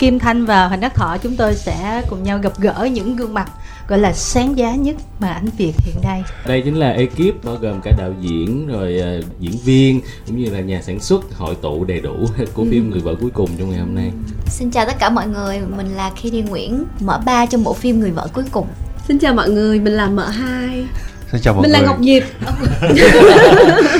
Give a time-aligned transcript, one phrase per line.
[0.00, 3.34] Kim Thanh và Huỳnh Đắc Thọ chúng tôi sẽ cùng nhau gặp gỡ những gương
[3.34, 3.50] mặt
[3.88, 6.22] gọi là sáng giá nhất mà ảnh Việt hiện nay.
[6.46, 10.50] Đây chính là ekip bao gồm cả đạo diễn rồi uh, diễn viên cũng như
[10.50, 12.92] là nhà sản xuất hội tụ đầy đủ của phim ừ.
[12.92, 14.10] Người vợ cuối cùng trong ngày hôm nay.
[14.46, 18.00] Xin chào tất cả mọi người, mình là Katie Nguyễn, mở ba trong bộ phim
[18.00, 18.66] Người vợ cuối cùng.
[19.08, 20.84] Xin chào mọi người, mình là mở hai.
[21.32, 21.80] Xin chào mọi mình người.
[21.80, 22.22] Mình là Ngọc Diệp.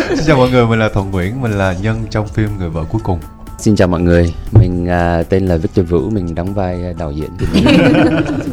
[0.17, 2.85] Xin chào mọi người, mình là Thuận Nguyễn, mình là nhân trong phim Người vợ
[2.91, 3.21] cuối cùng.
[3.61, 7.31] Xin chào mọi người, mình uh, tên là Victor Vũ, mình đóng vai đạo diễn.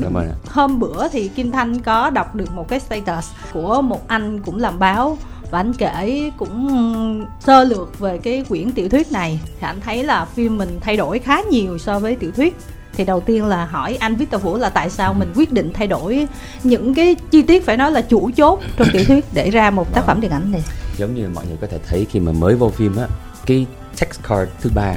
[0.01, 0.31] Cảm ơn.
[0.49, 4.59] Hôm bữa thì Kim Thanh có đọc được một cái status của một anh cũng
[4.59, 5.17] làm báo
[5.51, 10.03] và anh kể cũng sơ lược về cái quyển tiểu thuyết này thì anh thấy
[10.03, 12.55] là phim mình thay đổi khá nhiều so với tiểu thuyết
[12.93, 15.87] thì đầu tiên là hỏi anh Victor Vũ là tại sao mình quyết định thay
[15.87, 16.27] đổi
[16.63, 19.93] những cái chi tiết phải nói là chủ chốt trong tiểu thuyết để ra một
[19.93, 20.61] tác phẩm điện ảnh này
[20.97, 23.07] giống như mọi người có thể thấy khi mà mới vô phim á
[23.45, 23.65] cái
[23.99, 24.95] text card thứ ba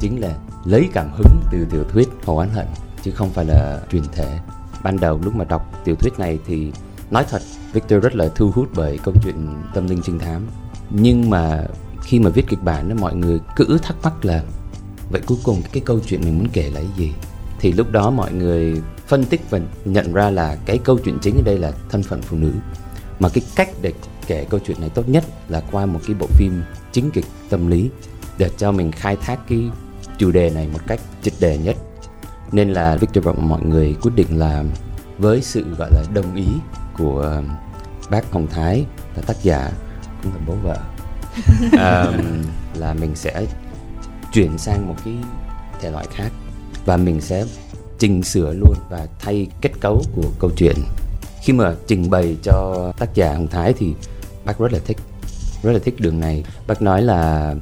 [0.00, 2.66] chính là lấy cảm hứng từ tiểu thuyết Hồ Án Hận,
[3.02, 4.38] chứ không phải là truyền thể.
[4.82, 6.72] Ban đầu lúc mà đọc tiểu thuyết này thì
[7.10, 7.42] nói thật,
[7.72, 10.46] Victor rất là thu hút bởi câu chuyện tâm linh trinh thám.
[10.90, 11.64] Nhưng mà
[12.02, 14.42] khi mà viết kịch bản mọi người cứ thắc mắc là,
[15.10, 17.12] vậy cuối cùng cái câu chuyện mình muốn kể là cái gì?
[17.58, 21.36] Thì lúc đó mọi người phân tích và nhận ra là cái câu chuyện chính
[21.36, 22.52] ở đây là thân phận phụ nữ.
[23.20, 23.92] Mà cái cách để
[24.26, 26.62] kể câu chuyện này tốt nhất là qua một cái bộ phim
[26.92, 27.90] chính kịch tâm lý
[28.38, 29.70] để cho mình khai thác cái
[30.18, 31.76] chủ đề này một cách triệt đề nhất.
[32.52, 34.64] Nên là Victor và mọi người quyết định là
[35.18, 36.46] với sự gọi là đồng ý
[36.98, 37.42] của
[38.10, 39.70] bác Hồng Thái là tác giả
[40.22, 40.76] cũng là bố vợ
[42.06, 42.42] um,
[42.74, 43.46] là mình sẽ
[44.32, 45.14] chuyển sang một cái
[45.80, 46.32] thể loại khác
[46.84, 47.44] và mình sẽ
[47.98, 50.76] chỉnh sửa luôn và thay kết cấu của câu chuyện.
[51.42, 53.94] Khi mà trình bày cho tác giả Hồng Thái thì
[54.44, 54.96] bác rất là thích
[55.62, 56.44] rất là thích đường này.
[56.66, 57.54] Bác nói là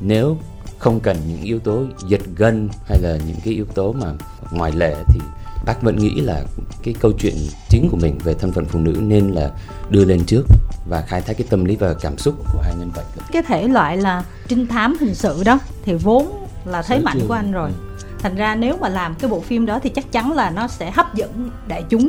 [0.00, 0.36] nếu
[0.78, 4.12] không cần những yếu tố giật gân hay là những cái yếu tố mà
[4.50, 5.20] ngoài lệ thì
[5.66, 6.42] bác vẫn nghĩ là
[6.82, 7.34] cái câu chuyện
[7.68, 9.50] chính của mình về thân phận phụ nữ nên là
[9.90, 10.42] đưa lên trước
[10.88, 13.04] và khai thác cái tâm lý và cảm xúc của hai nhân vật.
[13.32, 17.34] Cái thể loại là trinh thám hình sự đó thì vốn là thế mạnh của
[17.34, 17.70] anh rồi.
[18.18, 20.90] Thành ra nếu mà làm cái bộ phim đó thì chắc chắn là nó sẽ
[20.90, 22.08] hấp dẫn đại chúng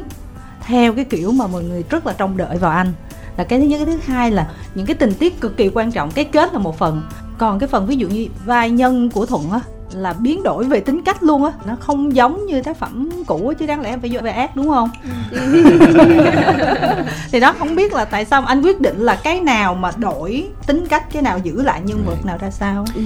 [0.62, 2.94] theo cái kiểu mà mọi người rất là trông đợi vào anh
[3.40, 5.92] là cái thứ nhất cái thứ hai là những cái tình tiết cực kỳ quan
[5.92, 7.02] trọng cái kết là một phần.
[7.38, 9.60] Còn cái phần ví dụ như vai nhân của thuận á
[9.94, 11.52] là biến đổi về tính cách luôn á.
[11.66, 14.70] Nó không giống như tác phẩm cũ chứ đáng lẽ phải vô về ác đúng
[14.70, 14.90] không?
[17.32, 20.48] Thì đó không biết là tại sao anh quyết định là cái nào mà đổi
[20.68, 23.02] tính cách cái nào giữ lại nhân vật nào ra sao ừ.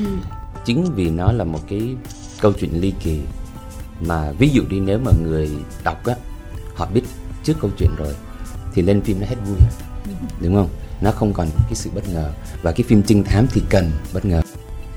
[0.66, 1.96] chính vì nó là một cái
[2.42, 3.22] câu chuyện ly kỳ
[4.08, 5.52] mà ví dụ đi nếu mà người
[5.84, 6.14] đọc á
[6.76, 7.02] họ biết
[7.44, 8.16] trước câu chuyện rồi
[8.74, 9.58] thì lên phim nó hết vui
[10.40, 10.70] đúng không?
[11.02, 12.32] Nó không còn cái sự bất ngờ.
[12.62, 14.42] Và cái phim trinh thám thì cần bất ngờ.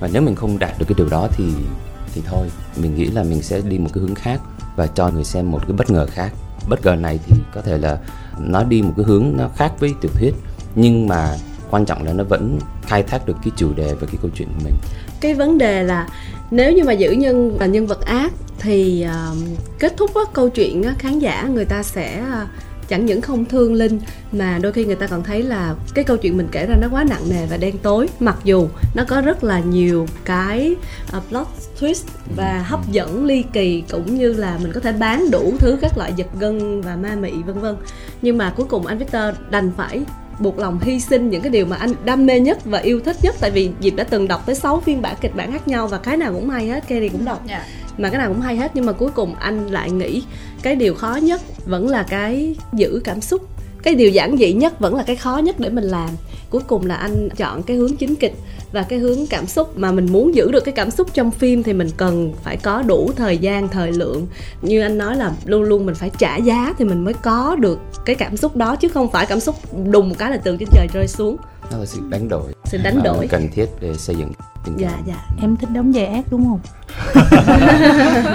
[0.01, 1.45] Và nếu mình không đạt được cái điều đó thì
[2.15, 4.41] thì thôi mình nghĩ là mình sẽ đi một cái hướng khác
[4.77, 6.33] và cho người xem một cái bất ngờ khác.
[6.69, 7.99] Bất ngờ này thì có thể là
[8.39, 10.35] nó đi một cái hướng nó khác với tiểu thuyết
[10.75, 11.37] nhưng mà
[11.71, 14.49] quan trọng là nó vẫn khai thác được cái chủ đề và cái câu chuyện
[14.49, 14.75] của mình.
[15.21, 16.09] Cái vấn đề là
[16.51, 19.39] nếu như mà giữ nhân là nhân vật ác thì uh,
[19.79, 22.49] kết thúc á, câu chuyện á, khán giả người ta sẽ uh,
[22.89, 24.01] chẳng những không thương linh
[24.33, 26.89] mà đôi khi người ta còn thấy là cái câu chuyện mình kể ra nó
[26.91, 30.77] quá nặng nề và đen tối mặc dù nó có rất là nhiều cái
[31.17, 31.47] uh, plot
[31.81, 32.05] twist
[32.37, 35.99] và hấp dẫn ly kỳ cũng như là mình có thể bán đủ thứ các
[35.99, 37.77] loại giật gân và ma mị vân vân
[38.23, 40.01] nhưng mà cuối cùng anh Victor đành phải
[40.39, 43.17] buộc lòng hy sinh những cái điều mà anh đam mê nhất và yêu thích
[43.23, 45.87] nhất tại vì Diệp đã từng đọc tới 6 phiên bản kịch bản khác nhau
[45.87, 47.63] và cái nào cũng hay hết Kerry cũng đọc yeah.
[47.63, 47.67] Dạ.
[47.99, 50.23] mà cái nào cũng hay hết nhưng mà cuối cùng anh lại nghĩ
[50.67, 53.43] cái điều khó nhất vẫn là cái giữ cảm xúc.
[53.83, 56.09] Cái điều giản dị nhất vẫn là cái khó nhất để mình làm.
[56.51, 58.35] Cuối cùng là anh chọn cái hướng chính kịch
[58.73, 61.63] và cái hướng cảm xúc mà mình muốn giữ được cái cảm xúc trong phim
[61.63, 64.27] thì mình cần phải có đủ thời gian, thời lượng.
[64.63, 67.79] Như anh nói là luôn luôn mình phải trả giá thì mình mới có được
[68.05, 69.57] cái cảm xúc đó chứ không phải cảm xúc
[69.91, 71.37] đùng một cái là từ trên trời rơi xuống
[71.71, 72.55] đó là sự đánh đổi.
[72.65, 73.29] Sự đánh đổi.
[73.29, 74.33] cần thiết để xây dựng
[74.65, 75.25] tình dạ dạ.
[75.41, 76.61] Em thích đóng vai ác đúng không?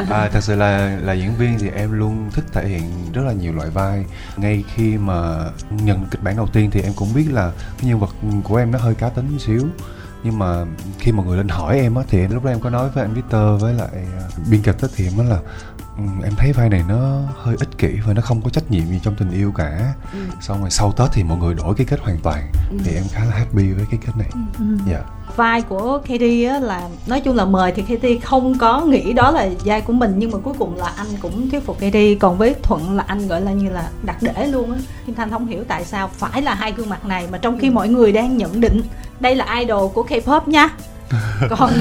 [0.09, 2.83] À, thật sự là là diễn viên thì em luôn thích thể hiện
[3.13, 4.05] rất là nhiều loại vai.
[4.37, 7.99] Ngay khi mà nhận kịch bản đầu tiên thì em cũng biết là cái nhân
[7.99, 9.61] vật của em nó hơi cá tính xíu.
[10.23, 10.65] Nhưng mà
[10.99, 13.13] khi mà người lên hỏi em á thì lúc đó em có nói với anh
[13.13, 15.37] Victor với lại à, biên kịch thì em nói là
[16.23, 18.99] em thấy vai này nó hơi ích kỷ và nó không có trách nhiệm gì
[19.03, 20.19] trong tình yêu cả ừ.
[20.41, 22.77] xong rồi sau tết thì mọi người đổi cái kết hoàn toàn ừ.
[22.83, 24.39] thì em khá là happy với cái kết này ừ.
[24.59, 24.77] ừ.
[24.85, 28.81] dạ yeah vai của Katie á là nói chung là mời thì Katie không có
[28.81, 31.79] nghĩ đó là vai của mình nhưng mà cuối cùng là anh cũng thuyết phục
[31.79, 35.15] Katie còn với Thuận là anh gọi là như là đặt để luôn á Kim
[35.15, 37.71] Thanh không hiểu tại sao phải là hai gương mặt này mà trong khi ừ.
[37.71, 38.81] mọi người đang nhận định
[39.19, 40.69] đây là idol của K-pop nha
[41.49, 41.73] còn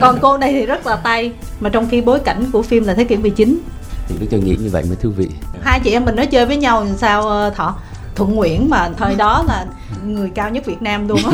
[0.00, 2.94] còn cô này thì rất là tay mà trong khi bối cảnh của phim là
[2.94, 3.60] thế kỷ 19
[4.08, 5.28] thì Đức Châu nghĩ như vậy mới thú vị.
[5.62, 7.76] Hai chị em mình nói chơi với nhau làm sao ờ, thọ?
[8.14, 9.66] Thuận nguyễn mà thời đó là
[10.06, 11.32] người cao nhất việt nam luôn á.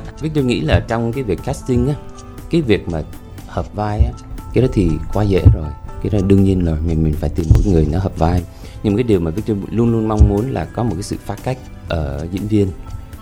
[0.20, 1.94] Victor nghĩ là trong cái việc casting á
[2.50, 3.02] cái việc mà
[3.48, 4.12] hợp vai á
[4.54, 5.68] cái đó thì quá dễ rồi.
[6.02, 8.42] Cái đó đương nhiên là mình mình phải tìm một người nó hợp vai.
[8.82, 11.36] Nhưng cái điều mà Victor luôn luôn mong muốn là có một cái sự phá
[11.44, 11.58] cách
[11.88, 12.68] ở diễn viên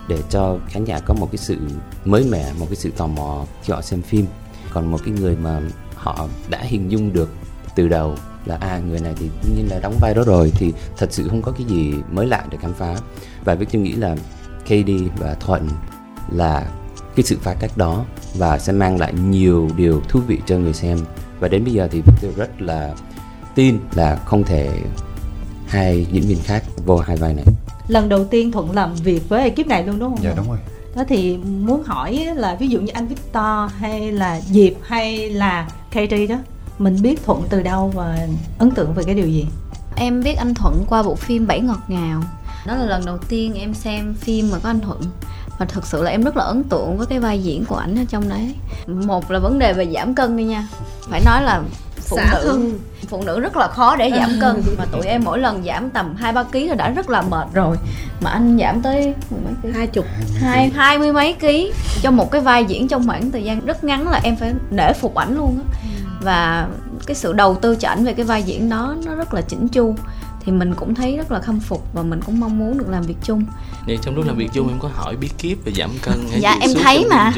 [0.09, 1.57] để cho khán giả có một cái sự
[2.05, 4.25] mới mẻ, một cái sự tò mò khi họ xem phim.
[4.73, 5.61] Còn một cái người mà
[5.95, 7.29] họ đã hình dung được
[7.75, 8.15] từ đầu
[8.45, 11.27] là à người này thì đương nhiên là đóng vai đó rồi, thì thật sự
[11.27, 12.95] không có cái gì mới lạ để khám phá.
[13.43, 14.15] Và Victor nghĩ là
[14.65, 15.69] KD và Thuận
[16.31, 16.67] là
[17.15, 20.73] cái sự phá cách đó và sẽ mang lại nhiều điều thú vị cho người
[20.73, 20.99] xem.
[21.39, 22.93] Và đến bây giờ thì Victor rất là
[23.55, 24.81] tin là không thể
[25.67, 27.45] hai diễn viên khác vô hai vai này
[27.89, 30.23] lần đầu tiên thuận làm việc với ekip này luôn đúng không?
[30.23, 30.57] Dạ đúng rồi.
[30.95, 35.69] Đó thì muốn hỏi là ví dụ như anh Victor hay là Diệp hay là
[35.91, 36.35] Katie đó
[36.79, 38.27] mình biết thuận từ đâu và
[38.57, 39.45] ấn tượng về cái điều gì?
[39.95, 42.21] Em biết anh Thuận qua bộ phim Bảy Ngọt Ngào.
[42.65, 45.01] Đó là lần đầu tiên em xem phim mà có anh Thuận.
[45.59, 47.95] Và thực sự là em rất là ấn tượng với cái vai diễn của ảnh
[47.99, 48.55] ở trong đấy.
[48.87, 50.67] Một là vấn đề về giảm cân đi nha.
[51.09, 51.61] Phải nói là
[52.09, 52.47] phụ Xả nữ.
[52.47, 52.79] thân.
[53.07, 56.15] phụ nữ rất là khó để giảm cân mà tụi em mỗi lần giảm tầm
[56.15, 57.77] hai ba ký là đã rất là mệt rồi.
[58.21, 59.69] Mà anh giảm tới mười mấy ký?
[59.77, 60.05] Hai chục.
[60.41, 61.71] Hai hai mươi mấy ký
[62.01, 64.93] cho một cái vai diễn trong khoảng thời gian rất ngắn là em phải nể
[64.93, 65.79] phục ảnh luôn á.
[66.21, 66.67] Và
[67.05, 69.67] cái sự đầu tư cho ảnh về cái vai diễn đó nó rất là chỉnh
[69.67, 69.95] chu.
[70.45, 73.01] Thì mình cũng thấy rất là khâm phục và mình cũng mong muốn được làm
[73.03, 73.45] việc chung.
[73.87, 76.41] Vậy trong lúc làm việc chung em có hỏi bí kíp về giảm cân hay
[76.41, 77.31] Dạ, em thấy mà.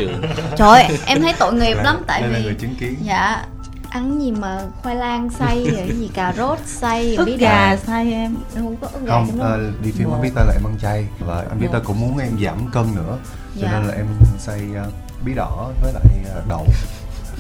[0.58, 2.96] trời ơi, em thấy tội nghiệp lắm tại đây là vì người chứng kiến.
[3.04, 3.46] dạ
[3.92, 8.14] ăn gì mà khoai lang xay rồi gì cà rốt xay ức bí gà sai
[8.14, 8.36] em.
[8.56, 11.08] Không có ức gà không ờ, đi phim anh biết ta là em ăn chay.
[11.20, 13.18] Và anh biết ta cũng muốn em giảm cân nữa.
[13.62, 13.72] Cho Dạ.
[13.72, 14.06] nên là em
[14.40, 14.86] xay ờ,
[15.26, 16.04] bí đỏ với lại
[16.36, 16.66] ờ, đậu.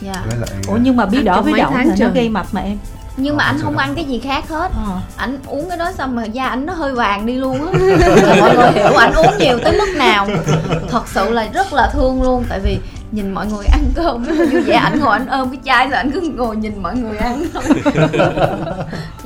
[0.02, 0.24] Dạ.
[0.28, 2.62] Với lại ủa nhưng mà bí đỏ với đậu tháng là nó gây mập mà
[2.62, 2.78] em.
[3.18, 4.72] Nhưng mà anh không ăn cái gì khác hết.
[4.88, 5.00] Ờ.
[5.16, 7.72] ảnh uống cái đó xong mà da ảnh nó hơi vàng đi luôn á.
[8.40, 10.28] Mọi người hiểu ảnh uống nhiều tới mức nào.
[10.90, 12.44] Thật sự là rất là thương luôn.
[12.50, 12.80] Tại vì
[13.12, 15.88] nhìn mọi người ăn cơm rất là vui vẻ ảnh ngồi ảnh ôm cái chai
[15.88, 17.44] rồi ảnh cứ ngồi nhìn mọi người ăn.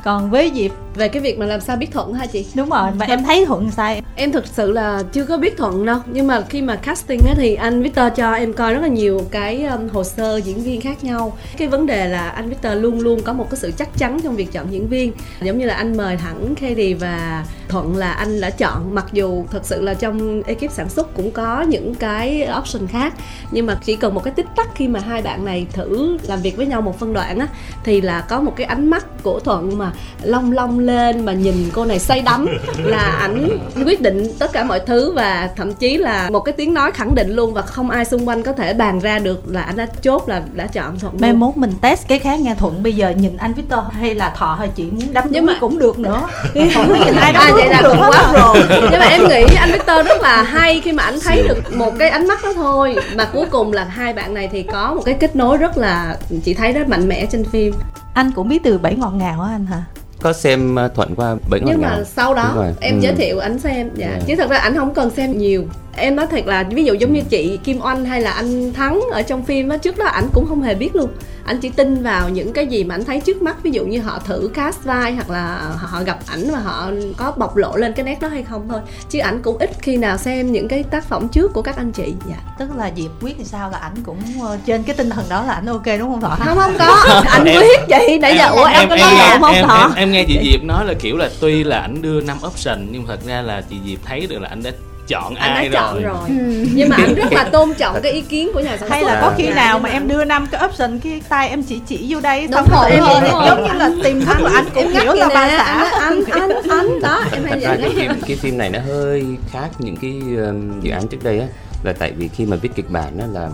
[0.04, 2.46] Còn với diệp về cái việc mà làm sao biết thuận hả chị?
[2.54, 5.86] Đúng rồi và em thấy thuận sai em thực sự là chưa có biết thuận
[5.86, 5.98] đâu.
[6.06, 9.20] Nhưng mà khi mà casting á thì anh Victor cho em coi rất là nhiều
[9.30, 11.36] cái um, hồ sơ diễn viên khác nhau.
[11.56, 14.36] Cái vấn đề là anh Victor luôn luôn có một cái sự chắc chắn trong
[14.36, 15.12] việc chọn diễn viên.
[15.42, 18.94] Giống như là anh mời thẳng Katie và Thuận là anh đã chọn.
[18.94, 23.14] Mặc dù thật sự là trong ekip sản xuất cũng có những cái option khác
[23.50, 26.42] nhưng mà chỉ cần một cái tích tắc khi mà hai bạn này thử làm
[26.42, 27.48] việc với nhau một phân đoạn á
[27.84, 31.70] thì là có một cái ánh mắt của Thuận mà long long lên mà nhìn
[31.72, 32.46] cô này say đắm
[32.78, 36.74] là ảnh quyết định tất cả mọi thứ và thậm chí là một cái tiếng
[36.74, 39.62] nói khẳng định luôn và không ai xung quanh có thể bàn ra được là
[39.62, 42.82] ảnh đã chốt là đã chọn Thuận mai mốt mình test cái khác nghe thuận
[42.82, 45.78] bây giờ nhìn anh Victor hay là thọ hay chị muốn đắm Nhưng mà- cũng
[45.78, 46.28] được nữa.
[46.54, 48.56] Có nhìn ai đắm À vậy là cũng quá rồi.
[48.90, 51.92] Nhưng mà em nghĩ anh Victor rất là hay khi mà anh thấy được một
[51.98, 52.96] cái ánh mắt đó thôi.
[53.16, 56.16] Mà cuối cùng là hai bạn này thì có một cái kết nối rất là
[56.44, 57.74] Chị thấy rất mạnh mẽ trên phim.
[58.14, 59.82] Anh cũng biết từ bảy ngọt ngào á anh hả
[60.22, 63.00] có xem uh, thuận qua bảy ngọt nhưng mà sau đó em Ừ.
[63.02, 63.90] giới thiệu ảnh xem.
[63.94, 64.06] Dạ.
[64.12, 64.20] Dạ.
[64.26, 65.64] chứ thật ra ảnh không cần xem nhiều
[65.96, 69.00] em nói thật là ví dụ giống như chị Kim Oanh hay là anh Thắng
[69.12, 71.10] ở trong phim á trước đó ảnh cũng không hề biết luôn.
[71.44, 74.00] Anh chỉ tin vào những cái gì mà anh thấy trước mắt ví dụ như
[74.00, 77.92] họ thử cast vai hoặc là họ gặp ảnh và họ có bộc lộ lên
[77.92, 78.80] cái nét đó hay không thôi.
[79.10, 81.92] Chứ ảnh cũng ít khi nào xem những cái tác phẩm trước của các anh
[81.92, 82.14] chị.
[82.28, 82.36] Dạ.
[82.58, 85.44] Tức là diệp quyết thì sao là ảnh cũng ờ, trên cái tinh thần đó
[85.44, 86.36] là ảnh ok đúng không thọ?
[86.44, 87.22] Không không có.
[87.28, 89.82] Anh quyết chị nãy giờ ủa em, có nói lộn không em, thọ?
[89.82, 92.86] em, em nghe chị Diệp nói là kiểu là tuy là ảnh đưa năm option
[92.90, 94.70] nhưng thật ra là chị Diệp thấy được là anh đã
[95.08, 96.02] chọn anh ai đã chọn rồi.
[96.02, 96.30] rồi
[96.74, 98.90] nhưng mà anh rất là tôn trọng cái ý kiến của nhà sản xuất.
[98.90, 101.62] hay là có khi Dạ, nào mà em đưa năm cái option cái tay em
[101.62, 103.02] chỉ chỉ vô đây Đúng xong rồi, em
[103.46, 105.90] giống như là tìm thức là anh cũng hiểu là ba xã.
[106.00, 109.68] anh anh anh đó em hay vậy cái phim cái phim này nó hơi khác
[109.78, 110.12] những cái
[110.46, 111.46] um, dự án trước đây á
[111.84, 113.48] là tại vì khi mà viết kịch bản á là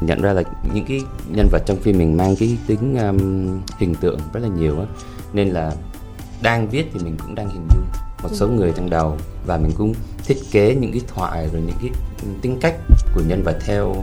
[0.00, 0.42] nhận ra là
[0.74, 1.00] những cái
[1.36, 3.18] nhân vật trong phim mình mang cái tính um,
[3.78, 4.86] hình tượng rất là nhiều á
[5.32, 5.72] nên là
[6.42, 7.84] đang viết thì mình cũng đang hình dung
[8.24, 9.16] một số người trong đầu.
[9.46, 9.94] Và mình cũng
[10.26, 11.90] thiết kế những cái thoại rồi những cái
[12.42, 12.74] tính cách
[13.14, 13.94] của nhân vật theo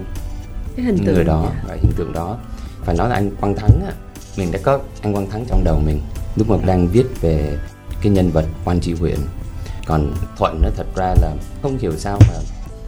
[0.76, 1.16] cái hình tượng.
[1.16, 2.38] người đó và hiện tượng đó.
[2.82, 3.94] Phải nói là anh Quang Thắng á
[4.38, 6.02] mình đã có anh Quang Thắng trong đầu mình
[6.36, 7.58] lúc mà đang viết về
[8.02, 9.18] cái nhân vật quan trị huyện
[9.86, 12.36] còn Thuận nó thật ra là không hiểu sao mà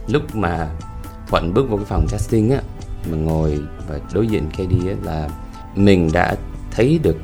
[0.06, 0.68] lúc mà
[1.28, 2.62] Thuận bước vào cái phòng casting á
[3.10, 5.28] mà ngồi và đối diện KD á là
[5.74, 6.36] mình đã
[6.70, 7.16] thấy được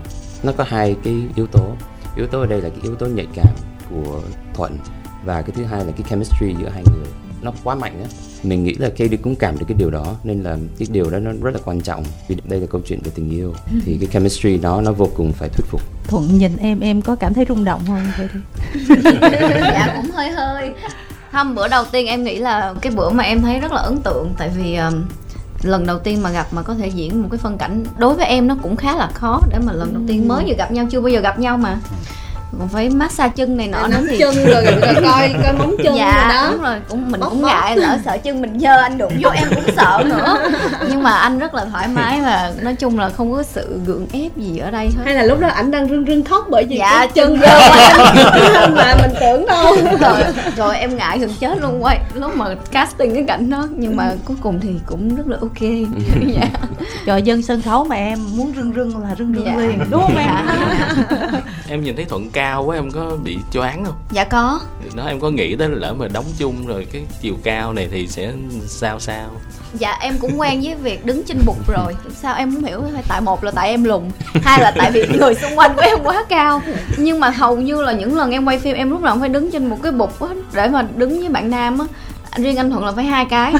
[0.42, 1.72] nó có hai cái yếu tố.
[2.16, 3.54] Yếu tố ở đây là cái yếu tố nhạy cảm
[3.90, 4.20] của
[4.54, 4.78] Thuận.
[5.25, 7.06] Và cái thứ hai là cái chemistry giữa hai người
[7.42, 8.09] nó quá mạnh á.
[8.42, 11.18] Mình nghĩ là KD cũng cảm được cái điều đó nên là cái điều đó
[11.18, 13.54] nó rất là quan trọng vì đây là câu chuyện về tình yêu.
[13.85, 15.80] Thì cái chemistry đó nó vô cùng phải thuyết phục.
[16.09, 18.40] Thuận nhìn em em có cảm thấy rung động không vậy thì
[19.61, 20.70] dạ cũng hơi hơi.
[21.32, 23.99] Không bữa đầu tiên em nghĩ là cái bữa mà em thấy rất là ấn
[24.02, 25.04] tượng tại vì um,
[25.62, 28.26] lần đầu tiên mà gặp mà có thể diễn một cái phân cảnh đối với
[28.26, 30.87] em nó cũng khá là khó để mà lần đầu tiên mới vừa gặp nhau
[30.90, 31.78] chưa bao giờ gặp nhau mà
[32.59, 35.97] còn phải massage chân này nọ nữa thì chân rồi, rồi coi coi móng chân
[35.97, 36.49] dạ rồi đó.
[36.52, 36.76] đúng rồi.
[36.88, 37.50] Cũng mình Bóc cũng bóc.
[37.50, 40.38] ngại lỡ sợ chân mình dơ anh đụng vô em cũng sợ nữa.
[40.88, 44.07] Nhưng mà anh rất là thoải mái và nói chung là không có sự gượng
[44.12, 45.02] ép gì ở đây hết.
[45.04, 47.47] Hay là lúc đó ảnh đang rưng rưng khóc bởi vì Dạ, cái chân dơ
[47.69, 48.12] quá
[48.76, 49.76] mà mình tưởng đâu.
[50.00, 50.23] Rồi.
[50.57, 51.85] Rồi em ngại gần chết luôn.
[51.85, 55.37] Quay lúc mà casting cái cảnh đó nhưng mà cuối cùng thì cũng rất là
[55.40, 55.61] ok.
[56.35, 56.47] Dạ.
[57.07, 59.57] Trời dân sân khấu mà em muốn rưng rưng là rưng rưng Dạ.
[59.57, 60.26] liền đúng không em?
[60.26, 61.40] Dạ.
[61.69, 63.94] em nhìn thấy thuận cao quá em có bị choáng không?
[64.11, 64.61] Dạ có.
[64.94, 68.06] Đó em có nghĩ tới lỡ mà đóng chung rồi cái chiều cao này thì
[68.06, 68.32] sẽ
[68.66, 69.30] sao sao?
[69.75, 71.97] Dạ em cũng quen với việc đứng trên bục rồi.
[72.14, 74.02] Sao em không hiểu tại một là tại em lùn
[74.42, 76.62] hai là tại vì người xung quanh của em quá cao.
[76.97, 79.28] Nhưng mà hầu như là những lần em quay phim em lúc nào cũng phải
[79.28, 81.87] đứng trên một cái bục á để mà đứng với bạn nam á.
[82.37, 83.54] Riêng anh thuận là phải hai cái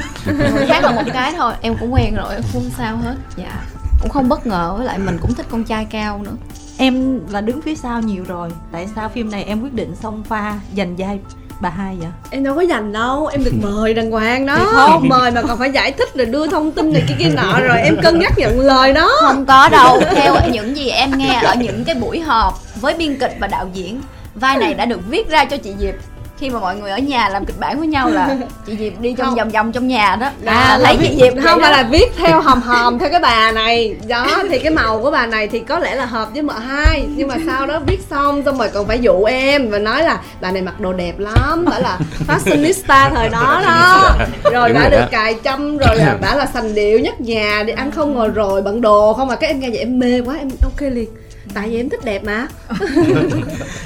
[0.69, 1.53] khác là một cái thôi.
[1.61, 3.15] Em cũng quen rồi không sao hết.
[3.37, 3.63] Dạ
[4.01, 6.35] cũng không bất ngờ với lại mình cũng thích con trai cao nữa
[6.81, 8.49] em là đứng phía sau nhiều rồi.
[8.73, 11.19] Tại sao phim này em quyết định xông pha giành vai
[11.61, 12.09] bà hai vậy?
[12.31, 14.57] Em đâu có dành đâu em được mời đàng hoàng đó.
[14.73, 15.09] Không.
[15.09, 17.79] mời mà còn phải giải thích rồi đưa thông tin này kia kia nọ rồi
[17.79, 19.11] em cân nhắc nhận lời đó.
[19.21, 20.01] Không có đâu.
[20.15, 23.69] Theo những gì em nghe ở những cái buổi họp với biên kịch và đạo
[23.73, 24.01] diễn
[24.35, 25.95] vai này đã được viết ra cho chị diệp
[26.41, 29.15] khi mà mọi người ở nhà làm kịch bản với nhau là chị diệp đi
[29.19, 29.37] trong Không.
[29.37, 30.31] vòng vòng trong nhà đó.
[30.45, 33.21] À, à, là lấy chị diệp không phải là viết theo hòm hòm theo cái
[33.21, 33.97] bà này.
[34.09, 37.05] Đó thì cái màu của bà này thì có lẽ là hợp với mợ hai.
[37.09, 40.21] Nhưng mà sau đó viết xong xong rồi còn phải dụ em và nói là
[40.41, 41.65] bà này mặc đồ đẹp lắm.
[41.71, 44.13] Bà là fashionista thời đó đó.
[44.53, 47.63] Rồi rồi được cài châm rồi là bà là sành điệu nhất nhà.
[47.67, 50.21] Đi ăn không ngồi rồi bận đồ không mà cái em nghe vậy em mê
[50.21, 51.09] quá em ok liền
[51.54, 52.47] tại vì em thích đẹp mà.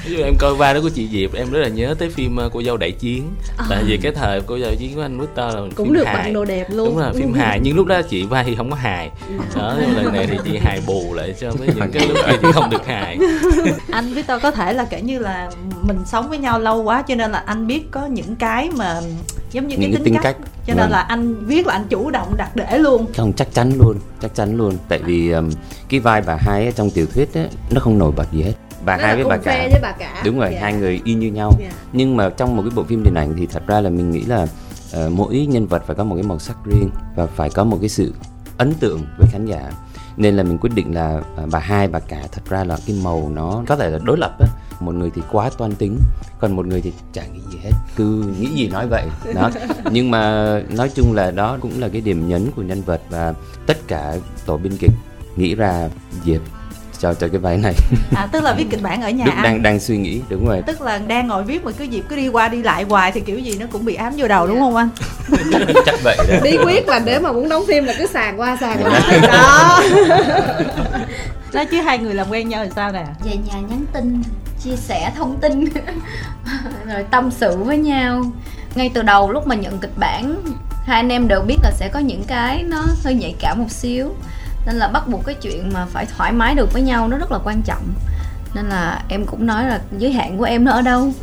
[0.05, 2.35] Ví dụ em coi vai đó của chị diệp em rất là nhớ tới phim
[2.35, 3.23] ờ, cô dâu đại chiến.
[3.69, 6.07] Tại vì cái thời cô dâu đại chiến của anh Victor là cũng phim được
[6.07, 6.31] hài.
[6.31, 6.87] đồ đẹp luôn.
[6.87, 7.59] Đúng là phim hài.
[7.63, 9.09] Nhưng lúc đó chị vai thì không có hài.
[9.55, 12.17] Đó nhưng mà lần này thì chị hài bù lại cho với những cái lúc
[12.27, 13.17] kia thì không được hài.
[13.91, 15.49] Anh với tôi có thể là kể như là
[15.81, 19.01] mình sống với nhau lâu quá cho nên là anh biết có những cái mà
[19.55, 20.51] giống như Những cái cái tính, tính cách, cách.
[20.67, 20.91] cho nên Vâng.
[20.91, 23.05] là anh viết là anh chủ động đặt để luôn.
[23.17, 24.77] Không chắc chắn luôn chắc chắn luôn.
[24.89, 25.49] Tại vì um,
[25.89, 28.53] cái vai bà hai trong tiểu thuyết á nó không nổi bật gì hết.
[28.85, 29.67] Bà Nó hai là với bà cả.
[29.71, 30.21] với bà cả.
[30.25, 30.59] Đúng rồi Dạ.
[30.61, 31.51] hai người y như nhau.
[31.59, 31.69] Dạ.
[31.93, 34.21] nhưng mà trong một cái bộ phim điện ảnh thì thật ra là mình nghĩ
[34.21, 34.47] là
[34.93, 37.77] ờ, mỗi nhân vật phải có một cái màu sắc riêng và phải có một
[37.81, 38.13] cái sự
[38.57, 39.71] ấn tượng với khán giả.
[40.17, 42.95] Nên là mình quyết định là ờ, bà hai bà cả thật ra là cái
[43.03, 44.47] màu nó có thể là đối lập á
[44.85, 45.99] một người thì quá toan tính
[46.39, 49.05] còn một người thì chả nghĩ gì hết cứ nghĩ gì nói vậy.
[49.35, 49.49] Đó.
[49.91, 53.33] Nhưng mà nói chung là đó cũng là cái điểm nhấn của nhân vật và
[53.67, 54.15] tất cả
[54.45, 54.91] tổ biên kịch
[55.35, 55.89] nghĩ ra
[56.25, 56.41] diệp
[56.99, 57.73] cho cho cái vai này.
[58.15, 59.43] À tức là viết kịch bản ở nhà lúc anh.
[59.43, 60.61] đang đang suy nghĩ đúng rồi.
[60.67, 63.21] Tức là đang ngồi viết mà cứ dịp cứ đi qua đi lại hoài thì
[63.21, 64.89] kiểu gì nó cũng bị ám vô đầu đúng không anh?
[65.85, 66.35] Chắc vậy đó.
[66.43, 69.83] Bí quyết là nếu mà muốn đóng phim là cứ sàng qua sàng lại đó.
[71.53, 73.05] Đó chứ hai người làm quen nhau thì sao nè?
[73.25, 74.21] Về nhà nhắn tin
[74.65, 75.65] chia sẻ thông tin.
[76.85, 78.23] Rồi tâm sự với nhau.
[78.75, 80.41] Ngay từ đầu lúc mà nhận kịch bản,
[80.85, 83.71] hai anh em đều biết là sẽ có những cái nó hơi nhạy cảm một
[83.71, 84.09] xíu.
[84.65, 87.31] Nên là bắt buộc cái chuyện mà phải thoải mái được với nhau nó rất
[87.31, 87.83] là quan trọng.
[88.53, 91.13] Nên là em cũng nói là giới hạn của em nó ở đâu.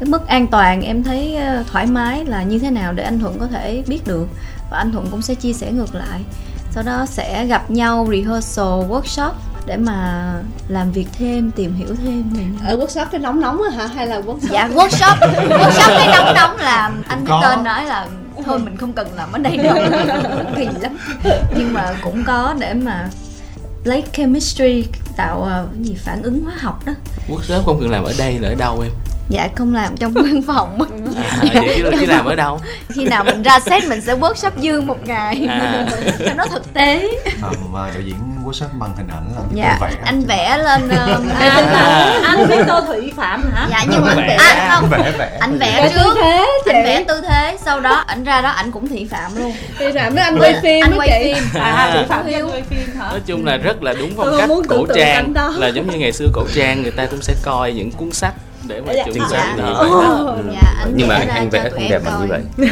[0.00, 3.18] Cái mức an toàn em thấy ờ, thoải mái là như thế nào để anh
[3.18, 4.28] thuận có thể biết được.
[4.70, 6.20] Và anh thuận cũng sẽ chia sẻ ngược lại.
[6.70, 9.32] Sau đó sẽ gặp nhau rehearsal workshop
[9.66, 10.32] để mà
[10.68, 13.86] làm việc thêm tìm hiểu thêm về ở workshop cái nóng nóng á hả?
[13.86, 14.50] Hay là workshop?
[14.50, 15.16] Dạ workshop.
[15.48, 18.06] Workshop cái nóng nóng là anh Victor nói là
[18.44, 19.76] thôi mình không cần làm ở đây đâu.
[20.56, 20.98] Kỳ lắm.
[21.56, 23.08] Nhưng mà cũng có để mà
[23.84, 24.84] lấy chemistry
[25.16, 26.92] tạo cái gì phản ứng hóa học đó.
[27.28, 28.92] Workshop không cần làm ở đây là ở đâu em
[29.30, 30.78] dạ không làm trong văn phòng.
[31.16, 32.60] À, vậy chứ, chứ làm ở đâu.
[32.94, 35.46] Khi nào mình ra set mình sẽ workshop dương một ngày.
[35.48, 35.86] À.
[36.26, 37.08] cho nó thực tế.
[37.42, 40.88] À, mà đạo diễn workshop bằng hình ảnh là dạ vẽ anh vẽ lên
[41.38, 43.66] anh là anh biết tô thủy phạm hả?
[43.70, 44.36] Dạ nhưng mà Vẽ.
[44.40, 44.90] anh không.
[44.90, 45.38] vẽ vẽ.
[45.40, 46.14] Anh vẽ trước.
[46.22, 46.70] thế chị.
[46.74, 49.52] anh vẽ tư thế sau đó ảnh ra đó ảnh cũng thị phạm luôn.
[49.78, 51.34] Thì phạm với anh quay phim anh quay chị.
[51.34, 51.62] phim.
[51.62, 52.46] À thủy phạm Hiếu.
[52.46, 53.10] anh quay phim hả?
[53.10, 55.52] Nói chung là rất là đúng phong cách cổ trang đó.
[55.56, 58.34] là giống như ngày xưa cổ trang người ta cũng sẽ coi những cuốn sách
[58.68, 59.72] để mà Dạ, chuẩn chính xác vậy.
[59.74, 60.36] Ồ.
[60.52, 62.42] dạ anh nhưng mà anh, vẽ không đẹp bằng như vậy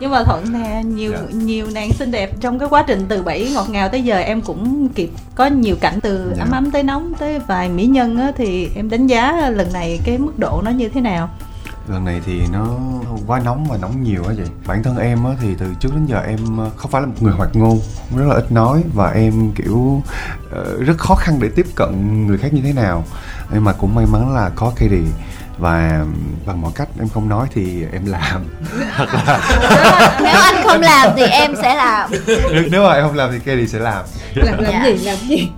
[0.00, 1.18] nhưng mà thuận nè nhiều Dạ.
[1.32, 4.40] nhiều nàng xinh đẹp trong cái quá trình từ bảy ngọt ngào tới giờ em
[4.40, 6.42] cũng kịp có nhiều cảnh từ Dạ.
[6.44, 10.00] ấm ấm tới nóng tới vài mỹ nhân á thì em đánh giá lần này
[10.04, 11.28] cái mức độ nó như thế nào
[11.88, 12.66] lần này thì nó
[13.26, 16.06] quá nóng và nóng nhiều á chị bản thân em á thì từ trước đến
[16.06, 17.80] giờ em ờ, không phải là một người hoạt ngôn
[18.16, 20.02] rất là ít nói và em kiểu
[20.52, 23.04] ờ, rất khó khăn để tiếp cận người khác như thế nào
[23.52, 25.12] nhưng mà cũng may mắn là có Katie.
[25.58, 26.04] Và
[26.46, 28.44] bằng mọi cách em không nói thì em làm.
[30.22, 32.10] Nếu anh không làm thì em sẽ làm.
[32.70, 34.04] Nếu mà em không làm thì Katie sẽ làm.
[34.34, 34.84] Làm làm Dạ.
[34.86, 35.48] gì làm gì?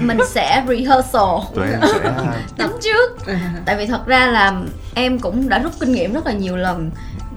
[0.00, 1.54] Mình sẽ rehearsal.
[1.54, 2.10] Tụi em sẽ
[2.58, 3.18] tính trước.
[3.66, 4.52] Tại vì thật ra là
[4.94, 6.90] em cũng đã rút kinh nghiệm rất là nhiều lần.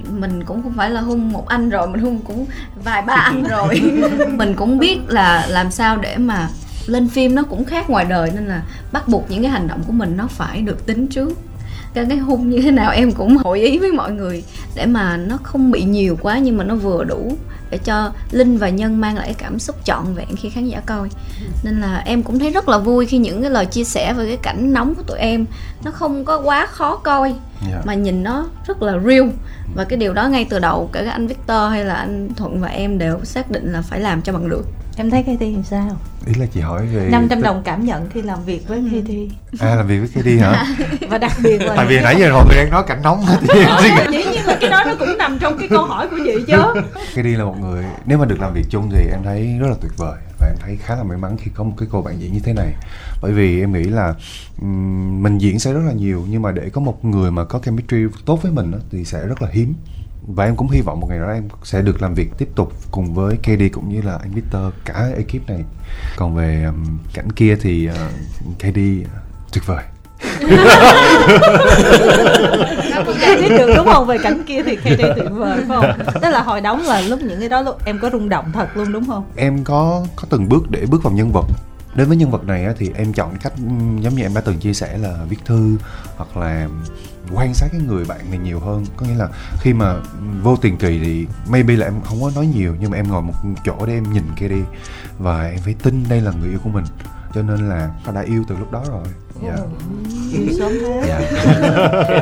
[0.10, 2.46] Mình cũng không phải là hung một anh rồi mình hung cũng
[2.84, 3.82] vài ba anh rồi.
[4.28, 6.48] Mình cũng biết là làm sao để mà
[6.90, 9.84] lên phim nó cũng khác ngoài đời nên là bắt buộc những cái hành động
[9.88, 11.38] của mình nó phải được tính trước.
[11.94, 14.44] Cái cái hung như thế nào em cũng hội ý với mọi người
[14.76, 17.38] để mà nó không bị nhiều quá nhưng mà nó vừa đủ
[17.70, 21.10] để cho linh và nhân mang lại cảm xúc trọn vẹn khi khán giả coi.
[21.64, 24.28] Nên là em cũng thấy rất là vui khi những cái lời chia sẻ về
[24.28, 25.46] cái cảnh nóng của tụi em
[25.84, 27.36] nó không có quá khó coi
[27.72, 27.82] Dạ.
[27.86, 29.30] mà nhìn nó rất là real.
[29.76, 32.68] Và cái điều đó ngay từ đầu cả anh Victor hay là anh Thuận và
[32.68, 34.66] em đều xác định là phải làm cho bằng được
[35.00, 35.98] em thấy Katie làm sao?
[36.26, 39.28] Ý là chị hỏi về 500 đồng cảm nhận khi làm việc với Katie
[39.60, 40.66] à làm việc với Katie hả?
[41.10, 43.60] Và đặc biệt là tại vì nãy giờ mọi người đang nói cảnh nóng thì
[44.12, 46.82] dĩ nhiên là cái đó nó cũng nằm trong cái câu hỏi của chị chứ.
[47.16, 49.76] Katie là một người nếu mà được làm việc chung thì em thấy rất là
[49.82, 52.22] tuyệt vời và em thấy khá là may mắn khi có một cái cô bạn
[52.22, 52.74] diễn như thế này.
[53.22, 54.14] Bởi vì em nghĩ là
[54.62, 57.60] ừm, mình diễn sẽ rất là nhiều nhưng mà để có một người mà có
[57.66, 59.74] chemistry tốt với mình á, thì sẽ rất là hiếm
[60.36, 62.74] và em cũng hy vọng một ngày đó em sẽ được làm việc tiếp tục
[62.92, 65.64] cùng với KD cũng như là anh Victor cả ekip này.
[66.16, 67.96] Còn về ừm, cảnh kia thì uh,
[68.60, 68.80] KD
[69.54, 69.84] tuyệt vời.
[73.20, 74.08] Chị biết được đúng không?
[74.08, 75.86] Về cảnh kia thì Katie tuyệt vời phải không?
[76.22, 78.68] Tức là hồi đóng là lúc những cái đó lúc em có rung động thật
[78.78, 79.24] luôn đúng không?
[79.36, 81.46] Em có có từng bước để bước vào nhân vật.
[81.96, 83.54] Đến với nhân vật này thì em chọn cách
[84.00, 85.78] giống như em đã từng chia sẻ là viết thư
[86.18, 86.68] hoặc là
[87.34, 88.86] quan sát cái người bạn này nhiều hơn.
[88.98, 89.28] Có nghĩa là
[89.62, 89.96] khi mà
[90.44, 93.22] vô tiền kỳ thì maybe là em không có nói nhiều nhưng mà em ngồi
[93.22, 93.34] một
[93.66, 94.62] chỗ để em nhìn kia đi.
[95.18, 96.86] Và em phải tin đây là người yêu của mình.
[97.34, 99.04] Cho nên là họ đã yêu từ lúc đó rồi.
[99.44, 99.56] Dạ.
[100.34, 101.04] Yêu sớm thế.
[101.08, 101.22] Dạ.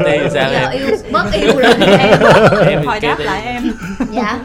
[0.04, 0.82] Thì sao giờ em?
[0.82, 1.74] yêu bớt yêu rồi.
[1.74, 3.72] Em em hồi đáp lại em.
[4.16, 4.40] Dạ.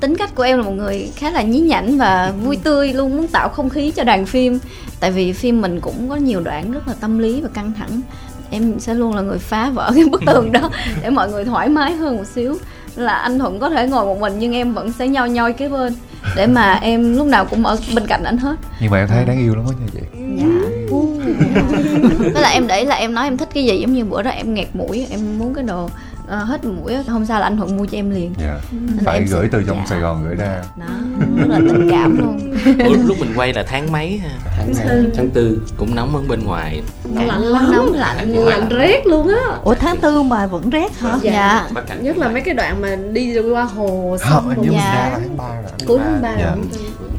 [0.00, 3.16] Tính cách của em là một người khá là nhí nhảnh và vui tươi luôn
[3.16, 4.58] muốn tạo không khí cho đoàn phim.
[5.00, 8.00] Tại vì phim mình cũng có nhiều đoạn rất là tâm lý và căng thẳng
[8.52, 10.70] em sẽ luôn là người phá vỡ cái bức tường đó
[11.02, 12.56] để mọi người thoải mái hơn một xíu.
[12.96, 15.68] Là anh thuận có thể ngồi một mình nhưng em vẫn sẽ nhoi nhoi kế
[15.68, 15.94] bên
[16.36, 18.56] để mà em lúc nào cũng ở bên cạnh anh hết.
[18.80, 20.00] Nhưng mà em thấy đáng yêu lắm á nha chị.
[20.36, 20.72] Dạ.
[22.32, 24.30] Với lại em để là em nói em thích cái gì giống như bữa đó
[24.30, 25.88] em nghẹt mũi em muốn cái đồ
[26.32, 28.34] ờ, hết mũi á, hôm sau là anh thuận mua cho em liền.
[28.40, 28.60] Dạ.
[28.72, 29.84] Nên là phải gửi từ trong dạ.
[29.86, 30.62] sài gòn gửi ra.
[30.76, 30.86] Đó
[31.36, 32.54] rất là tình cảm luôn.
[32.86, 34.30] Ủa, lúc mình quay là tháng mấy ha?
[34.56, 36.82] Tháng hai tháng tư cũng nóng hơn bên ngoài.
[37.14, 37.72] Nó lạnh lắm.
[37.72, 39.56] nóng lạnh lạnh rét luôn á.
[39.64, 41.18] Ủa tháng tư mà vẫn rét hả?
[41.22, 41.32] Dạ.
[41.74, 41.82] dạ.
[41.86, 45.18] Cảnh nhất là mấy cái đoạn mà đi qua hồ sông anh hồ Dạ.
[45.86, 46.56] cuối tháng ba Dạ.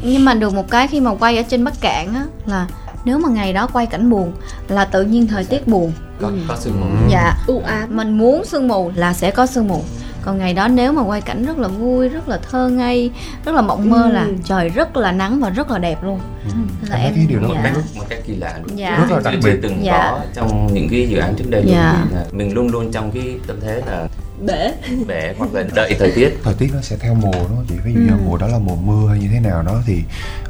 [0.03, 2.67] nhưng mà được một cái khi mà quay ở trên bắc cạn á là
[3.05, 4.33] nếu mà ngày đó quay cảnh buồn
[4.67, 5.91] là tự nhiên thời tiết buồn
[6.23, 7.07] có có sương mù Ừ.
[7.11, 9.83] dạ u ám mình muốn sương mù là sẽ có sương mù
[10.25, 13.11] còn ngày đó nếu mà quay cảnh rất là vui rất là thơ ngây
[13.45, 14.11] rất là mộng mơ Ừ.
[14.11, 16.53] là trời rất là nắng và rất là đẹp luôn Ừ.
[16.89, 17.61] là Em cái điều đó một dạ.
[17.63, 18.97] cách một cách kỳ lạ luôn Dạ.
[19.09, 20.07] rất là đặc biệt từng Dạ.
[20.11, 21.73] có trong những cái dự án trước đây luôn.
[21.73, 22.05] Dạ.
[22.31, 24.07] Mình luôn luôn trong cái tâm thế là
[24.45, 24.73] để
[25.07, 27.93] bẻ hoặc là đợi thời tiết thời tiết nó sẽ theo mùa không chị ví
[27.93, 28.15] dụ như Ừ.
[28.25, 30.01] mùa đó là mùa mưa hay như thế nào đó thì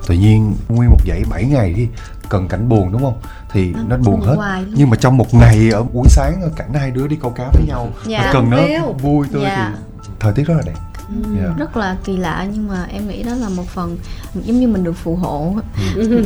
[0.08, 1.88] tự nhiên nguyên một dãy 7 ngày đi
[2.34, 3.18] cần cảnh buồn đúng không?
[3.52, 4.36] Thì Nó nó buồn hết.
[4.76, 7.44] nhưng mà trong một ngày ở buổi sáng ở cảnh hai đứa đi câu cá
[7.54, 7.88] với nhau.
[8.06, 8.30] Dạ.
[8.34, 8.58] cần nó
[9.02, 9.74] vui tươi Dạ.
[10.04, 10.74] thì thời tiết rất là đẹp
[11.38, 11.54] Dạ.
[11.58, 13.98] rất là kỳ lạ nhưng mà em nghĩ đó là một phần
[14.34, 15.56] giống như mình được phù hộ.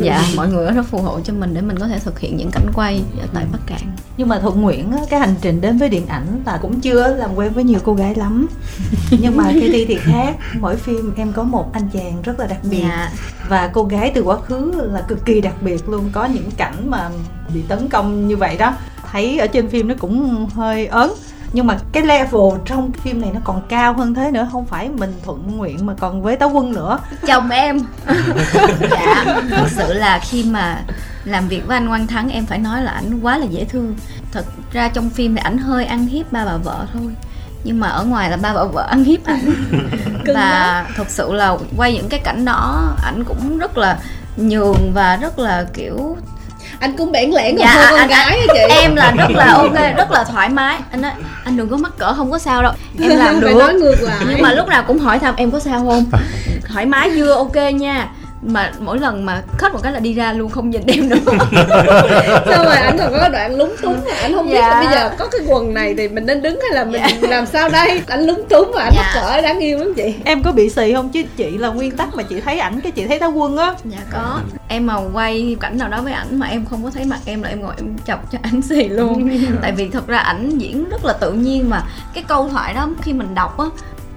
[0.02, 2.52] Dạ mọi người đó phù hộ cho mình để mình có thể thực hiện những
[2.52, 3.82] cảnh quay ở tại bắc cạn.
[4.17, 7.08] Nhưng mà thuận nguyện á, cái hành trình đến với điện ảnh là cũng chưa
[7.08, 8.47] làm quen với nhiều cô gái lắm.
[9.12, 12.60] Nhưng mà Katie thì khác mỗi phim em có một anh chàng rất là đặc
[12.63, 12.82] biệt.
[12.82, 13.12] Dạ.
[13.50, 16.89] Và cô gái từ quá khứ là cực kỳ đặc biệt luôn có những cảnh
[16.89, 17.10] mà
[17.54, 18.73] bị tấn công như vậy đó.
[19.12, 21.12] Thấy ở trên phim nó cũng hơi ớn
[21.54, 24.66] nhưng mà cái level trong cái phim này nó còn cao hơn thế nữa không
[24.66, 27.00] phải mình thuận nguyện mà còn với táo quân nữa.
[27.28, 27.80] Chồng em.
[28.92, 30.82] Dạ thật sự là khi mà
[31.24, 33.96] làm việc với anh Quang Thắng em phải nói là ảnh quá là dễ thương.
[34.32, 37.16] Thật ra trong phim thì ảnh hơi ăn hiếp ba bà vợ thôi
[37.64, 39.54] nhưng mà ở ngoài là ba bà vợ ăn hiếp ảnh.
[40.34, 44.00] Và thật sự là quay những cái cảnh đó ảnh cũng rất là
[44.38, 46.18] nhường và rất là kiểu
[46.80, 48.60] anh cũng bẽn lẽn Dạ, hơn con anh- gái á chị.
[48.76, 50.78] em là rất là ok rất là thoải mái.
[50.92, 51.12] Anh nói
[51.46, 52.72] anh đừng có mắc cỡ không có sao đâu.
[53.02, 53.56] Em làm được.
[53.60, 54.18] nói ngược lại.
[54.30, 56.06] Nhưng mà lúc nào cũng hỏi thăm em có sao không.
[56.74, 57.34] Thoải mái chưa?
[57.34, 58.08] Ok nha
[58.41, 61.17] mà mỗi lần mà khất một cái là đi ra luôn không nhìn em nữa.
[62.45, 64.69] Xong rồi ảnh còn có cái đoạn lúng túng mà ảnh không biết Dạ.
[64.69, 67.28] là bây giờ có cái quần này thì mình nên đứng hay là mình Dạ.
[67.30, 68.02] làm sao đây?
[68.08, 69.02] Ảnh lúng túng và ảnh Dạ.
[69.02, 70.15] mắc cỡ đáng yêu lắm chị.
[70.26, 71.10] Em có bị xì không?
[71.10, 73.73] Chứ chị là nguyên tắc mà chị thấy ảnh cái chị thấy tháo quân á.
[73.86, 74.39] Dạ có.
[74.67, 77.43] Em mà quay cảnh nào đó với ảnh mà em không có thấy mặt em
[77.43, 79.30] là em ngồi em chọc cho ảnh xì luôn.
[79.62, 81.84] Tại vì thật ra ảnh diễn rất là tự nhiên mà.
[82.13, 83.65] Cái câu thoại đó khi mình đọc á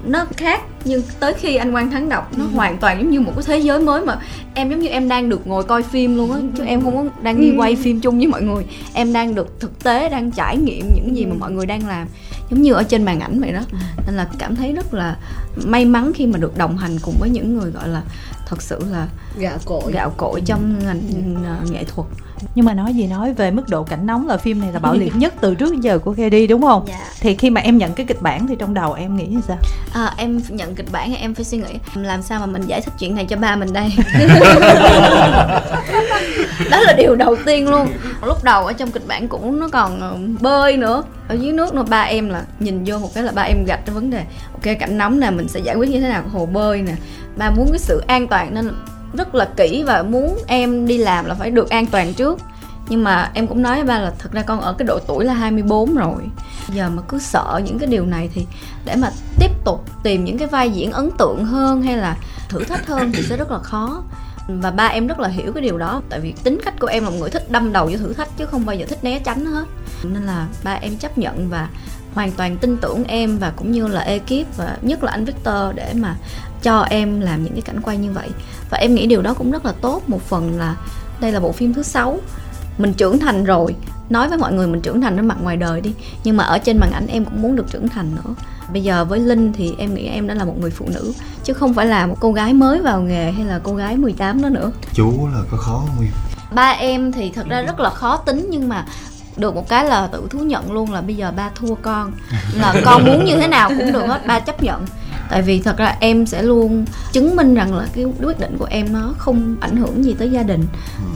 [0.05, 2.39] nó khác nhưng tới khi anh Quang Thắng đọc.
[2.39, 4.19] Nó hoàn toàn giống như một cái thế giới mới mà
[4.55, 6.39] em giống như em đang được ngồi coi phim luôn á.
[6.57, 8.65] Chứ em không có đang đi quay phim chung với mọi người.
[8.93, 12.09] Em đang được thực tế đang trải nghiệm những gì mà mọi người đang làm.
[12.51, 13.61] Giống như ở trên màn ảnh vậy đó.
[14.07, 15.17] Nên là cảm thấy rất là
[15.65, 18.03] may mắn khi mà được đồng hành cùng với những người gọi là
[18.47, 19.09] thật sự là
[19.39, 19.93] gạo cội.
[19.93, 21.01] gạo cội trong ngành
[21.45, 22.09] ờ, nghệ thuật
[22.55, 24.95] nhưng mà nói gì nói về mức độ cảnh nóng là phim này là bạo
[24.95, 26.85] liệt nhất từ trước đến giờ của Kedi đúng không?
[26.89, 27.01] Dạ.
[27.21, 29.57] thì khi mà em nhận cái kịch bản thì trong đầu em nghĩ như sao?
[29.93, 32.81] À, em nhận kịch bản thì em phải suy nghĩ làm sao mà mình giải
[32.81, 33.89] thích chuyện này cho ba mình đây?
[36.71, 37.89] Đó là điều đầu tiên luôn.
[38.27, 41.03] Lúc đầu ở trong kịch bản cũng nó còn ờ, bơi nữa.
[41.29, 43.87] Ở dưới nước nữa ba em là nhìn vô một cái là ba em gạch
[43.87, 46.23] cái vấn đề ok cảnh nóng nè mình sẽ giải quyết như thế nào?
[46.33, 46.93] Hồ bơi nè.
[47.37, 48.71] Ba muốn cái sự an toàn nên
[49.13, 52.39] rất là kỹ và muốn em đi làm là phải được an toàn trước.
[52.89, 55.25] Nhưng mà em cũng nói với ba là thật ra con ở cái độ tuổi
[55.25, 56.23] là 24 rồi.
[56.75, 58.47] Giờ mà cứ sợ những cái điều này thì
[58.85, 62.17] để mà tiếp tục tìm những cái vai diễn ấn tượng hơn hay là
[62.49, 64.03] thử thách hơn thì sẽ rất là khó.
[64.49, 67.05] Và ba em rất là hiểu cái điều đó, tại vì tính cách của em
[67.05, 69.19] là một người thích đâm đầu vô thử thách chứ không bao giờ thích né
[69.19, 69.65] tránh hết.
[70.03, 71.69] Nên là ba em chấp nhận và
[72.15, 75.75] hoàn toàn tin tưởng em và cũng như là ekip và nhất là anh Victor
[75.75, 76.17] để mà
[76.63, 78.29] cho em làm những cái cảnh quay như vậy.
[78.71, 80.03] Và em nghĩ điều đó cũng rất là tốt.
[80.07, 80.77] Một phần là
[81.21, 82.19] đây là bộ phim thứ sáu.
[82.79, 83.75] Mình trưởng thành rồi.
[84.11, 85.95] Nói với mọi người mình trưởng thành trên mặt ngoài đời đi.
[86.25, 88.35] Nhưng mà ở trên màn ảnh em cũng muốn được trưởng thành nữa.
[88.73, 91.13] Bây giờ với linh thì em nghĩ em đã là một người phụ nữ.
[91.45, 94.43] Chứ không phải là một cô gái mới vào nghề hay là cô gái 18
[94.43, 94.71] đó nữa.
[94.93, 96.11] Chú là có khó không Nguyên
[96.55, 98.87] ba em thì thật ra rất là khó tính nhưng mà
[99.37, 102.13] được một cái là tự thú nhận luôn là bây giờ ba thua con.
[102.55, 104.87] Là con muốn như thế nào cũng được hết ba chấp nhận
[105.31, 108.67] tại vì thật ra em sẽ luôn chứng minh rằng là cái quyết định của
[108.71, 110.67] em nó không ảnh hưởng gì tới gia đình.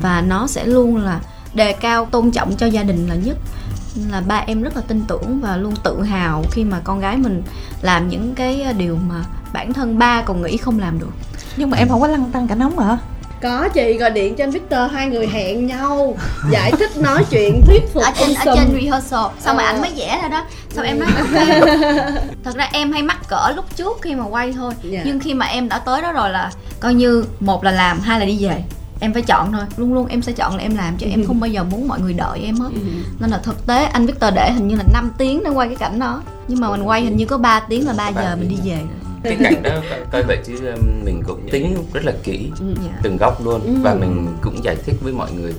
[0.03, 1.21] Và nó sẽ luôn là
[1.55, 3.37] đề cao tôn trọng cho gia đình là nhất.
[4.11, 7.17] Là ba em rất là tin tưởng và luôn tự hào khi mà con gái
[7.17, 7.43] mình
[7.83, 11.13] làm những cái điều mà bản thân ba còn nghĩ không làm được.
[11.57, 12.99] Nhưng mà em không có lăng tăng cảnh nóng hả
[13.45, 16.17] có chị gọi điện cho anh Victor hai người hẹn nhau
[16.51, 19.25] giải thích nói chuyện thuyết phục ở trên ở trên rehearsal.
[19.41, 19.73] Xong rồi Ờ.
[19.73, 20.45] ảnh mới vẽ ra đó?
[20.71, 21.47] Xong em nói ok?
[22.45, 24.73] Thật ra em hay mắc cỡ lúc trước khi mà quay thôi.
[24.83, 25.03] Dạ.
[25.05, 28.21] nhưng khi mà em đã tới đó rồi là coi như một là làm hai
[28.21, 28.65] là đi về.
[29.01, 29.63] Em phải chọn thôi.
[29.77, 32.01] Luôn luôn em sẽ chọn là em làm chứ em không bao giờ muốn mọi
[32.01, 32.71] người đợi em hết
[33.19, 35.77] nên là thực tế anh Victor để hình như là 5 tiếng để quay cái
[35.77, 36.23] cảnh đó.
[36.49, 38.57] Nhưng mà mình quay hình như có 3 tiếng là 3 Ba giờ mình đi
[38.71, 38.77] về.
[38.77, 39.71] rồi cái cảnh đó
[40.13, 42.93] coi vậy chứ um, mình cũng tính rất là kỹ Dạ.
[43.03, 43.83] từng góc luôn.
[43.83, 45.55] Và mình cũng giải thích với mọi người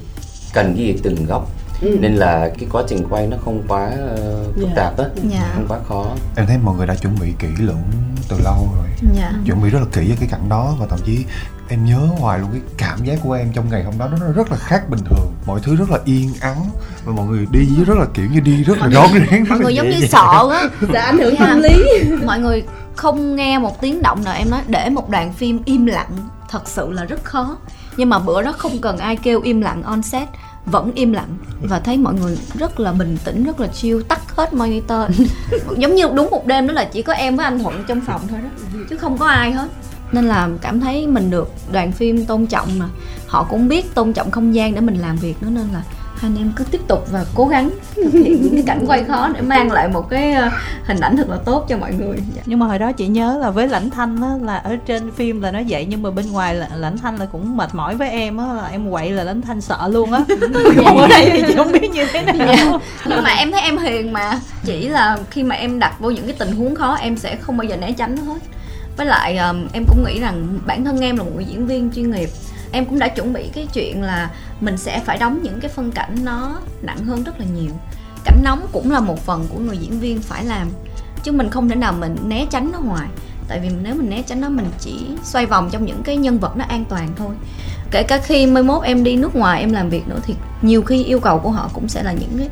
[0.54, 1.50] cần cái gì từng góc.
[1.82, 4.74] Nên là cái quá trình quay nó không quá ờ, phức Dạ.
[4.76, 5.52] tạp á Dạ.
[5.56, 6.06] không quá khó.
[6.36, 7.82] Em thấy mọi người đã chuẩn bị kỹ lưỡng
[8.30, 8.88] từ lâu rồi.
[9.16, 9.32] Dạ.
[9.46, 11.26] Chuẩn bị rất là kỹ cho cái cảnh đó và thậm chí
[11.70, 14.08] em nhớ hoài luôn cái cảm giác của em trong ngày hôm đó.
[14.12, 15.32] Nó rất là khác bình thường.
[15.46, 16.70] Mọi thứ rất là yên ắng
[17.06, 19.76] và mọi người đi rất là kiểu như đi rất là rón rén mọi người
[19.76, 20.70] giống như sợ á.
[20.94, 21.46] Sẽ ảnh hưởng Dạ.
[21.48, 21.84] tâm lý.
[22.26, 22.64] Mọi người
[22.96, 26.12] không nghe một tiếng động nào, em nói, để một đoạn phim im lặng.
[26.50, 27.58] Thật sự là rất khó.
[27.98, 30.28] Nhưng mà bữa đó không cần ai kêu im lặng on set,
[30.66, 31.38] vẫn im lặng.
[31.62, 35.02] Và thấy mọi người rất là bình tĩnh, rất là chill, tắt hết monitor.
[35.78, 38.22] Giống như đúng một đêm đó là chỉ có em với anh thuận trong phòng
[38.30, 38.50] thôi đó,
[38.90, 39.68] chứ không có ai hết.
[40.12, 42.86] Nên là cảm thấy mình được đoàn phim tôn trọng mà.
[43.28, 45.84] Họ cũng biết tôn trọng không gian để mình làm việc nữa, nên là
[46.18, 49.04] hai anh em cứ tiếp tục và cố gắng thực hiện những cái cảnh quay
[49.04, 50.50] khó để mang lại một cái ờ,
[50.86, 52.18] hình ảnh thật là tốt cho mọi người.
[52.36, 52.42] Dạ.
[52.46, 55.42] nhưng mà hồi đó chị nhớ là với lãnh thanh á là ở trên phim
[55.42, 58.10] là nó vậy nhưng mà bên ngoài là lãnh thanh là cũng mệt mỏi với
[58.10, 60.24] em á là em quậy là lãnh thanh sợ luôn á.
[60.86, 62.48] Còn ở đây thì chị không biết như thế nào.
[62.48, 62.80] Dạ.
[63.06, 66.26] nhưng mà em thấy em hiền mà chỉ là khi mà em đặt vô những
[66.26, 68.40] cái tình huống khó em sẽ không bao giờ né tránh nó hết.
[68.98, 71.92] Với lại um, em cũng nghĩ rằng bản thân em là một người diễn viên
[71.92, 72.30] chuyên nghiệp
[72.76, 74.30] em cũng đã chuẩn bị cái chuyện là
[74.62, 77.72] mình sẽ phải đóng những cái phân cảnh nó nặng hơn rất là nhiều.
[78.26, 80.68] Cảnh nóng cũng là một phần của người diễn viên phải làm,
[81.24, 83.08] chứ mình không thể nào mình né tránh nó hoài.
[83.48, 86.40] Tại vì nếu mình né tránh nó, mình chỉ xoay vòng trong những cái nhân
[86.40, 87.36] vật nó an toàn thôi.
[87.92, 90.82] Kể cả khi mai mốt em đi nước ngoài em làm việc nữa thì nhiều
[90.82, 92.50] khi yêu cầu của họ cũng sẽ là những cái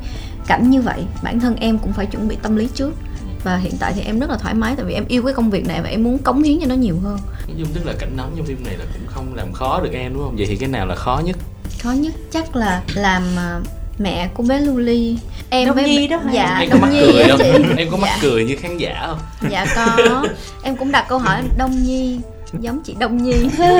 [0.47, 1.05] cảnh như vậy.
[1.23, 2.93] Bản thân em cũng phải chuẩn bị tâm lý trước
[3.43, 5.49] và hiện tại thì em rất là thoải mái tại vì em yêu cái công
[5.49, 7.17] việc này và em muốn cống hiến cho nó nhiều hơn.
[7.47, 9.89] Nói chung tức là cảnh nóng trong phim này là cũng không làm khó được
[9.93, 10.35] em đúng không?
[10.37, 11.37] Vậy thì cái nào là khó nhất?
[11.83, 13.59] Khó nhất chắc là làm à,
[13.99, 15.17] mẹ của bé Luli
[15.49, 16.31] em Đông với Nhi đó hả?
[16.33, 17.37] dạ em có mắc Đông cười Nhi á không?
[17.39, 17.73] chị.
[17.77, 18.17] Em có mắc Dạ.
[18.21, 19.49] cười như khán giả không?
[19.51, 20.25] Dạ có.
[20.63, 22.19] Em cũng đặt câu hỏi đông nhi
[22.59, 23.33] giống chị Đông Nhi.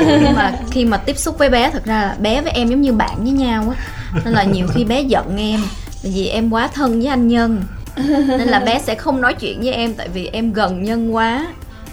[0.08, 2.82] Nhưng mà khi mà tiếp xúc với bé thật ra là bé với em giống
[2.82, 3.84] như bạn với nhau á.
[4.26, 5.60] Nên là nhiều khi bé giận em
[6.04, 7.62] tại vì em quá thân với anh Nhân
[8.38, 11.48] nên là bé sẽ không nói chuyện với em tại vì em gần Nhân quá.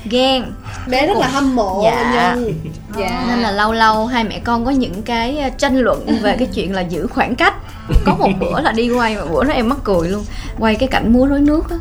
[0.05, 0.45] Ghen.
[0.89, 2.13] Bé rất là hâm mộ Dạ.
[2.35, 2.55] nhân
[2.99, 3.25] dạ.
[3.29, 6.49] Nên là lâu lâu hai mẹ con có những cái ờ, tranh luận về cái
[6.55, 7.55] chuyện là giữ khoảng cách.
[8.05, 10.25] Có một bữa là đi quay mà bữa đó em mắc cười luôn.
[10.59, 11.77] Quay cái cảnh múa rối nước á.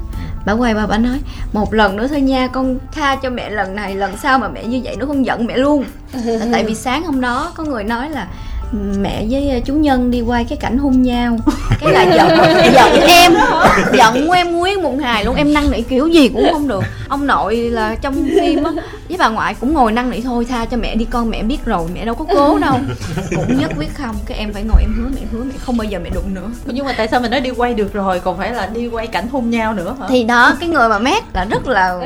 [0.46, 1.20] Bà quay bà bà nói
[1.54, 4.64] một lần nữa thôi nha con tha cho mẹ lần này lần sau mà mẹ
[4.64, 5.84] như vậy nó không giận mẹ luôn.
[6.26, 8.28] Là tại vì sáng hôm đó có người nói là
[8.72, 11.38] mẹ với ờ, chú nhân đi quay cái cảnh hôn nhau.
[11.80, 12.30] Cái là giận
[12.74, 13.34] giận em
[13.94, 16.84] giận em nguyên một ngày luôn em năn nỉ kiểu gì cũng không được.
[17.08, 18.72] Ông nội là trong phim á
[19.10, 21.66] với bà ngoại cũng ngồi năn nỉ thôi tha cho mẹ đi con mẹ biết
[21.66, 22.80] rồi mẹ đâu có cố đâu.
[23.36, 25.86] Cũng nhất quyết không cái em phải ngồi em hứa mẹ hứa mẹ không bao
[25.86, 26.50] giờ mẹ đụng nữa.
[26.66, 29.08] Nhưng mà tại sao mình nói đi quay được rồi còn phải là đi quay
[29.08, 30.06] cảnh hôn nhau nữa hả?
[30.10, 32.00] Thì đó cái người mà mát là rất là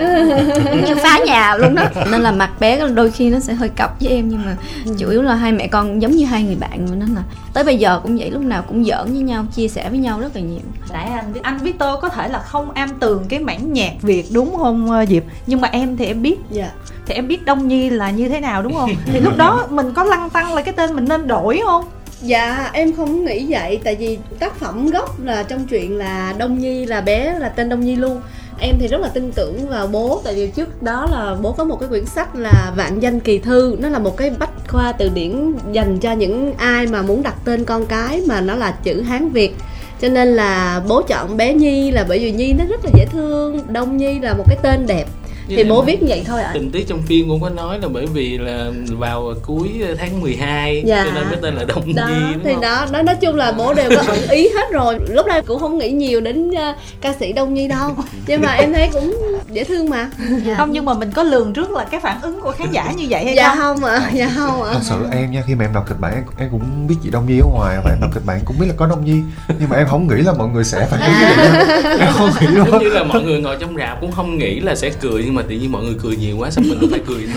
[1.04, 1.84] phá nhà luôn đó.
[2.12, 4.56] Nên là mặt bé đôi khi nó sẽ hơi cọc với em nhưng mà
[4.98, 7.64] chủ yếu là hai mẹ con giống như hai người bạn rồi nên là tới
[7.64, 10.36] bây giờ cũng vậy lúc nào cũng giỡn với nhau chia sẻ với nhau rất
[10.36, 10.62] là nhiều.
[10.94, 14.56] Nãy anh anh Victor có thể là không am tường cái mảng nhạc Việt đúng
[14.58, 15.24] không ờ, Diệp?
[15.48, 16.40] Nhưng mà em thì em biết.
[16.50, 16.72] Dạ.
[17.06, 18.90] Thì em biết Đông Nhi là như thế nào đúng không?
[19.06, 21.86] Thì lúc đó mình có lăng tăng là cái tên mình nên đổi không?
[22.22, 26.60] Dạ em không nghĩ vậy tại vì tác phẩm gốc là trong chuyện là Đông
[26.60, 28.22] Nhi là bé là tên Đông Nhi luôn
[28.60, 31.64] Em thì rất là tin tưởng vào bố, tại vì trước đó là bố có
[31.64, 33.76] một cái quyển sách là Vạn danh kỳ thư.
[33.80, 37.36] Nó là một cái bách khoa từ điển dành cho những ai mà muốn đặt
[37.46, 39.56] tên con cái mà nó là chữ Hán Việt.
[40.02, 43.06] Cho nên là bố chọn bé Nhi là bởi vì Nhi nó rất là dễ
[43.06, 45.06] thương, Đông Nhi là một cái tên đẹp
[45.48, 46.52] thì bố viết như vậy thôi ạ.
[46.54, 50.84] tình tiết trong phim cũng có nói là bởi vì là vào cuối tháng 12
[50.86, 51.04] Dạ.
[51.06, 52.62] cho nên cái tên là Đông đó Nhi đúng thì không?
[52.62, 55.00] đó đó nói chung là bố đều có ẩn ý hết rồi.
[55.10, 56.56] Lúc đây cũng không nghĩ nhiều đến uh,
[57.02, 57.96] ca sĩ đông nhi đâu.
[58.28, 59.18] Nhưng mà em thấy cũng
[59.52, 60.10] dễ thương mà.
[60.58, 63.06] Không nhưng mà mình có lường trước là cái phản ứng của khán giả như
[63.10, 63.78] vậy hay dạ không?
[63.82, 64.72] không ạ dạ không ạ.
[64.74, 67.26] Thật sự em nha khi mà em đọc kịch bản em, cũng biết chị Đông
[67.28, 69.22] Nhi ở ngoài và em đọc kịch bản cũng biết là có Đông Nhi.
[69.60, 71.48] Nhưng mà em không nghĩ là mọi người sẽ phản ứng như vậy
[71.84, 71.96] nha.
[72.06, 72.68] em không nghĩ luôn.
[72.72, 75.42] Giống như là mọi người ngồi trong rạp cũng không nghĩ là sẽ cười nhưng
[75.42, 77.18] mà tự nhiên mọi người cười nhiều quá xong mình cũng phải cười.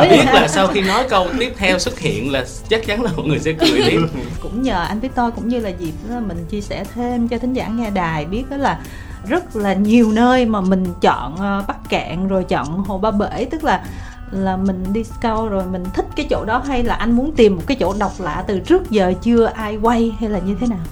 [0.00, 3.10] Mình biết là sau khi nói câu tiếp theo xuất hiện là chắc chắn là
[3.16, 4.00] mọi người sẽ cười tiếp.
[4.42, 5.70] Cũng nhờ anh Victor cũng như là
[6.10, 8.80] đó mình chia sẻ thêm cho thính giả nghe đài biết đó là
[9.28, 13.44] rất là nhiều nơi mà mình chọn ờ, Bắc Cạn rồi chọn Hồ Ba Bể.
[13.50, 13.84] Tức là
[14.30, 17.56] là mình đi scout rồi mình thích cái chỗ đó hay là anh muốn tìm
[17.56, 20.66] một cái chỗ độc lạ từ trước giờ chưa ai quay hay là như thế
[20.66, 20.84] nào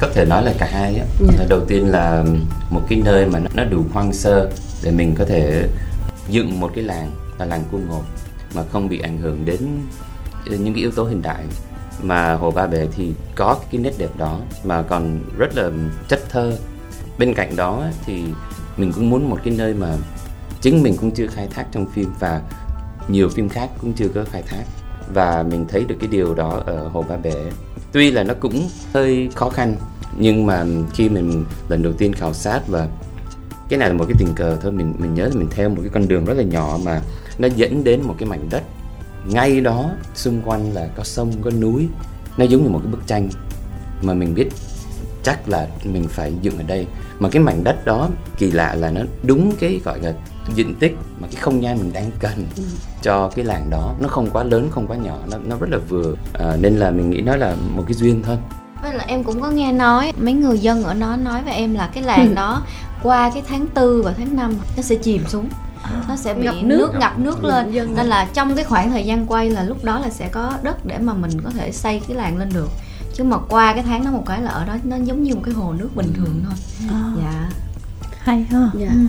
[0.00, 1.06] có thể nói là cả hai á.
[1.38, 1.44] Dạ.
[1.48, 2.24] đầu tiên là
[2.70, 4.50] một cái nơi mà nó- đủ hoang sơ
[4.82, 5.68] để mình có thể
[6.28, 8.02] dựng một cái làng là làng cung ngột
[8.54, 9.58] mà không bị ảnh hưởng đến
[10.46, 11.44] những cái yếu tố hiện đại.
[12.02, 15.70] Mà hồ ba bể thì có cái nét đẹp đó mà còn rất là
[16.08, 16.52] chất thơ.
[17.18, 18.22] Bên cạnh đó thì
[18.76, 19.96] mình cũng muốn một cái nơi mà
[20.60, 22.40] chính mình cũng chưa khai thác trong phim và
[23.08, 24.64] nhiều phim khác cũng chưa có khai thác.
[25.14, 27.34] Và mình thấy được cái điều đó ở hồ ba bể
[27.92, 29.76] tuy là nó cũng hơi khó khăn,
[30.18, 32.88] nhưng mà khi mình lần đầu tiên khảo sát và
[33.68, 35.80] cái này là một cái tình cờ thôi, mình mình nhớ là mình theo một
[35.80, 37.02] cái con đường rất là nhỏ mà
[37.38, 38.62] nó dẫn đến một cái mảnh đất.
[39.26, 41.88] Ngay đó, xung quanh là có sông, có núi.
[42.36, 43.28] Nó giống như một cái bức tranh
[44.02, 44.48] mà mình biết
[45.22, 46.86] chắc là mình phải dựng ở đây.
[47.18, 50.14] Mà cái mảnh đất đó kỳ lạ là nó đúng cái, gọi là
[50.54, 52.46] diện tích mà cái không gian mình đang cần
[53.02, 55.78] cho cái làng đó nó không quá lớn không quá nhỏ nó nó rất là
[55.88, 56.14] vừa.
[56.34, 58.38] À, nên là mình nghĩ nó là một cái duyên thôi.
[58.82, 61.74] Với là em cũng có nghe nói mấy người dân ở đó nói với em
[61.74, 62.62] là cái làng đó
[63.02, 65.48] qua cái tháng tư và tháng 5 nó sẽ chìm xuống.
[66.08, 66.92] Nó sẽ bị Ngập nước, nước.
[67.00, 67.72] ngập nước lên.
[67.72, 67.94] Dân.
[67.94, 70.86] nên là trong cái khoảng thời gian quay là lúc đó là sẽ có đất
[70.86, 72.68] để mà mình có thể xây cái làng lên được.
[73.14, 75.40] Chứ mà qua cái tháng đó một cái là ở đó nó giống như một
[75.44, 76.54] cái hồ nước bình thường thôi.
[77.18, 77.48] Dạ.
[78.18, 78.70] Hay ha.
[78.74, 78.88] Dạ.
[78.88, 79.06] Ừ.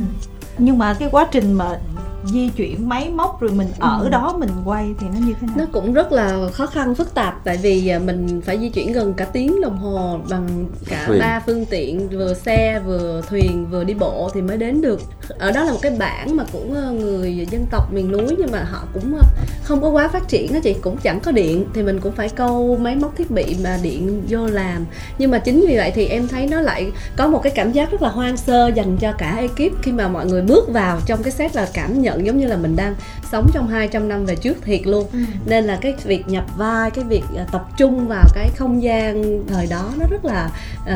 [0.57, 1.79] nhưng mà cái quá trình mà
[2.25, 5.55] di chuyển máy móc rồi mình ở đó mình quay thì nó như thế nào?
[5.57, 7.43] Nó cũng rất là khó khăn phức tạp.
[7.43, 11.41] Tại vì à, mình phải di chuyển gần cả tiếng đồng hồ bằng cả ba
[11.45, 15.63] phương tiện vừa xe vừa thuyền vừa đi bộ thì mới đến được ở đó
[15.63, 18.83] là một cái bản mà cũng ờ, người dân tộc miền núi nhưng mà họ
[18.93, 19.23] cũng ờ,
[19.63, 22.29] không có quá phát triển á chị cũng chẳng có điện thì mình cũng phải
[22.29, 24.85] câu máy móc thiết bị mà điện vô làm.
[25.17, 27.91] Nhưng mà chính vì vậy thì em thấy nó lại có một cái cảm giác
[27.91, 31.23] rất là hoang sơ dành cho cả ekip khi mà mọi người bước vào trong
[31.23, 32.95] cái set là cảm nhận giống như là mình đang
[33.31, 35.07] sống trong 200 năm về trước thiệt luôn.
[35.45, 39.67] Nên là cái việc nhập vai cái việc tập trung vào cái không gian thời
[39.67, 40.49] đó nó rất là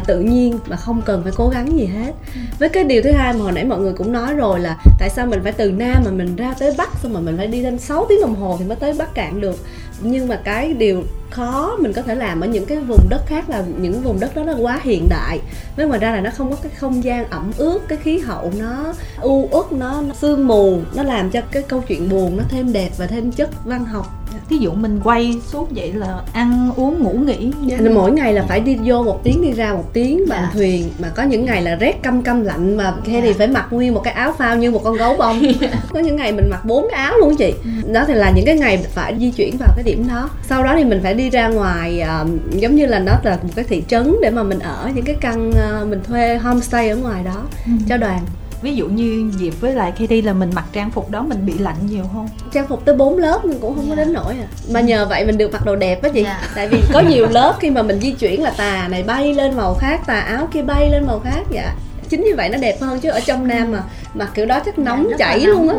[0.07, 2.11] tự nhiên và không cần phải cố gắng gì hết.
[2.59, 4.77] Với cái điều thứ hai mà hồi nãy mọi người cũng nói nói rồi là
[4.99, 7.47] tại sao mình phải từ nam mà mình ra tới bắc xong mà mình phải
[7.47, 9.59] đi thêm 6 tiếng đồng hồ thì mới tới bắc cạn được.
[10.01, 13.49] Nhưng mà cái điều khó mình có thể làm ở những cái vùng đất khác
[13.49, 15.39] là những vùng đất đó nó quá hiện đại.
[15.75, 18.51] Với ngoài ra là nó không có cái không gian ẩm ướt cái khí hậu
[18.59, 22.43] nó u uất nó, nó sương mù nó làm cho cái câu chuyện buồn nó
[22.49, 24.05] thêm đẹp và thêm chất văn học
[24.49, 28.45] thí dụ mình quay suốt vậy là ăn uống ngủ nghỉ Dạ, mỗi ngày là
[28.47, 30.49] phải đi vô một tiếng đi ra một tiếng bằng Dạ.
[30.53, 30.89] thuyền.
[30.99, 33.93] Mà có những ngày là rét căm căm lạnh mà Kelly thì phải mặc nguyên
[33.93, 35.41] một cái áo phao như một con gấu bông.
[35.93, 37.53] Có những ngày mình mặc bốn cái áo luôn chị.
[37.91, 40.29] Đó thì là những cái ngày phải di chuyển vào cái điểm đó.
[40.49, 43.49] Sau đó thì mình phải đi ra ngoài à, giống như là nó là một
[43.55, 46.95] cái thị trấn để mà mình ở những cái căn à, mình thuê homestay ở
[46.95, 47.43] ngoài đó
[47.89, 48.19] cho đoàn
[48.61, 51.53] ví dụ như Diệp với lại Katie là mình mặc trang phục đó mình bị
[51.57, 54.03] lạnh nhiều không trang phục tới 4 lớp nhưng cũng không có Dạ.
[54.03, 56.41] đến nỗi à mà nhờ vậy mình được mặc đồ đẹp á chị Dạ.
[56.55, 59.55] tại vì có nhiều lớp khi mà mình di chuyển là tà này bay lên
[59.57, 61.73] màu khác tà áo kia bay lên màu khác dạ
[62.09, 63.83] chính như vậy nó đẹp hơn chứ ở trong nam mà
[64.17, 65.75] mặc kiểu đó chắc nóng Dạ, chảy luôn á.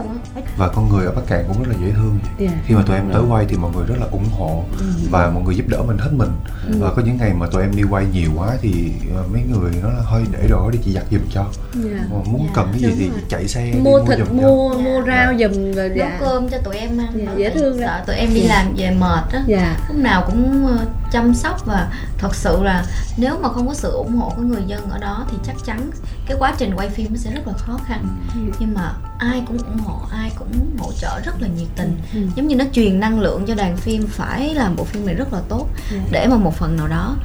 [0.59, 2.19] và con người ở Bắc Cạn cũng rất là dễ thương.
[2.39, 2.49] Dạ.
[2.67, 4.65] khi mà tụi em tới quay thì mọi người rất là ủng hộ
[5.11, 6.31] và mọi người giúp đỡ mình hết mình.
[6.81, 9.71] Và có những ngày mà tụi em đi quay nhiều quá thì ờ, mấy người
[9.83, 11.45] nói là hơi để đồ đi chị giặt giùm cho.
[11.75, 11.99] Dạ.
[12.11, 13.19] Mà muốn Dạ, cần cái gì đúng thì rồi.
[13.29, 14.33] chạy xe đi mua thịt giùm cho.
[14.33, 14.81] mua Dạ.
[14.85, 16.17] mua rau giùm rồi nấu dạ.
[16.21, 17.09] cơm cho tụi em ăn.
[17.15, 18.49] Dạ, Bởi dễ thương sợ tụi em đi Dạ.
[18.55, 19.43] làm về mệt á.
[19.47, 19.77] Dạ.
[19.89, 20.79] Lúc nào cũng ờ,
[21.13, 22.85] chăm sóc và thật sự là
[23.17, 25.91] nếu mà không có sự ủng hộ của người dân ở đó thì chắc chắn
[26.27, 28.41] cái quá trình quay phim nó sẽ rất là khó khăn Ừ.
[28.59, 32.21] nhưng mà ai cũng ủng hộ ai cũng hỗ trợ rất là nhiệt tình Ừ.
[32.37, 35.33] giống như nó truyền năng lượng cho đoàn phim phải làm bộ phim này rất
[35.33, 35.99] là tốt Dạ.
[36.11, 37.17] để mà một phần nào đó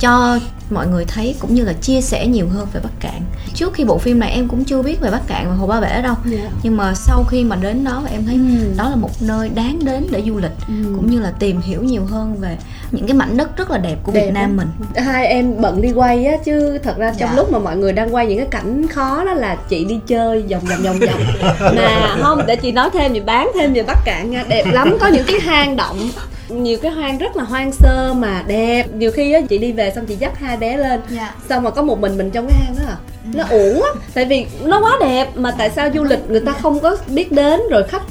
[0.00, 0.38] cho
[0.70, 3.20] mọi người thấy cũng như là chia sẻ nhiều hơn về Bắc Cạn
[3.54, 5.80] trước khi bộ phim này em cũng chưa biết về Bắc Cạn và Hồ Ba
[5.80, 8.72] Bể đâu dạ nhưng mà sau khi mà đến đó em thấy Ừ.
[8.76, 10.74] đó là một nơi đáng đến để du lịch Ừ.
[10.96, 12.56] cũng như là tìm hiểu nhiều hơn về
[12.92, 15.80] những cái mảnh đất rất là đẹp của Đẹp Việt Nam mình hai em bận
[15.82, 17.36] đi quay á chứ thật ra trong Dạ.
[17.36, 20.42] lúc mà mọi người đang quay những cái cảnh khó đó là chị đi chơi
[20.42, 21.20] vòng vòng vòng vòng
[21.60, 24.44] mà không để chị nói thêm chị bán thêm về bắc cạn nha.
[24.48, 26.10] Đẹp lắm có những cái hang động.
[26.48, 28.84] Nhiều cái hang rất là hoang sơ mà đẹp.
[28.92, 31.00] Nhiều khi á chị đi về xong chị dắt hai bé lên.
[31.10, 31.34] Dạ.
[31.48, 32.96] Xong mà có một mình mình trong cái hang đó à.
[33.34, 36.52] Nó uổng á tại vì nó quá đẹp mà tại sao du lịch người ta
[36.52, 38.02] không có biết đến rồi khách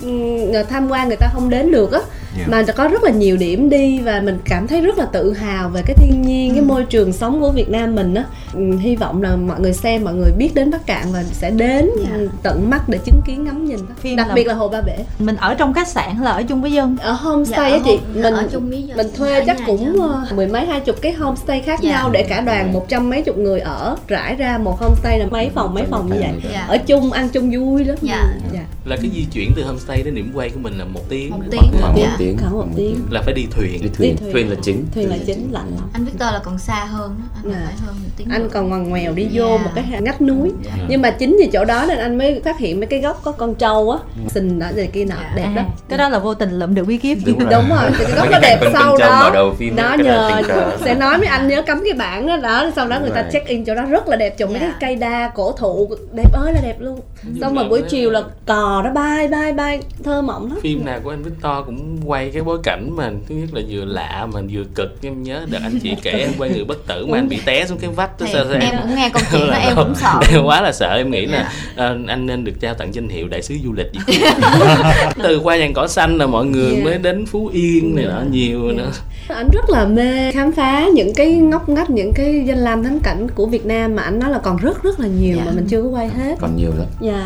[0.69, 1.99] tham quan người ta không đến được á
[2.37, 2.43] Dạ.
[2.47, 5.69] mà có rất là nhiều điểm đi và mình cảm thấy rất là tự hào
[5.69, 8.95] về cái thiên nhiên cái môi trường sống của Việt Nam mình á ừ, hy
[8.95, 12.09] vọng là mọi người xem mọi người biết đến Bắc Cạn và sẽ đến Dạ.
[12.15, 14.81] ừ, tận mắt để chứng kiến ngắm nhìn Phim đặc là- biệt là hồ Ba
[14.81, 17.83] Bể mình ở trong khách sạn là ở chung với dân ở homestay Dạ, á
[17.85, 19.97] chị mình ở chung với dân, mình thuê ở chắc cũng dân.
[19.99, 21.89] ờ, mười mấy hai chục cái homestay khác Dạ.
[21.91, 25.25] nhau để cả đoàn một trăm mấy chục người ở rải ra một homestay là
[25.31, 26.65] mấy phòng mấy phòng như vậy Dạ.
[26.67, 28.23] ở chung ăn chung vui lắm Dạ.
[28.53, 28.65] dạ.
[28.85, 31.37] là cái di chuyển từ homestay đến điểm quay của mình là một tiếng Một
[31.51, 31.61] tiếng.
[31.81, 32.15] khoảng Dạ.
[32.17, 32.95] Tiếng khoảng một tiếng.
[33.09, 33.81] là phải đi thuyền.
[33.81, 34.33] Đi thuyền Đi thuyền.
[34.33, 34.49] thuyền.
[34.49, 34.85] Là chính.
[34.95, 35.89] Thuyền là chính lạnh lắm.
[35.93, 37.25] Anh Victor là còn xa hơn đó.
[37.43, 37.59] anh Dạ.
[37.65, 38.27] phải hơn một tiếng.
[38.29, 39.63] Anh còn ngoằn ngoèo đi vô Dạ.
[39.63, 40.51] một cái hang ngách núi.
[40.63, 40.71] Dạ.
[40.89, 43.31] nhưng mà chính vì chỗ đó nên anh mới phát hiện mấy cái gốc có
[43.31, 43.99] con trâu á
[44.29, 46.83] xình đó rồi kia nọ đẹp à, lắm cái đó là vô tình lượm được
[46.87, 47.17] bí kíp.
[47.25, 49.31] Đúng rồi, đúng rồi cái gốc nó đẹp sau đó.
[49.75, 50.31] đó nhờ
[50.85, 53.47] sẽ nói với anh nhớ cắm cái bảng đó đó sau đó người ta check
[53.47, 56.53] in chỗ đó rất là đẹp trồng mấy cái cây đa cổ thụ đẹp ơi
[56.53, 56.99] là đẹp luôn.
[57.41, 60.59] Xong mà buổi chiều là cò nó bay bay bay thơ mộng lắm.
[60.61, 63.85] Phim nào của anh Victor cũng quay cái bối cảnh mà thứ nhất là vừa
[63.85, 67.05] lạ mà vừa cực em nhớ đợt anh chị kể em quay người bất tử
[67.05, 69.21] mà anh bị té xuống cái vách đó thì sao sao em cũng nghe câu
[69.31, 71.51] chuyện đó em cũng sợ em quá là sợ em nghĩ là Dạ.
[71.85, 74.19] ờ, anh nên được trao tặng danh hiệu đại sứ du lịch gì
[75.23, 76.83] từ qua dàn cỏ xanh là mọi người Dạ.
[76.83, 78.91] mới đến phú yên này nọ nhiều nữa
[79.27, 82.99] anh rất là mê khám phá những cái ngóc ngách những cái danh lam thắng
[82.99, 85.43] cảnh của Việt Nam mà anh nói là còn rất rất là nhiều Dạ.
[85.45, 87.25] mà mình chưa có quay hết còn nhiều lắm dạ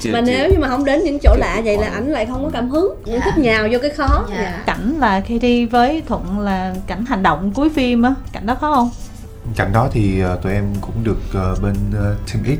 [0.00, 2.26] Chưa- mà nếu như mà không đến những chỗ chưa lạ vậy là ảnh lại
[2.26, 3.12] không có cảm hứng Dạ.
[3.12, 3.24] yeah.
[3.24, 4.36] thích nhào vô cái khó Dạ.
[4.40, 4.62] dạ.
[4.66, 8.74] cảnh là Katie với Thuận là cảnh hành động cuối phim á cảnh đó khó
[8.74, 8.90] không
[9.56, 12.58] Cảnh đó thì ờ, tụi em cũng được ờ, bên ờ, Team X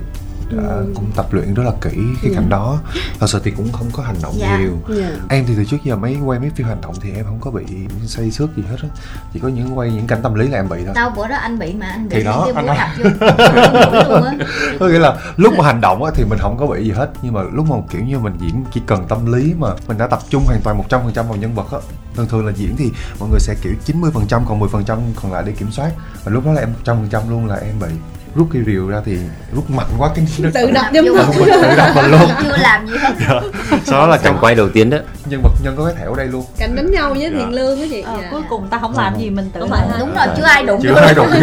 [0.50, 0.92] Ừ.
[0.94, 2.78] cũng tập luyện rất là kỹ cái cảnh đó.
[3.20, 4.58] Thật sự thì cũng không có hành động Dạ.
[4.58, 4.72] nhiều.
[4.88, 5.10] Dạ.
[5.28, 7.50] em thì từ trước giờ mấy quay mấy phim hành động thì em không có
[7.50, 7.64] bị
[8.06, 8.88] say xước gì hết á.
[9.32, 10.94] Chỉ có những quay những cảnh tâm lý là em bị thôi.
[10.94, 13.04] Đâu bữa đó anh bị mà anh bị Thì đó, anh đập vô.
[14.80, 17.10] Có nghĩa là lúc mà hành động á thì mình không có bị gì hết.
[17.22, 20.06] Nhưng mà lúc mà kiểu như mình diễn chỉ cần tâm lý mà mình đã
[20.06, 21.78] tập trung hoàn toàn 100% vào nhân vật á.
[22.16, 25.52] Thường thường là diễn thì mọi người sẽ kiểu 90% còn 10% còn lại để
[25.52, 25.90] kiểm soát.
[26.24, 27.86] Và lúc đó là em 100% luôn là em bị
[28.34, 29.18] rút cây rìu ra thì
[29.54, 32.30] rút mạnh quá cái nó tự đập vô mặt mình tự đập mình luôn.
[32.42, 32.94] chưa làm gì
[33.26, 33.40] hết.
[33.84, 34.98] Sau đó là cảnh trong quay đầu tiên đó.
[35.26, 36.44] Nhân vật nhân có cái thẻo đây luôn.
[36.58, 37.28] Cảnh đánh nhau với Dạ.
[37.38, 38.00] thiện lương á chị.
[38.00, 38.28] Ờ, dạ.
[38.30, 39.82] cuối cùng ta không làm gì mình tự Không làm.
[40.00, 41.40] đúng rồi chưa ai đụng chưa ai đụng cái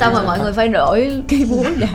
[0.00, 1.86] cảnh mà mọi người phải đổi cái búa ra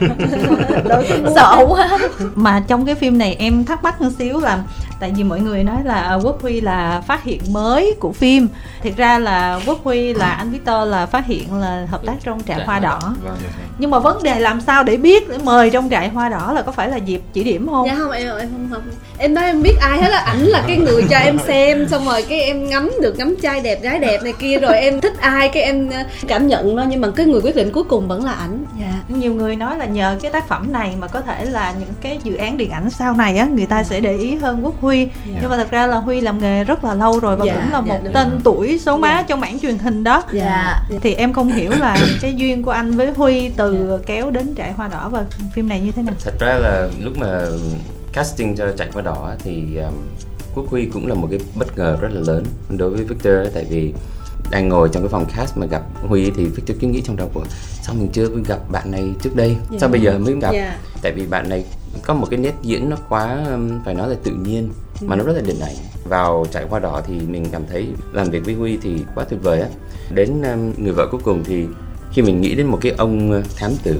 [1.36, 1.98] sợ quá.
[2.36, 4.60] Mà trong cái phim này em thắc mắc một xíu là
[5.00, 8.48] tại vì mọi người nói là quốc huy là phát hiện mới của phim.
[8.84, 12.42] Thực ra là quốc huy là anh victor là phát hiện là hợp tác trong
[12.48, 13.00] trại hoa đỏ
[13.78, 16.62] Nhưng mà vấn đề làm sao để biết để mời trong trại hoa đỏ là
[16.62, 17.88] có phải là dịp chỉ điểm không?
[17.88, 18.82] Dạ không em em không không.
[19.18, 22.06] Em nói em biết ai hết á ảnh là cái người cho em xem xong
[22.06, 25.14] rồi cái em ngắm được ngắm trai đẹp gái đẹp này kia rồi em thích
[25.20, 28.08] ai cái em ờ, cảm nhận nó nhưng mà cái người quyết định cuối cùng
[28.08, 28.66] vẫn là ảnh.
[28.80, 28.94] Dạ.
[29.08, 32.20] Nhiều người nói là nhờ cái tác phẩm này mà có thể là những cái
[32.24, 35.08] dự án điện ảnh sau này á người ta sẽ để ý hơn quốc huy.
[35.42, 37.72] Nhưng mà thật ra là huy làm nghề rất là lâu rồi và Dạ, cũng
[37.74, 38.40] là dạ, một đúng tên rồi.
[38.44, 39.24] tuổi số má Dạ.
[39.28, 40.24] trong mảng truyền hình đó.
[40.32, 40.76] Dạ.
[41.02, 44.74] Thì em không hiểu là cái duyên của anh với huy từ kéo đến trại
[44.74, 46.16] hoa đỏ và phim này như thế nào?
[46.24, 47.42] Thật ra là lúc mà
[48.14, 49.94] casting cho chạy qua đỏ thì um,
[50.56, 52.44] quốc huy cũng là một cái bất ngờ rất là lớn
[52.78, 53.94] đối với victor tại vì
[54.52, 57.30] đang ngồi trong cái phòng cast mà gặp huy thì victor cứ nghĩ trong đầu
[57.34, 57.44] của
[57.82, 59.58] sao mình chưa gặp bạn này trước đây?
[59.80, 60.52] Sao bây giờ mới gặp?
[60.54, 60.78] Dạ.
[61.02, 61.66] tại vì bạn này
[62.06, 64.70] có một cái nét diễn nó quá um, phải nói là tự nhiên
[65.02, 65.76] mà nó rất là điện ảnh.
[66.10, 69.44] Vào trại hoa đỏ thì mình cảm thấy làm việc với huy thì quá tuyệt
[69.44, 69.68] vời á.
[70.10, 71.66] Đến um, người vợ cuối cùng thì
[72.12, 73.96] khi mình nghĩ đến một cái ông uh, thám tử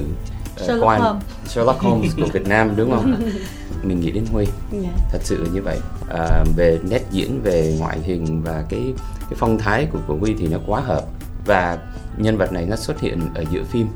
[0.54, 1.22] uh, Sherlock quan- Holmes.
[1.46, 3.14] Sherlock Holmes của Việt Nam đúng không?
[3.82, 4.46] Mình nghĩ đến Huy.
[4.72, 4.88] Dạ.
[5.12, 5.78] thật sự như vậy.
[6.10, 8.80] À, về nét diễn về ngoại hình và cái
[9.20, 11.04] cái phong thái của của Huy thì nó quá hợp.
[11.46, 11.78] Và
[12.16, 13.86] nhân vật này nó xuất hiện ở giữa phim.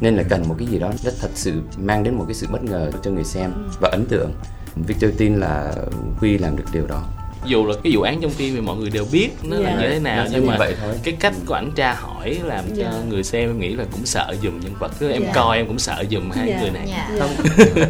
[0.00, 2.46] Nên là cần một cái gì đó rất thật sự mang đến một cái sự
[2.52, 4.32] bất ngờ cho người xem và ấn tượng.
[4.76, 5.72] Victor tin là
[6.16, 7.02] Huy làm được điều đó
[7.44, 9.80] dù là cái vụ án trong phim thì mọi người đều biết nó là Dạ.
[9.82, 10.94] như thế nào sẽ nhưng như mà vậy thôi.
[11.02, 12.92] cái cách của ảnh tra hỏi làm cho Dạ.
[13.08, 14.92] người xem em nghĩ là cũng sợ dùm nhân vật.
[14.98, 15.32] Cứ em Dạ.
[15.34, 16.60] coi em cũng sợ dùm hai Dạ.
[16.60, 16.86] người này.
[16.88, 17.10] Dạ.
[17.18, 17.30] Không?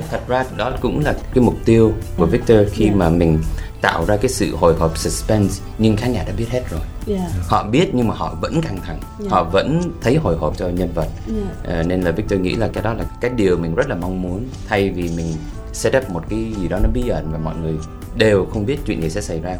[0.10, 3.38] Thật ra đó cũng là cái mục tiêu của Victor khi mà mình
[3.80, 5.62] tạo ra cái sự hồi hộp suspense.
[5.78, 6.80] Nhưng khán giả đã biết hết rồi.
[7.06, 7.28] Dạ.
[7.48, 9.00] Họ biết nhưng mà họ vẫn căng thẳng.
[9.30, 11.08] Họ vẫn thấy hồi hộp cho nhân vật.
[11.26, 11.74] Dạ.
[11.76, 14.22] Ờ, nên là Victor nghĩ là cái đó là cái điều mình rất là mong
[14.22, 14.44] muốn.
[14.68, 15.26] Thay vì mình
[15.72, 17.74] set up một cái gì đó nó bí ẩn và mọi người
[18.16, 19.56] đều không biết chuyện gì sẽ xảy ra.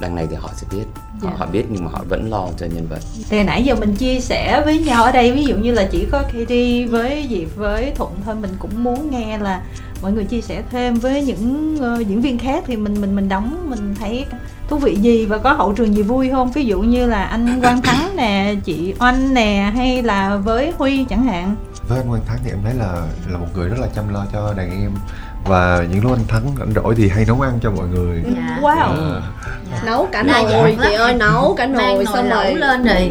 [0.00, 0.84] Đằng này thì họ sẽ biết.
[1.22, 3.00] Họ, họ biết nhưng mà họ vẫn lo cho nhân vật.
[3.30, 6.06] Thì nãy giờ mình chia sẻ với nhau ở đây ví dụ như là chỉ
[6.12, 9.62] có Katie với Diệp với Thuận thôi mình cũng muốn nghe là
[10.02, 13.28] mọi người chia sẻ thêm với những ờ, diễn viên khác thì mình mình mình
[13.28, 14.26] đóng mình thấy
[14.68, 16.52] thú vị gì và có hậu trường gì vui không?
[16.52, 21.04] Ví dụ như là anh Quang Thắng nè chị Oanh nè hay là với Huy
[21.04, 21.56] chẳng hạn.
[21.88, 24.26] Với anh Quang Thắng thì em thấy là là một người rất là chăm lo
[24.32, 24.90] cho đàn em
[25.48, 28.22] và những lúc anh Thắng rảnh rỗi thì hay nấu ăn cho mọi người.
[28.36, 28.58] Dạ.
[28.62, 28.76] Wow.
[28.78, 29.22] Ờ,
[29.86, 30.50] nấu cả Đa nồi.
[30.52, 33.10] Dạng chị ơi nấu cả Mang nồi nồi xong rồi lên rồi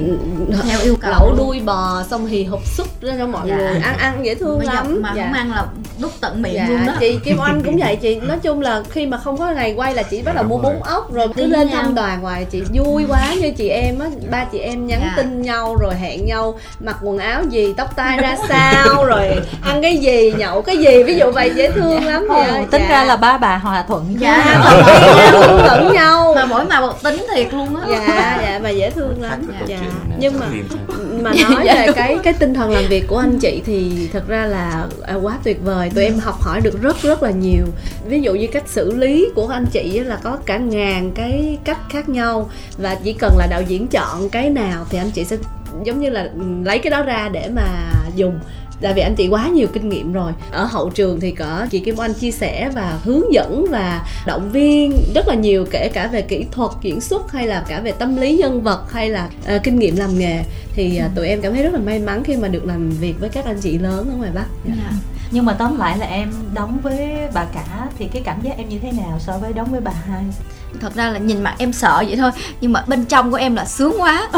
[0.63, 1.11] theo yêu cầu.
[1.11, 3.55] Lẩu đuôi bò xong thì hộp súp ra cho mọi Dạ.
[3.57, 3.79] người.
[3.83, 4.99] Ăn ăn dễ thương Bây lắm.
[5.01, 5.23] mà dạ.
[5.23, 5.65] không ăn là
[6.01, 6.93] đút tận miệng dạ, luôn đó.
[6.99, 8.15] Chị Kim Oanh cũng vậy chị.
[8.15, 10.73] Nói chung là khi mà không có ngày quay là chị bắt đầu mua bún
[10.83, 14.07] ốc rồi cứ lên thăm đoàn ngoài chị vui quá như chị em á.
[14.31, 15.13] Ba chị em nhắn Dạ.
[15.17, 19.81] tin nhau rồi hẹn nhau mặc quần áo gì tóc tai ra sao rồi ăn
[19.81, 21.03] cái gì nhậu cái gì.
[21.03, 22.89] Ví dụ vậy dễ thương lắm Ồ, tính Dạ.
[22.89, 24.15] ra là ba bà hòa thuận.
[24.19, 24.61] Dạ.
[25.31, 27.87] hướng lẫn nhau mà mỗi mà một tính thiệt luôn á.
[27.89, 29.41] Dạ dạ mà dễ thương lắm.
[29.67, 29.77] Dạ.
[30.17, 30.45] nhưng mà
[31.21, 34.45] mà nói về cái cái tinh thần làm việc của anh chị thì thật ra
[34.45, 35.89] là à, quá tuyệt vời.
[35.95, 37.65] Tụi em học hỏi được rất rất là nhiều.
[38.05, 41.57] Ví dụ như cách xử lý của anh chị á là có cả ngàn cái
[41.63, 42.49] cách khác nhau.
[42.77, 45.37] Và chỉ cần là đạo diễn chọn cái nào thì anh chị sẽ
[45.83, 47.63] giống như là ừ, lấy cái đó ra để mà
[48.15, 48.39] dùng
[48.81, 50.31] tại vì anh chị quá nhiều kinh nghiệm rồi.
[50.51, 54.51] Ở hậu trường thì có chị Kim Oanh chia sẻ và hướng dẫn và động
[54.51, 57.91] viên rất là nhiều kể cả về kỹ thuật diễn xuất hay là cả về
[57.91, 60.43] tâm lý nhân vật hay là ờ, kinh nghiệm làm nghề.
[60.73, 63.19] Thì ờ, tụi em cảm thấy rất là may mắn khi mà được làm việc
[63.19, 64.45] với các anh chị lớn ở ngoài Bắc.
[64.65, 64.91] Dạ.
[65.31, 68.69] Nhưng mà tóm lại là em đóng với bà cả thì cái cảm giác em
[68.69, 70.23] như thế nào so với đóng với bà hai?
[70.81, 73.55] Thật ra là nhìn mặt em sợ vậy thôi, nhưng mà bên trong của em
[73.55, 74.29] là sướng quá.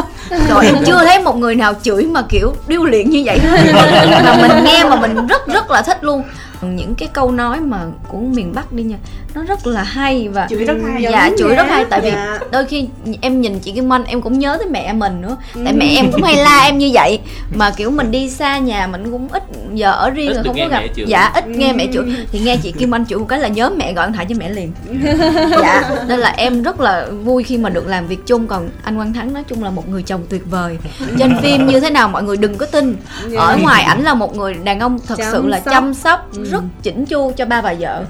[0.48, 3.40] Rồi em chưa thấy một người nào chửi mà kiểu điêu luyện như vậy.
[4.24, 6.22] Mà mình nghe mà mình rất rất là thích luôn.
[6.62, 7.78] Những cái câu nói mà
[8.08, 8.96] của miền Bắc đi nha
[9.38, 11.02] nó rất là hay và Chửi rất hay.
[11.02, 12.38] dạ chửi rất hay tại vì Dạ.
[12.52, 12.88] đôi khi
[13.20, 15.36] em nhìn chị Kim Anh em cũng nhớ tới mẹ mình nữa.
[15.64, 17.20] Tại mẹ em cũng hay la em như vậy.
[17.54, 19.42] Mà kiểu mình đi xa nhà mình cũng ít
[19.74, 20.82] giờ ở riêng Ít rồi không có gặp.
[21.06, 22.04] dạ ít nghe mẹ chửi.
[22.32, 24.34] Thì nghe chị Kim Anh chửi một cái là nhớ mẹ gọi điện thoại cho
[24.38, 24.72] mẹ liền.
[25.60, 28.46] Dạ nên là em rất là vui khi mà được làm việc chung.
[28.46, 30.78] Còn anh Quang Thắng nói chung là một người chồng tuyệt vời.
[31.18, 32.96] Trên phim như thế nào mọi người đừng có tin.
[33.36, 35.72] Ở ngoài ảnh là một người đàn ông thật Chăm sự là sóc.
[35.74, 38.04] chăm sóc rất chỉnh chu cho ba bà vợ.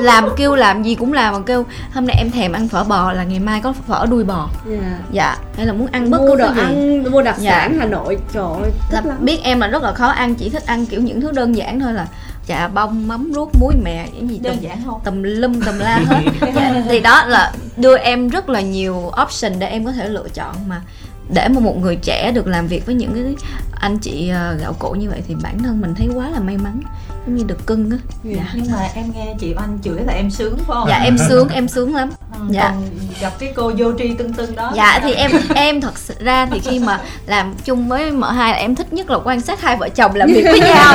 [0.00, 1.64] Làm kêu làm gì cũng làm mà kêu
[1.94, 4.98] hôm nay em thèm ăn phở bò là ngày mai có phở đuôi bò Dạ.
[5.12, 7.50] dạ hay là muốn ăn bất mua cứ đồ gì ăn mua đặc Dạ.
[7.50, 10.50] sản Hà Nội trời ơi là lắm biết em là rất là khó ăn chỉ
[10.50, 12.06] thích ăn kiểu những thứ đơn giản thôi là
[12.46, 15.00] chả bông mắm ruốc muối mè cái gì Đơn tùm- giản không?
[15.04, 16.22] tùm lum tùm la hết
[16.54, 20.28] Dạ, thì đó là đưa em rất là nhiều option để em có thể lựa
[20.34, 20.80] chọn mà
[21.34, 23.34] để mà một người trẻ được làm việc với những cái
[23.80, 26.56] anh chị ờ, gạo cội như vậy thì bản thân mình thấy quá là may
[26.58, 26.80] mắn
[27.26, 27.96] giống như được cưng á.
[28.24, 31.16] Dạ nhưng mà em nghe chị Anh chửi là em sướng phải không dạ em
[31.28, 32.10] sướng em sướng lắm.
[32.38, 32.70] Ừ, dạ.
[32.74, 32.82] còn
[33.20, 34.72] gặp cái cô vô tri tưng tưng đó.
[34.76, 38.52] Dạ thì em em thật sự ra thì khi mà làm chung với mợ hai
[38.52, 40.94] là em thích nhất là quan sát hai vợ chồng làm việc với nhau.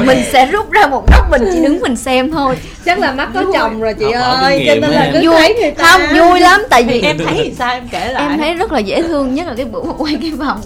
[0.06, 2.56] Mình sẽ rút ra một góc mình chỉ đứng mình xem thôi.
[2.84, 5.38] Chắc là mắt có chồng rồi chị Học hỏi ơi cho nên là cứ vui.
[5.38, 7.72] thấy người ta không vui lắm tại vì em thấy thì sao?
[7.72, 8.28] Em kể lại.
[8.28, 10.60] Em thấy rất là dễ thương nhất là cái bữa mà quay cái vòng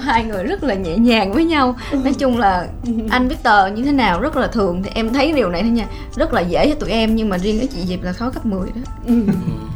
[0.00, 1.76] hai người rất là nhẹ nhàng với nhau.
[1.92, 2.66] Nói chung là
[3.10, 5.84] anh Victor như thế nào rất là thường thì em thấy điều này thôi nha.
[6.16, 8.46] Rất là dễ cho tụi em nhưng mà riêng cái chị Diệp là khó gấp
[8.46, 8.92] 10 đó.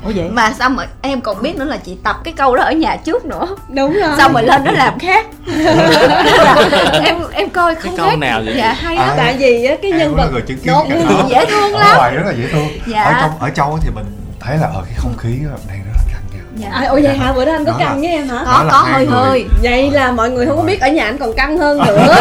[0.05, 0.29] Ủa vậy?
[0.33, 2.97] Mà xong rồi em còn biết nữa là chị tập cái câu đó ở nhà
[2.97, 3.47] trước nữa?
[3.75, 4.11] Đúng rồi.
[4.19, 5.27] Xong rồi lên đó làm khác?
[5.47, 8.55] Là em em coi cái không câu khác nào vậy?
[8.57, 9.15] Dạ hay À, lắm.
[9.17, 10.85] Tại vì á, cái nhân vật cái đó.
[11.29, 11.97] dễ thương ở lắm.
[11.97, 12.67] ngoài rất là dễ thương.
[12.87, 13.03] Dạ.
[13.03, 14.05] ở trong ở trong thì mình
[14.41, 15.39] thấy là ở cái không khí
[15.69, 15.79] đang
[16.57, 16.69] dạ.
[16.73, 17.33] à, ủa vậy hả?
[17.33, 18.43] Bữa đó anh có Đó căng là- với em hả?
[18.47, 19.45] có có hơi hơi.
[19.63, 22.15] Vậy là mọi người không có biết ở nhà anh còn căng hơn nữa.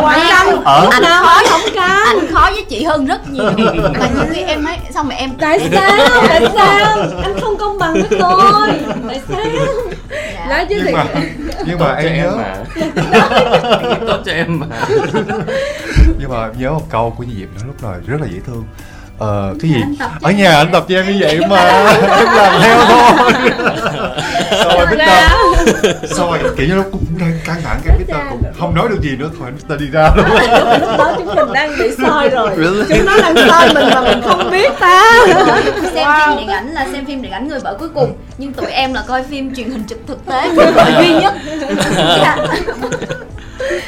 [0.00, 2.04] Ngoài căng Ở- anh khó không căng.
[2.06, 3.44] anh khó với chị hơn rất nhiều.
[3.98, 5.98] Mà nhiều khi em thấy xong rồi em tại sao?
[6.28, 6.96] tại sao?
[7.22, 8.68] Anh không công bằng với tôi.
[9.08, 9.44] Tại sao?
[10.34, 10.46] Dạ.
[10.48, 11.04] nói chứ nhưng thì mà
[11.66, 12.36] nhưng mà em nhớ.
[12.36, 12.56] mà
[14.06, 14.66] tốt cho em mà.
[16.18, 18.64] Nhưng mà em nhớ một câu của Diệp nói lúc này rất là dễ thương
[19.18, 19.82] ờ cái gì?
[20.22, 21.56] Ở nhà anh tập cho em như vậy mà
[22.18, 23.50] em làm theo thôi.
[24.64, 25.54] rồi biết đâu
[26.08, 28.88] xong rồi kiểu như nó cũng đang căng thẳng cái biết đâu cũng không nói
[28.88, 30.26] được gì nữa thôi ta đi ra luôn.
[30.80, 32.50] Lúc đó chúng mình đang bị soi rồi.
[32.88, 35.26] Chúng nó đang soi mình mà mình không biết ta.
[35.94, 38.70] Xem phim điện ảnh là xem phim điện ảnh người vợ cuối cùng nhưng tụi
[38.70, 41.34] em là coi phim truyền hình trực thực tế người vợ duy nhất.
[41.96, 42.36] Dạ.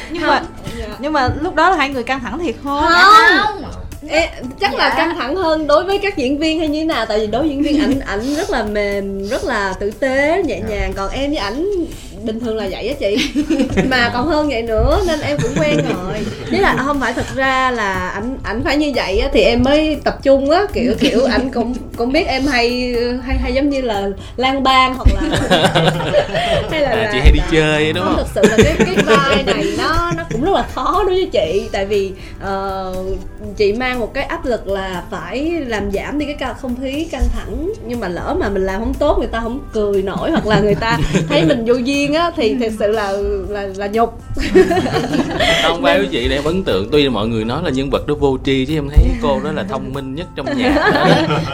[0.09, 0.41] nhưng mà
[0.99, 4.29] nhưng mà lúc đó là hai người căng thẳng thiệt không không Ê,
[4.59, 4.95] chắc là Dạ.
[4.97, 7.05] căng thẳng hơn đối với các diễn viên hay như thế nào?
[7.05, 10.43] Tại vì đối với diễn viên ảnh ảnh rất là mềm rất là tử tế
[10.45, 10.93] nhẹ nhàng.
[10.95, 11.65] Còn em với ảnh
[12.25, 13.31] bình thường là vậy á chị.
[13.89, 16.25] Mà còn hơn vậy nữa nên em cũng quen rồi.
[16.51, 19.63] Chứ là không phải thật ra là ảnh ảnh phải như vậy á thì em
[19.63, 23.69] mới tập trung á kiểu kiểu ảnh cũng cũng biết em hay hay hay giống
[23.69, 25.21] như là lang bang hoặc là
[26.71, 28.25] hay là, à, là chị hay đi chơi đúng không không?
[28.33, 31.29] thực sự là cái cái vai này nó nó cũng rất là khó đối với
[31.31, 31.69] chị.
[31.71, 32.11] Tại vì
[32.41, 32.93] ờ,
[33.57, 37.27] chị mang một cái áp lực là phải làm giảm đi cái không khí căng
[37.33, 37.73] thẳng.
[37.85, 40.59] Nhưng mà lỡ mà mình làm không tốt người ta không cười nổi hoặc là
[40.59, 40.99] người ta
[41.29, 43.11] thấy mình vô duyên á thì thật sự là
[43.49, 44.21] là là nhục.
[45.63, 46.89] Không vai của chị để em ấn tượng.
[46.91, 49.39] Tuy là mọi người nói là nhân vật đó vô tri chứ em thấy cô
[49.43, 50.71] đó là thông minh nhất trong nhà.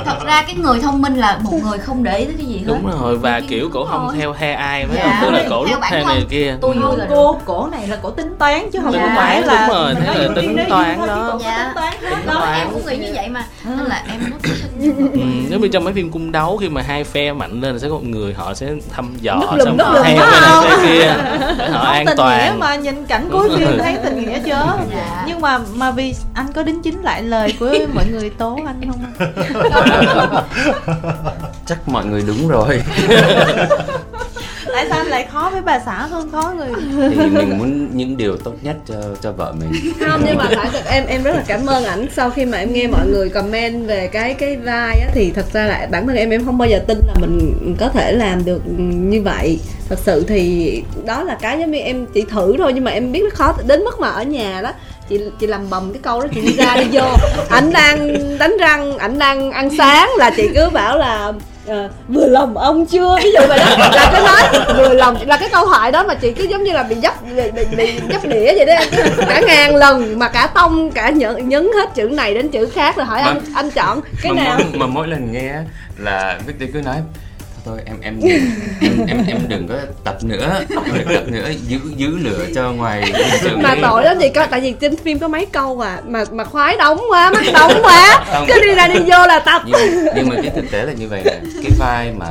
[0.05, 2.58] Thật ra cái người thông minh là một người không để ý tới cái gì
[2.58, 2.64] hết.
[2.68, 5.03] Đúng rồi và Đúng kiểu cổ không theo theo ai phải Dạ.
[5.03, 6.55] không tức là cổ lúc theo này kia.
[6.62, 9.14] Tôi được cô cổ này là cổ tính toán chứ không Dạ.
[9.16, 11.39] phải là Đúng rồi, mình thế là vô tính toán đó.
[11.43, 11.58] Dạ.
[11.66, 12.34] tính toán hết đó.
[12.34, 13.45] Đó em cũng nghĩ như vậy mà.
[13.66, 14.49] Nên là em rất
[14.80, 15.20] Ừ,
[15.50, 17.94] nếu như trong mấy phim cung đấu khi mà hai phe mạnh lên sẽ có
[17.96, 21.14] một người họ sẽ thăm dò Núp lùm, xong họ theo cái này kia
[21.58, 22.60] để họ Không an tình nghĩa toàn.
[22.60, 23.58] mà nhìn cảnh Đúng cuối rồi.
[23.60, 24.78] phim thấy tình nghĩa chưa?
[24.96, 25.24] Dạ.
[25.28, 28.82] nhưng mà mà vì anh có đính chính lại lời của mọi người tố anh
[28.92, 29.04] không?
[31.66, 32.82] Chắc mọi người đúng rồi
[34.74, 36.70] tại sao anh lại khó với bà xã hơn khó người?
[37.09, 39.93] Thì mình muốn những điều tốt nhất cho cho vợ mình.
[39.99, 42.07] Không nhưng mà phải thật em em rất là cảm ơn ảnh.
[42.15, 45.45] Sau khi mà em nghe mọi người comment về cái cái vai á thì thật
[45.53, 48.45] ra là bản thân em em không bao giờ tin là mình có thể làm
[48.45, 49.59] được như vậy.
[49.89, 53.11] Thật sự thì đó là cái giống như em chỉ thử thôi nhưng mà em
[53.11, 54.72] biết nó khó đến mức mà ở nhà đó
[55.09, 57.07] chị chị làm bầm cái câu đó chị đi ra đi vô.
[57.49, 61.34] Ảnh đang đánh răng ảnh đang ăn sáng là chị cứ bảo là
[61.68, 63.18] ờ, vừa lòng ông chưa?
[63.24, 63.76] Ví dụ vậy đó.
[63.78, 66.72] Là cứ nói vừa lòng là cái câu hỏi đó mà chị cứ giống như
[66.72, 68.89] là bị dấp bị, bị, bị dấp đĩa vậy đó em.
[69.28, 72.95] Cả ngàn lần mà cả tông cả nhấn, nhấn hết chữ này đến chữ khác
[72.95, 74.59] rồi hỏi anh anh chọn cái mà, nào?
[74.59, 75.53] mỗi, mà mỗi lần nghe
[75.97, 76.95] là Victor cứ nói
[77.68, 78.20] thôi em em
[78.82, 80.59] em em, em đừng có tập nữa.
[80.70, 83.13] Em đừng tập nữa giữ giữ lửa cho ngoài
[83.57, 86.43] mà tội lắm chị coi tại vì trên phim có mấy câu à mà mà
[86.43, 88.26] khoái đóng quá mắt đóng quá.
[88.47, 89.61] Cứ đi ra đi vô là tập.
[89.65, 92.28] Nhưng, nhưng mà cái thực tế là như vậy này cái vai mà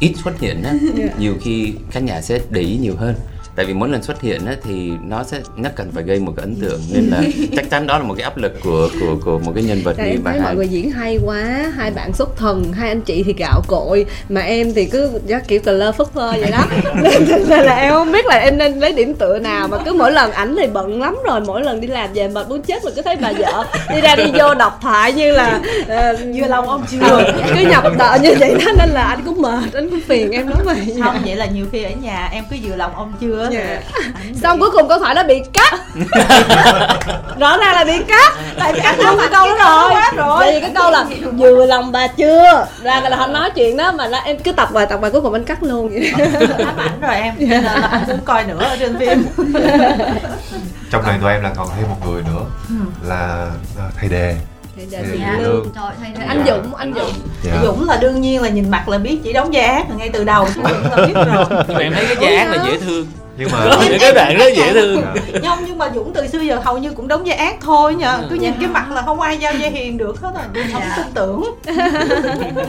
[0.00, 1.04] ít xuất hiện á Dạ.
[1.18, 3.14] nhiều khi khán giả sẽ để ý nhiều hơn
[3.56, 6.32] tại vì mỗi lần xuất hiện á thì nó sẽ nó cần phải gây một
[6.36, 6.80] cái ấn tượng.
[6.92, 7.22] Nên là
[7.56, 9.98] chắc chắn đó là một cái áp lực của của của một cái nhân vật
[9.98, 11.72] như thấy mọi hai người diễn hay quá.
[11.76, 14.06] Hai bạn xuất thần hai anh chị thì gạo cội.
[14.28, 16.64] Mà em thì cứ giác kiểu cờ lơ phất phơ vậy đó.
[17.02, 19.68] Nên ra là em không biết là em nên lấy điểm tựa nào.
[19.68, 21.40] Mà cứ mỗi lần ảnh thì bận lắm rồi.
[21.40, 24.16] Mỗi lần đi làm về mệt muốn chết mà cứ thấy bà vợ đi ra
[24.16, 28.34] đi vô đọc thoại như là uh, vừa lòng ông chưa cứ nhập đợ như
[28.40, 28.72] vậy đó.
[28.78, 31.66] Nên là anh cũng mệt anh cũng phiền em nói vậy không vậy là nhiều
[31.72, 33.80] khi ở nhà em cứ vừa lòng ông chưa Dạ.
[34.42, 35.74] xong cuối cùng câu thoại đó bị cắt.
[37.38, 38.34] Rõ ràng là bị cắt.
[38.58, 40.02] Tại vì anh không cái câu đó rồi.
[40.26, 40.38] Rồi.
[40.40, 41.04] tại vì cái câu là
[41.38, 42.66] vừa lòng bà chưa?
[42.82, 45.20] Ra là anh nói chuyện đó mà là em cứ tập bài tập bài cuối
[45.20, 46.12] cùng anh cắt luôn vậy
[46.66, 47.34] ám ảnh rồi em.
[47.40, 49.26] Cho nên là anh muốn coi nữa ở trên phim.
[50.90, 52.74] Trong này tụi em là còn thêm một người nữa Ừ.
[53.08, 53.46] là
[53.78, 54.36] à, thầy đề.
[54.90, 54.98] Dạ.
[55.02, 55.36] để chị Dạ.
[55.42, 55.66] Lương.
[55.74, 57.12] Trời anh Dũng anh Dũng.
[57.42, 57.52] Dạ.
[57.62, 60.08] Dũng là đương nhiên là nhìn mặt là biết chỉ đóng vai ác là ngay
[60.12, 61.44] từ đầu Dũng là biết rồi.
[61.82, 63.06] Em thấy cái giá ác là dễ thương
[63.38, 65.02] nhưng mà có những cái đoạn rất dễ thương.
[65.32, 65.40] Dạ.
[65.48, 68.18] không nhưng mà Dũng từ xưa giờ hầu như cũng đóng vai ác thôi nhờ
[68.30, 70.64] cứ nhìn cái mặt là không ai giao vai hiền được hết rồi.
[70.72, 70.94] Không Dạ.
[70.96, 71.54] tin tưởng.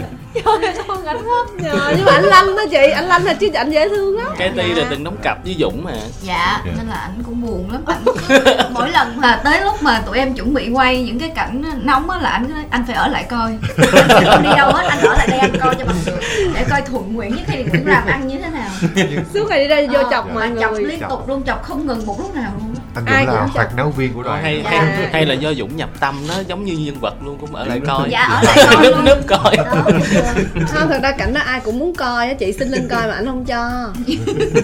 [1.64, 4.28] Dạ, nhưng mà anh lanh đó chị anh lanh là chứ anh dễ thương lắm.
[4.38, 5.92] Cái ti là từng đóng cặp với dũng mà.
[6.22, 6.72] Dạ Dạ.
[6.78, 7.82] nên là ảnh cũng buồn lắm.
[7.88, 8.40] Ảnh cứ
[8.70, 12.10] mỗi lần mà tới lúc mà tụi em chuẩn bị quay những cái cảnh nóng
[12.10, 13.52] á là anh cứ nói, anh phải ở lại coi.
[13.94, 16.20] Anh không đi đâu hết anh ở lại đây anh coi cho bằng được.
[16.54, 18.70] Để coi thuận nguyện với thi nguyễn làm ăn như thế nào.
[19.34, 22.16] Suốt ngày đi ra vô Ờ, chọc chọc liên tục luôn chọc không ngừng một
[22.20, 24.44] lúc nào luôn anh Ai Dũng là cũng hoạt náo viên của Ủa, đoàn.
[24.44, 24.70] hay Dạ.
[24.70, 27.66] hay hay là do dũng nhập tâm nó giống như nhân vật luôn cũng ở
[27.66, 28.10] lại coi.
[28.10, 29.06] Dạ ở lại coi núp luôn.
[29.06, 29.58] núp coi.
[30.68, 33.14] Không thật ra cảnh đó ai cũng muốn coi á chị xin lên coi mà
[33.14, 33.70] anh không cho.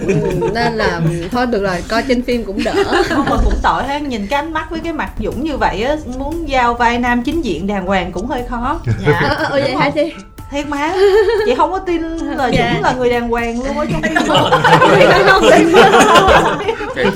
[0.06, 1.00] Ừ, nên là
[1.32, 2.74] thôi được rồi coi trên phim cũng đỡ.
[3.08, 5.82] Không mà cũng tội ha nhìn cái ánh mắt với cái mặt Dũng như vậy
[5.82, 8.80] á muốn giao vai nam chính diện đàng hoàng cũng hơi khó.
[9.06, 9.20] Dạ.
[9.28, 10.12] Ờ ờ, vậy hả chị
[10.54, 10.94] thiệt mà
[11.46, 12.70] chị không có tin là Dạ.
[12.74, 14.14] Dũng là người đàng hoàng luôn á trong phim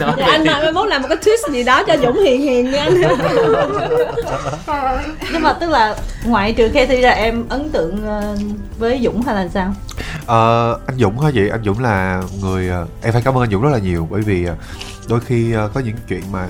[0.00, 2.72] dạ, anh mà mai mốt làm một cái twist gì đó cho dũng hiền hiền
[2.72, 2.94] đi anh
[5.32, 8.36] nhưng mà tức là ngoại trừ khi thi ra em ấn tượng ờ,
[8.78, 9.74] với Dũng hay là sao
[10.26, 11.48] Ờ, anh Dũng hả chị?
[11.48, 14.20] Anh Dũng là người ờ, em phải cảm ơn anh Dũng rất là nhiều bởi
[14.20, 14.54] vì ờ,
[15.08, 16.46] đôi khi có những chuyện mà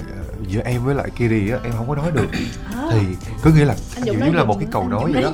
[0.49, 2.27] giữa em với lại Kiri á em không có nói được
[2.91, 2.99] thì
[3.43, 3.75] có nghĩa là
[4.07, 5.31] Dũng nói là một cái cầu nói vậy đó.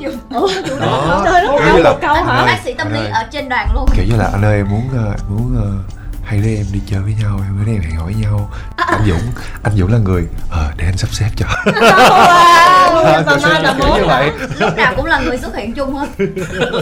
[0.81, 1.25] Đó.
[1.59, 2.37] Kiểu như là một câu anh hả?
[2.37, 4.69] ơi, bác sĩ tâm lý ở trên đoàn luôn kiểu như là anh ơi em
[4.71, 8.05] muốn ờ, muốn ờ, hay để em đi chơi với nhau em với em hẹn
[8.05, 8.51] với nhau.
[8.77, 11.47] Anh Dũng anh Dũng là người ờ để anh sắp xếp cho.
[11.47, 14.31] Wow Thật sự là như vậy.
[14.59, 16.07] lúc nào cũng là người xuất hiện chung hết.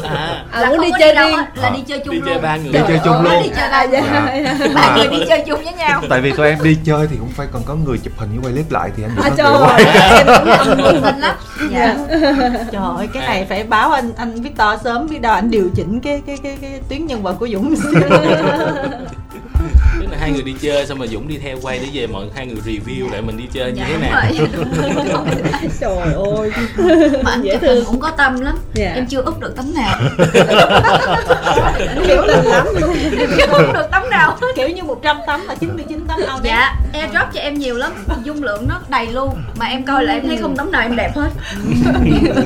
[0.05, 2.43] À, à, là muốn đi chơi đâu riêng là đi chơi chung đi chơi luôn
[2.43, 2.73] ba người.
[2.73, 3.43] Đi chơi chung luôn.
[3.43, 4.01] đi chơi ba dạ.
[4.13, 4.31] ba
[4.75, 6.03] Mà- người đi chơi chung với nhau.
[6.09, 8.39] Tại vì tụi em đi chơi thì cũng phải còn có người chụp hình với
[8.45, 9.79] quay clip lại thì anh Dũng à
[10.59, 11.35] không Mình lắm.
[11.73, 11.97] Dạ.
[12.73, 16.01] Trời ơi cái này phải báo anh anh Victor sớm biết đâu anh điều chỉnh
[16.01, 17.75] cái cái cái cái tuyến nhân vật của Dũng
[20.23, 22.57] hai người đi chơi xong mà dũng đi theo quay để về mọi hai người
[22.67, 24.23] review lại mình đi chơi như dạ thế đúng nào.
[24.23, 25.29] rồi.
[25.81, 26.51] Trời ơi.
[27.25, 27.85] Mà anh Dễ thương.
[27.85, 28.59] cũng có tâm lắm.
[28.75, 28.93] Dạ.
[28.95, 29.99] em chưa úp được tấm nào.
[32.07, 32.67] Kiểu tình lắm
[33.19, 36.75] em chưa úp được tấm nào kiểu như 100 tấm là 99 tấm ao dạ
[36.93, 37.93] airdrop cho em nhiều lắm.
[38.25, 39.43] Dung lượng nó đầy luôn.
[39.59, 41.31] Mà em coi lại em thấy không tấm nào em đẹp hết.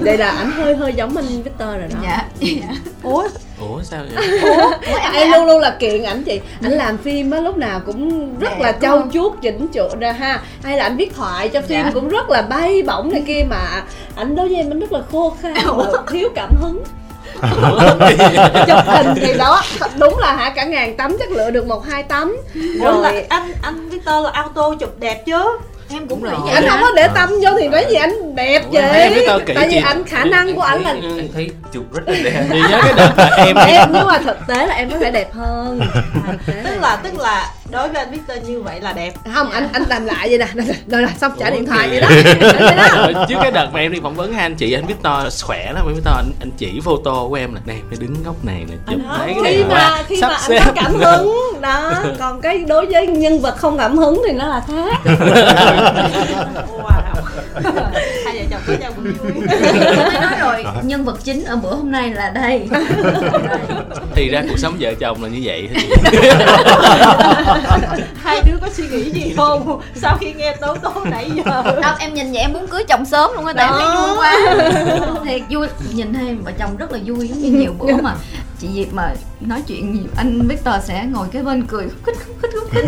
[0.03, 1.99] Đây là ảnh hơi hơi giống anh Victor rồi đó.
[2.03, 2.23] Dạ.
[3.03, 3.29] Ủa
[3.61, 4.41] ủa sao vậy?
[5.15, 6.41] Em luôn luôn là kiện ảnh chị.
[6.63, 10.13] Ảnh làm phim á lúc nào cũng rất Đẹp, là trau chuốt chỉnh chu ra
[10.13, 10.41] ha.
[10.63, 11.91] Hay là ảnh viết thoại cho phim Dạ.
[11.95, 13.83] cũng rất là bay bổng này kia mà
[14.17, 16.85] ảnh đối với em ảnh rất là khô khan và thiếu cảm hứng.
[18.67, 19.63] Chụp hình thì đó
[19.99, 22.37] đúng là hả cả ngàn tấm chắc lựa được một hai tấm.
[22.81, 23.27] Ủa là rồi.
[23.29, 25.59] anh anh Victor là auto chụp đẹp chứ
[25.91, 28.63] em cũng nghĩ vậy anh không có để tâm vô thì nói gì anh đẹp
[28.71, 29.27] vậy?
[29.55, 32.45] tại vì anh khả năng của ảnh là anh thấy chụp rất là đẹp.
[32.51, 35.33] Nhớ cái đợt mà em em nhưng mà thực tế là em có thể đẹp
[35.33, 35.81] hơn.
[36.47, 39.13] Tức là tức là đối với anh Victor như vậy là đẹp.
[39.35, 40.47] Không anh anh làm lại vậy nè.
[40.55, 42.09] Rồi rồi, rồi xong trả điện thoại vậy đó.
[42.41, 42.89] Vậy đó.
[42.97, 45.73] Rồi, trước cái đợt mà em đi phỏng vấn hai anh chị anh Victor khỏe
[45.73, 48.65] lắm anh Victor anh, anh chỉ photo của em là này phải đứng góc này
[48.71, 51.61] nè chụp nói, cái khi này mà qua khi sắp mà anh có cảm hứng
[51.61, 55.01] đó còn cái đối với nhân vật không cảm hứng thì nó là khác
[56.83, 57.07] wow
[58.67, 59.35] vui mới
[60.21, 62.69] nói rồi nhân vật chính ở bữa hôm nay là đây.
[64.15, 65.69] Thì ra cuộc sống vợ chồng là như vậy
[68.23, 69.81] hai đứa có suy nghĩ gì không?
[69.95, 71.63] Sau khi nghe tố tố nãy giờ.
[71.83, 74.17] Đâu em nhìn vậy em muốn cưới chồng sớm luôn á tại em thấy vui
[74.17, 74.37] quá.
[75.25, 78.15] Thiệt vui nhìn thấy vợ chồng rất là vui giống như nhiều bữa mà
[78.61, 82.17] chị Diệp mà nói chuyện nhiều anh Victor sẽ ngồi cái bên cười khúc khích
[82.27, 82.85] khúc khích khúc khích.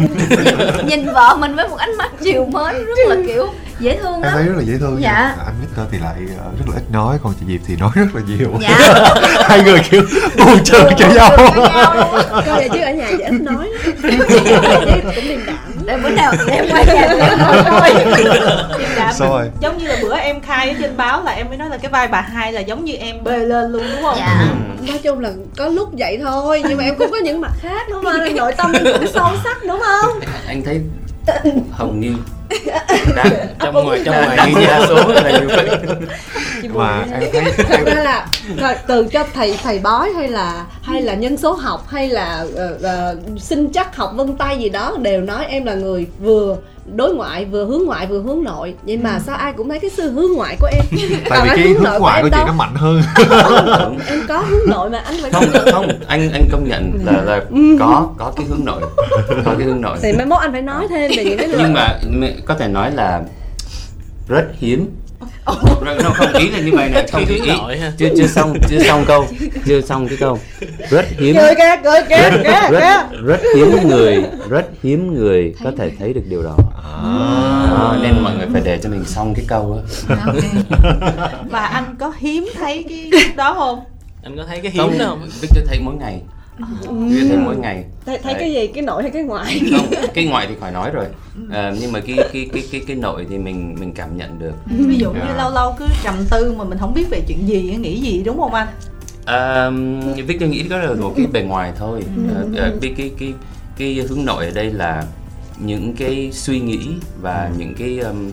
[0.87, 3.47] Nhìn, vợ mình với một ánh mắt chiều mến rất là kiểu
[3.81, 5.35] dễ thương em thấy rất là dễ thương Dạ.
[5.47, 8.07] anh Victor thì lại ờ, rất là ít nói còn chị Diệp thì nói rất
[8.15, 8.51] là nhiều.
[8.61, 8.79] Dạ.
[9.49, 10.03] Hai người kiểu
[10.39, 11.31] buồn chơi cho nhau.
[11.65, 12.13] nhau.
[12.31, 13.69] Coi vậy chứ ở nhà dễ ít nói.
[15.15, 15.57] Cũng điềm đạm
[15.89, 16.87] để bữa nào em quay
[18.97, 19.13] nhà.
[19.13, 19.51] Sao rồi?
[19.61, 21.91] giống như là bữa em khai ở trên báo là em mới nói là cái
[21.91, 24.17] vai bà hai là giống như em bê lên luôn đúng không?
[24.19, 24.47] Dạ.
[24.89, 27.87] Nói chung là có lúc vậy thôi nhưng mà em cũng có những mặt khác
[27.91, 28.21] đúng không?
[28.21, 30.21] Anh nội tâm cũng sâu sắc đúng không?
[30.49, 30.81] Anh thấy
[31.73, 32.13] hầu như
[33.17, 35.69] Đang, trong ngoài trong ngoài ghi đa số là như vậy.
[36.75, 38.27] Mà em thấy thật ra là
[38.87, 43.41] từ cho thầy thầy bói hay là hay là nhân số học hay là uh,
[43.41, 46.57] sinh chắc học vân tay gì đó đều nói em là người vừa
[46.97, 48.75] đối ngoại vừa hướng ngoại vừa hướng nội.
[48.83, 50.85] Vậy mà sao ai cũng thấy cái sự hướng ngoại của em?
[51.31, 53.03] Tại vì cái hướng hướng của ngoại em của chị nó mạnh hơn.
[54.09, 55.89] Em có hướng nội mà anh phải không không.
[56.07, 57.41] Anh anh công nhận là là
[57.79, 58.83] có có cái hướng nội.
[59.45, 59.99] Có cái hướng nội.
[60.03, 61.99] Thì mai mốt anh phải nói thêm về những cái nhưng mà
[62.45, 63.23] có thể nói là
[64.29, 64.91] rất hiếm.
[65.45, 65.59] Không,
[66.03, 67.41] không ý là như vậy nè không ý,
[67.99, 69.27] chưa chưa xong chưa xong câu
[69.67, 70.39] chưa xong cái câu.
[70.91, 71.35] Rất hiếm.
[71.35, 76.13] Kìa cười kìa kìa kìa rất rất hiếm người rất hiếm người có thể thấy
[76.13, 76.57] được điều đó.
[77.71, 80.17] Đó, nên mọi người phải để cho mình xong cái câu á.
[81.51, 83.85] Và anh có hiếm thấy cái đó không?
[84.23, 86.21] Anh có thấy cái hiếm đó không Victor thấy mỗi ngày
[86.59, 87.85] Victor thấy mỗi ngày.
[88.07, 90.91] Thấy, thấy cái gì cái nội hay cái ngoại không cái ngoại thì khỏi nói
[90.91, 91.05] rồi.
[91.53, 94.53] À, nhưng mà cái cái cái cái cái nội thì mình mình cảm nhận được.
[94.67, 95.35] Ví dụ như Dạ.
[95.37, 98.39] lâu lâu cứ trầm tư mà mình không biết về chuyện gì nghĩ gì đúng
[98.39, 98.69] không anh?
[99.25, 99.71] À,
[100.27, 102.03] Victor nghĩ đó là một cái bề ngoài thôi.
[102.37, 103.33] À, à, cái cái cái
[103.79, 105.05] cái hướng nội ở đây là
[105.59, 106.89] những cái suy nghĩ
[107.23, 108.31] và những cái um,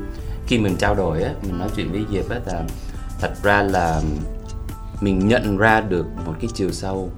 [0.48, 2.64] khi mình trao đổi á mình nói chuyện với Diệp á là
[3.22, 4.02] thật ra là
[5.02, 7.10] mình nhận ra được một cái chiều sâu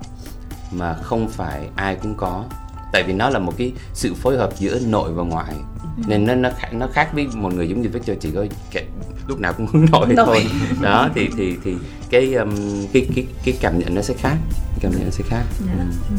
[0.72, 2.44] mà không phải ai cũng có.
[2.92, 5.54] Tại vì nó là một cái sự phối hợp giữa nội và ngoại
[6.08, 8.86] nên nó nó khác, nó khác với một người giống như Victor chỉ có cái,
[9.28, 10.26] lúc nào cũng hướng nội Nội.
[10.26, 10.48] thôi.
[10.82, 11.76] Đó thì thì thì
[12.10, 12.56] cái um,
[12.94, 14.36] cái cái cái cảm nhận nó sẽ khác.
[14.82, 15.44] Cảm nhận nó sẽ khác.
[15.60, 16.16] Ừ.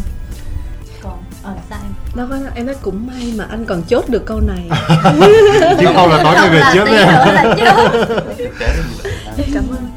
[1.03, 1.93] còn ờ sao em?
[2.17, 4.69] Đâu có em nói cũng may mà anh còn chốt được câu này.
[5.81, 7.55] Chứ không là nói nữa là
[9.37, 9.88] chết cảm ơn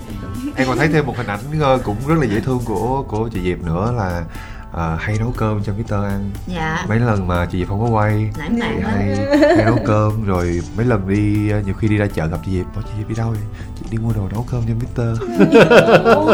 [0.61, 3.29] em còn thấy thêm một hình ảnh ờ, cũng rất là dễ thương của của
[3.33, 4.25] chị Diệp nữa là
[4.71, 6.31] ờ, hay nấu cơm cho Mr ăn.
[6.47, 6.85] Dạ.
[6.89, 9.15] Mấy lần mà chị Diệp không có quay lãng thì mạn hay,
[9.55, 12.51] hay nấu cơm rồi mấy lần đi ờ, nhiều khi đi ra chợ gặp chị
[12.51, 13.39] Diệp bảo chị Diệp đi đâu vậy?
[13.79, 14.73] Chị đi mua đồ nấu cơm cho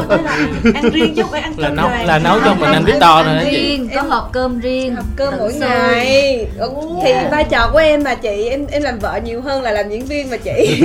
[0.10, 0.38] thế là
[0.76, 2.06] ăn riêng chứ không phải ăn là cơm nấu đoàn.
[2.06, 3.80] là nấu cho mình anh biết to Ăn rồi đó chị?
[3.96, 4.96] có hộp cơm riêng.
[4.96, 6.48] học cơm mỗi ngày.
[6.58, 6.70] Ừ,
[7.04, 9.90] thì vai trò của em là chị em em làm vợ nhiều hơn là làm
[9.90, 10.82] diễn viên mà chị.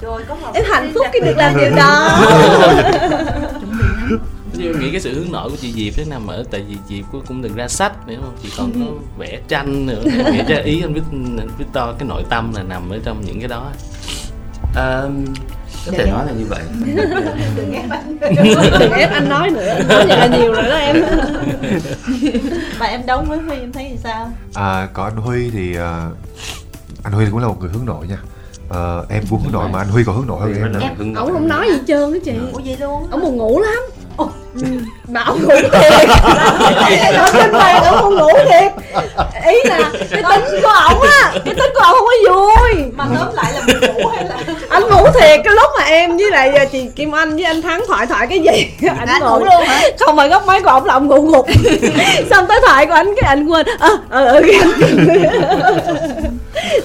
[0.00, 2.18] Rồi có em hạnh phúc khi được làm điều đó
[4.66, 7.04] Em nghĩ cái sự hướng nội của chị Diệp nó nằm ở tại vì Diệp
[7.12, 8.36] cũng cũng từng ra sách nữa không?
[8.42, 11.00] Chị còn có vẽ tranh nữa em nghĩ ra ý anh biết
[11.58, 13.70] biết to cái nội tâm là nằm ở trong những cái đó.
[14.76, 15.02] À,
[15.86, 16.60] có thể nói là như vậy.
[17.56, 18.18] Đừng ép anh
[18.80, 20.96] đừng ép anh nói nữa anh nói là nhiều rồi đó em.
[22.78, 24.32] Và em đấu với huy em thấy thì sao?
[24.54, 26.10] À, còn anh Huy thì ờ,
[27.02, 28.18] anh Huy cũng là một người hướng nội nha.
[28.68, 30.80] Ờ, em cũng hướng nội mà anh Huy còn hướng nội hơn em nữa.
[30.82, 32.32] Em- ổng không nói gì hết trơn á chị.
[32.52, 33.82] Ủa vậy luôn ổng buồn ngủ lắm
[34.54, 34.66] Ừ.
[35.08, 36.08] mà ổng ngủ thiệt.
[37.14, 38.72] Ở trên bàn ổng không ngủ thiệt.
[39.46, 42.84] Ý là cái tính của ổng á cái tính của ổng không có vui.
[42.96, 44.36] Mà tóm lại là mình ngủ hay là
[44.68, 47.62] anh ngủ thiệt cái lúc mà em với lại giờ chị Kim Anh với anh
[47.62, 49.82] Thắng thoại thoại cái gì anh, Anh ngủ luôn hả?
[49.98, 51.46] không phải góc máy của ổng là ổng ngủ gục.
[52.30, 54.70] Xong tới thoại của anh cái anh quên ờ ờ ờ cái anh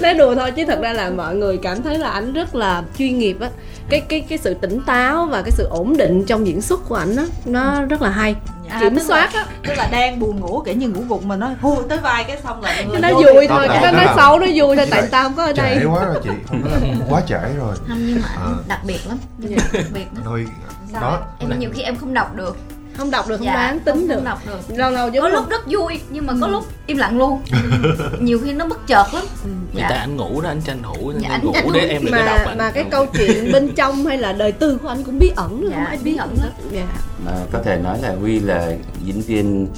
[0.00, 2.82] nói đùa thôi chứ thật ra là mọi người cảm thấy là anh rất là
[2.98, 3.48] chuyên nghiệp á
[3.88, 6.94] cái cái cái sự tỉnh táo và cái sự ổn định trong diễn xuất của
[6.94, 8.34] ảnh á nó rất là hay.
[8.68, 9.46] À, kiểm soát á.
[9.68, 12.38] tức là đang buồn ngủ kiểu như ngủ gục mà nó hu tới vai cái
[12.44, 15.02] xong là cái nó vui thôi Đó cái nó đó xấu nó vui thôi tại
[15.10, 15.76] tao không có ở đây.
[15.80, 16.78] trễ quá rồi chị không có là
[17.10, 17.76] quá trễ rồi.
[17.88, 18.48] Không nhưng mà À.
[18.68, 19.56] đặc biệt lắm Dạ.
[19.72, 20.24] đặc biệt lắm.
[20.24, 20.44] Huy
[20.92, 21.20] Sao đó.
[21.38, 22.56] em nhiều khi em không đọc được
[22.96, 24.14] không đọc được không Dạ, đoán tính không, được.
[24.14, 24.58] không đọc được.
[24.76, 27.40] Lâu lâu có giống lúc rất vui nhưng mà có lúc im lặng luôn.
[28.20, 29.24] Nhiều khi nó bất chợt lắm.
[29.72, 32.02] Người ta anh ngủ đó anh tranh thủ Dạ, anh anh ngủ tranh để em
[32.12, 34.88] có đọc mà anh mà cái câu chuyện bên trong hay là đời tư của
[34.88, 36.50] anh cũng bí ẩn lắm Dạ, không ai bí ẩn lắm.
[36.72, 36.86] dạ.
[37.24, 38.72] Mà có thể nói là Huy là
[39.04, 39.68] diễn viên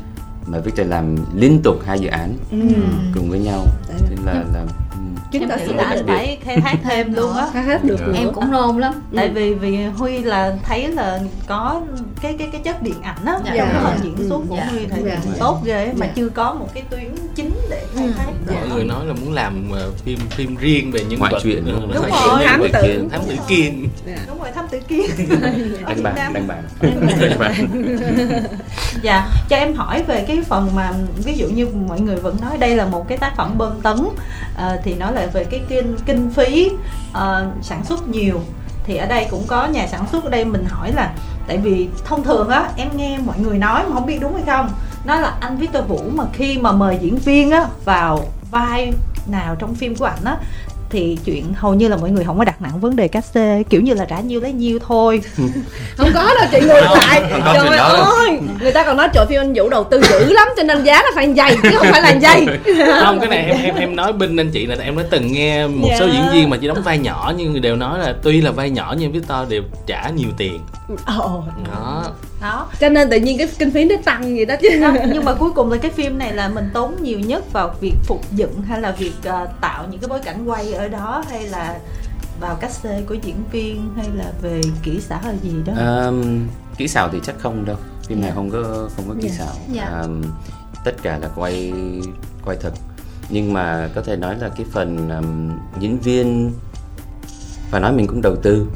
[0.47, 2.57] mà Victor làm liên tục hai dự án ừ.
[3.14, 3.66] cùng với nhau.
[3.89, 3.99] Đấy.
[4.11, 4.64] nên là là
[5.33, 5.33] ừ.
[5.33, 7.97] chứng em tỏ nghĩ là anh phải khai thác thêm luôn á khai thác được
[8.01, 8.20] Dạ.
[8.20, 11.81] em cũng nôn lắm tại vì vì huy là thấy là có
[12.22, 13.53] cái cái cái chất điện ảnh á Dạ.
[13.57, 13.97] trong cái Dạ.
[14.03, 14.66] diễn xuất của Dạ.
[14.70, 15.16] huy thể Dạ.
[15.39, 16.12] tốt ghê á, mà Dạ.
[16.16, 18.12] chưa có một cái tuyến chính để khai Ừ.
[18.18, 18.55] thác Dạ.
[18.61, 21.64] mọi người nói là muốn làm ờ, phim phim riêng về những Ngoại vật truyện
[21.66, 21.78] ờ, nữa.
[21.78, 22.47] ngoại Đúng rồi.
[22.47, 23.09] Thám tử.
[23.11, 24.16] thám tử kiên Dạ.
[24.28, 25.11] đúng rồi thám tử kiên
[25.86, 26.32] đánh Nam.
[26.34, 26.62] đánh bàn
[27.20, 27.55] Đánh bàn
[29.03, 30.93] dạ cho em hỏi về cái phần mà
[31.24, 33.97] ví dụ như mọi người vẫn nói đây là một cái tác phẩm bơm tấn
[34.57, 36.70] ờ, thì nói lại về cái kinh kinh phí
[37.12, 38.41] ờ, sản xuất nhiều
[38.89, 41.12] thì ở đây cũng có nhà sản xuất ở đây mình hỏi là,
[41.47, 44.43] tại vì thông thường á, em nghe mọi người nói mà không biết đúng hay
[44.47, 44.70] không
[45.05, 48.20] đó là anh Victor Vũ mà khi mà mời diễn viên á vào
[48.51, 48.93] vai
[49.26, 50.36] nào trong phim của ảnh á
[50.91, 53.62] thì chuyện hầu như là mọi người không có đặt nặng vấn đề cát xê
[53.70, 55.20] kiểu như là trả nhiêu lấy nhiêu thôi.
[55.97, 57.22] Không có đâu chị ngược lại.
[57.55, 60.62] trời ơi người ta còn nói trời phim anh vũ đầu tư dữ lắm cho
[60.62, 62.47] nên giá nó phải dày chứ không phải là dày.
[63.05, 65.66] không cái này em em em nói binh anh chị là em đã từng nghe
[65.66, 66.12] một số Dạ.
[66.12, 68.95] diễn viên mà chỉ đóng vai nhỏ nhưng đều nói là tuy là vai nhỏ
[68.99, 70.61] nhưng Victor đều trả nhiều tiền.
[71.18, 72.05] Ồ, đó
[72.41, 72.68] đó.
[72.80, 74.68] Cho nên tự nhiên cái kinh phí nó tăng gì đó chứ.
[74.80, 77.74] Đó, nhưng mà cuối cùng là cái phim này là mình tốn nhiều nhất vào
[77.80, 81.24] việc phục dựng hay là việc ờ, tạo những cái bối cảnh quay ở đó
[81.30, 81.78] hay là
[82.41, 85.72] vào cách xê của diễn viên hay là về kỹ xảo hay gì đó?
[86.07, 87.76] Um, kỹ xảo thì chắc không đâu.
[88.07, 89.55] Phim này không có không có kỹ xảo.
[89.72, 90.01] Dạ.
[90.03, 90.22] Um,
[90.84, 91.72] tất cả là quay
[92.45, 92.72] quay thật.
[93.28, 96.53] Nhưng mà có thể nói là cái phần um, diễn viên
[97.70, 98.66] và nói mình cũng đầu tư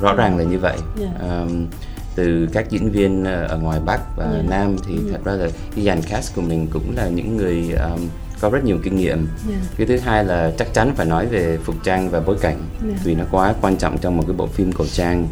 [0.00, 0.78] rõ ràng là như vậy.
[0.96, 1.08] Dạ.
[1.20, 1.66] um,
[2.14, 4.42] từ các diễn viên ờ, ở ngoài Bắc và Dạ.
[4.50, 8.00] Nam thì thật ra là cái dàn cast của mình cũng là những người um,
[8.40, 9.54] có rất nhiều kinh nghiệm Dạ.
[9.76, 12.58] cái thứ hai là chắc chắn phải nói về phục trang và bối cảnh
[12.88, 12.94] Dạ.
[13.04, 15.28] vì nó quá quan trọng trong một cái bộ phim cổ trang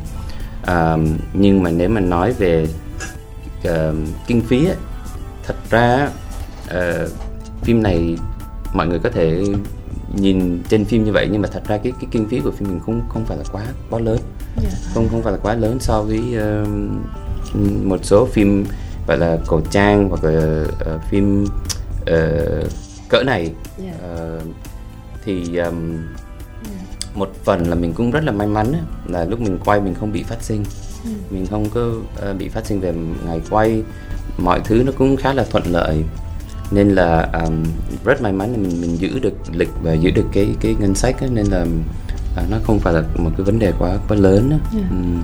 [0.67, 0.97] à,
[1.35, 2.67] nhưng mà nếu mà nói về
[3.65, 3.95] ờ,
[4.27, 4.75] kinh phí á,
[5.47, 6.09] thật ra
[6.69, 7.09] ờ,
[7.63, 8.17] phim này
[8.75, 9.45] mọi người có thể
[10.15, 12.69] nhìn trên phim như vậy nhưng mà thật ra cái cái kinh phí của phim
[12.69, 14.19] mình không không phải là quá quá lớn
[14.63, 14.71] Dạ.
[14.95, 16.67] không không phải là quá lớn so với ờ,
[17.85, 18.65] một số phim
[19.07, 21.47] gọi là cổ trang hoặc là ờ, phim
[22.07, 22.47] ờ,
[23.09, 23.53] cỡ này.
[23.79, 23.93] Dạ.
[24.03, 24.41] Ờ,
[25.25, 25.99] thì um,
[27.15, 28.73] một phần là mình cũng rất là may mắn
[29.07, 30.65] là lúc mình quay mình không bị phát sinh.
[31.31, 32.95] Mình không có ờ, bị phát sinh về
[33.27, 33.83] ngày quay
[34.39, 36.05] mọi thứ nó cũng khá là thuận lợi.
[36.71, 37.65] Nên là um,
[38.05, 40.95] rất may mắn là mình mình giữ được lịch và giữ được cái cái ngân
[40.95, 41.67] sách á, nên là
[42.41, 44.59] à, nó không phải là một cái vấn đề quá quá lớn á.
[44.91, 45.23] Ừm,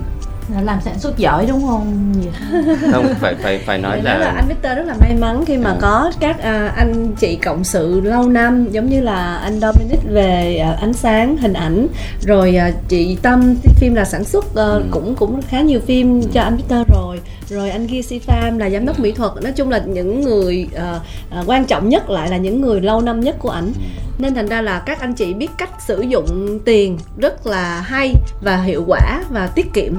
[0.55, 2.13] Là làm sản xuất giỏi đúng không?
[2.91, 5.69] Không phải phải phải nói là là anh Victor rất là may mắn khi mà
[5.69, 5.77] À.
[5.81, 10.57] có các à, anh chị cộng sự lâu năm giống như là anh Dominic về
[10.57, 11.87] à, ánh sáng hình ảnh.
[12.21, 14.83] Rồi à, chị Tâm phim là sản xuất ờ, Ừ.
[14.91, 17.19] cũng cũng khá nhiều phim cho anh Victor rồi.
[17.49, 19.31] Rồi anh Ghi Si Pham là giám đốc mỹ thuật.
[19.43, 20.99] Nói chung là những người ờ,
[21.29, 23.71] ờ, quan trọng nhất lại là những người lâu năm nhất của ảnh
[24.17, 28.13] nên thành ra là các anh chị biết cách sử dụng tiền rất là hay
[28.41, 29.93] và hiệu quả và tiết kiệm.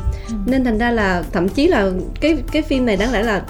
[0.47, 1.91] Nên thành ra là thậm chí là
[2.21, 3.43] cái cái phim này đáng lẽ là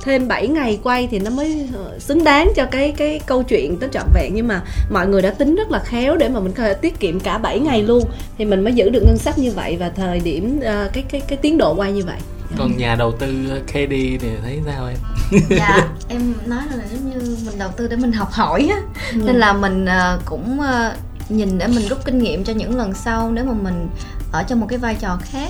[0.00, 3.76] thêm 7 ngày quay thì nó mới ờ, xứng đáng cho cái cái câu chuyện
[3.76, 4.32] tới trọn vẹn.
[4.34, 7.00] Nhưng mà mọi người đã tính rất là khéo để mà mình có thể tiết
[7.00, 8.04] kiệm cả 7 ngày luôn
[8.38, 11.20] thì mình mới giữ được ngân sách như vậy và thời điểm ờ, cái cái
[11.20, 12.16] cái tiến độ quay như vậy
[12.58, 13.28] còn nhà đầu tư
[13.66, 13.90] KD
[14.20, 14.96] thì thấy sao em?
[15.50, 18.80] Dạ em nói là giống như mình đầu tư để mình học hỏi á.
[19.14, 20.94] Nên là mình ờ, cũng ờ,
[21.28, 23.88] nhìn để mình rút kinh nghiệm cho những lần sau nếu mà mình
[24.32, 25.48] ở trong một cái vai trò khác.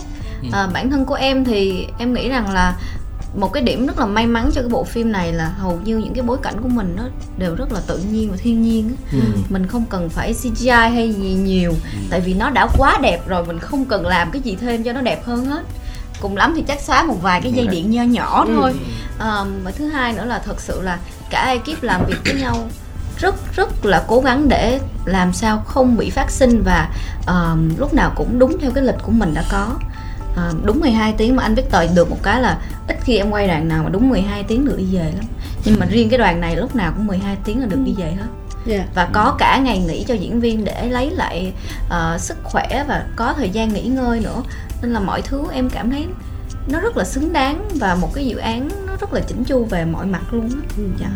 [0.53, 2.77] Ờ, bản thân của em thì em nghĩ rằng là
[3.35, 5.99] một cái điểm rất là may mắn cho cái bộ phim này là hầu như
[5.99, 7.03] những cái bối cảnh của mình nó
[7.39, 9.19] đều rất là tự nhiên và thiên nhiên á.
[9.49, 11.73] mình không cần phải CGI hay gì nhiều
[12.11, 14.93] tại vì nó đã quá đẹp rồi mình không cần làm cái gì thêm cho
[14.93, 15.63] nó đẹp hơn hết
[16.21, 18.75] cùng lắm thì chắc xóa một vài cái dây điện nho nhỏ thôi.
[19.19, 20.99] Ờ, và thứ hai nữa là thật sự là
[21.31, 22.69] cả ekip làm việc với nhau
[23.19, 26.89] rất rất là cố gắng để làm sao không bị phát sinh và
[27.27, 29.69] ờ, lúc nào cũng đúng theo cái lịch của mình đã có.
[30.37, 32.59] Ờ, đúng 12 tiếng mà anh Victor được một cái là
[32.89, 35.25] ít khi em quay đoàn nào mà đúng 12 tiếng được đi về lắm.
[35.65, 38.13] Nhưng mà riêng cái đoàn này lúc nào cũng 12 tiếng là được đi về
[38.13, 38.27] hết.
[38.67, 38.85] Dạ.
[38.95, 41.53] và có cả ngày nghỉ cho diễn viên để lấy lại
[41.89, 44.43] ờ, sức khỏe và có thời gian nghỉ ngơi nữa
[44.83, 46.07] nên là mọi thứ em cảm thấy
[46.69, 49.65] nó rất là xứng đáng và một cái dự án nó rất là chỉnh chu
[49.65, 50.83] về mọi mặt luôn á.
[51.01, 51.11] Dạ.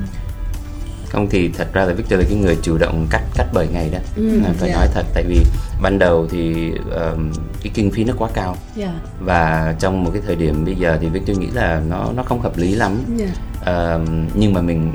[1.09, 3.91] không thì thật ra là Victor là cái người chủ động cắt cắt 7 ngày
[3.93, 3.99] đó.
[4.17, 4.77] Ừ, À, phải dạ.
[4.77, 5.41] nói thật tại vì
[5.83, 8.57] ban đầu thì um, cái kinh phí nó quá cao.
[8.77, 8.93] Dạ.
[9.21, 12.41] Và trong một cái thời điểm bây giờ thì Victor nghĩ là nó nó không
[12.41, 13.01] hợp lý lắm.
[13.17, 13.27] Dạ.
[13.65, 14.93] Ờm, nhưng mà mình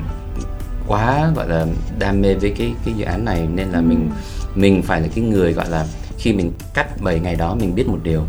[0.88, 1.66] quá gọi là
[1.98, 4.10] đam mê với cái cái dự án này nên là mình
[4.54, 5.86] mình phải là cái người gọi là
[6.18, 8.22] khi mình cắt 7 ngày đó mình biết một điều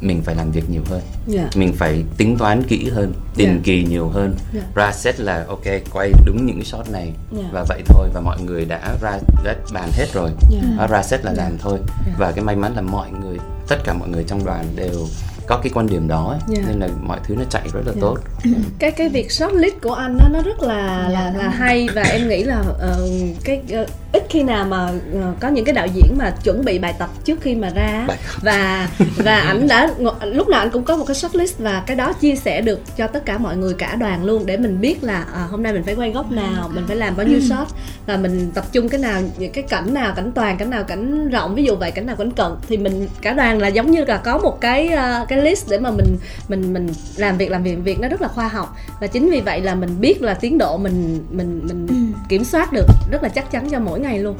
[0.00, 3.60] mình phải làm việc nhiều hơn dạ mình phải tính toán kỹ hơn định Dạ.
[3.64, 4.60] kỳ nhiều hơn Dạ.
[4.74, 7.44] ra set là ok quay đúng những cái shot này Dạ.
[7.52, 10.60] và vậy thôi và mọi người đã ra đã bàn hết rồi Dạ.
[10.78, 12.12] Đó, ra set là làm thôi Dạ.
[12.18, 13.38] và cái may mắn là mọi người
[13.68, 15.06] tất cả mọi người trong đoàn đều
[15.46, 16.38] có cái quan điểm đó ấy.
[16.56, 16.62] Dạ.
[16.68, 18.00] nên là mọi thứ nó chạy rất là Dạ.
[18.00, 18.16] tốt
[18.78, 22.28] cái cái việc shortlist của anh nó nó rất là là là hay và em
[22.28, 23.08] nghĩ là ờ,
[23.44, 26.78] cái ờ, ít khi nào mà ờ, có những cái đạo diễn mà chuẩn bị
[26.78, 29.90] bài tập trước khi mà ra Bài và và ảnh đã
[30.24, 33.06] lúc nào anh cũng có một cái shortlist và cái đó chia sẻ được cho
[33.06, 35.82] tất cả mọi người cả đoàn luôn để mình biết là à, hôm nay mình
[35.84, 37.66] phải quay góc nào mình phải làm bao nhiêu shot
[38.06, 41.28] và mình tập trung cái nào những cái cảnh nào cảnh toàn cảnh nào cảnh
[41.28, 44.04] rộng ví dụ vậy cảnh nào cảnh cận thì mình cả đoàn là giống như
[44.04, 46.18] là có một cái ờ, cái cái list để mà mình
[46.48, 48.76] mình mình làm việc làm việc việc nó rất là khoa học.
[49.00, 51.94] Và chính vì vậy là mình biết là tiến độ mình mình mình Ừ.
[52.28, 54.36] kiểm soát được rất là chắc chắn cho mỗi ngày luôn.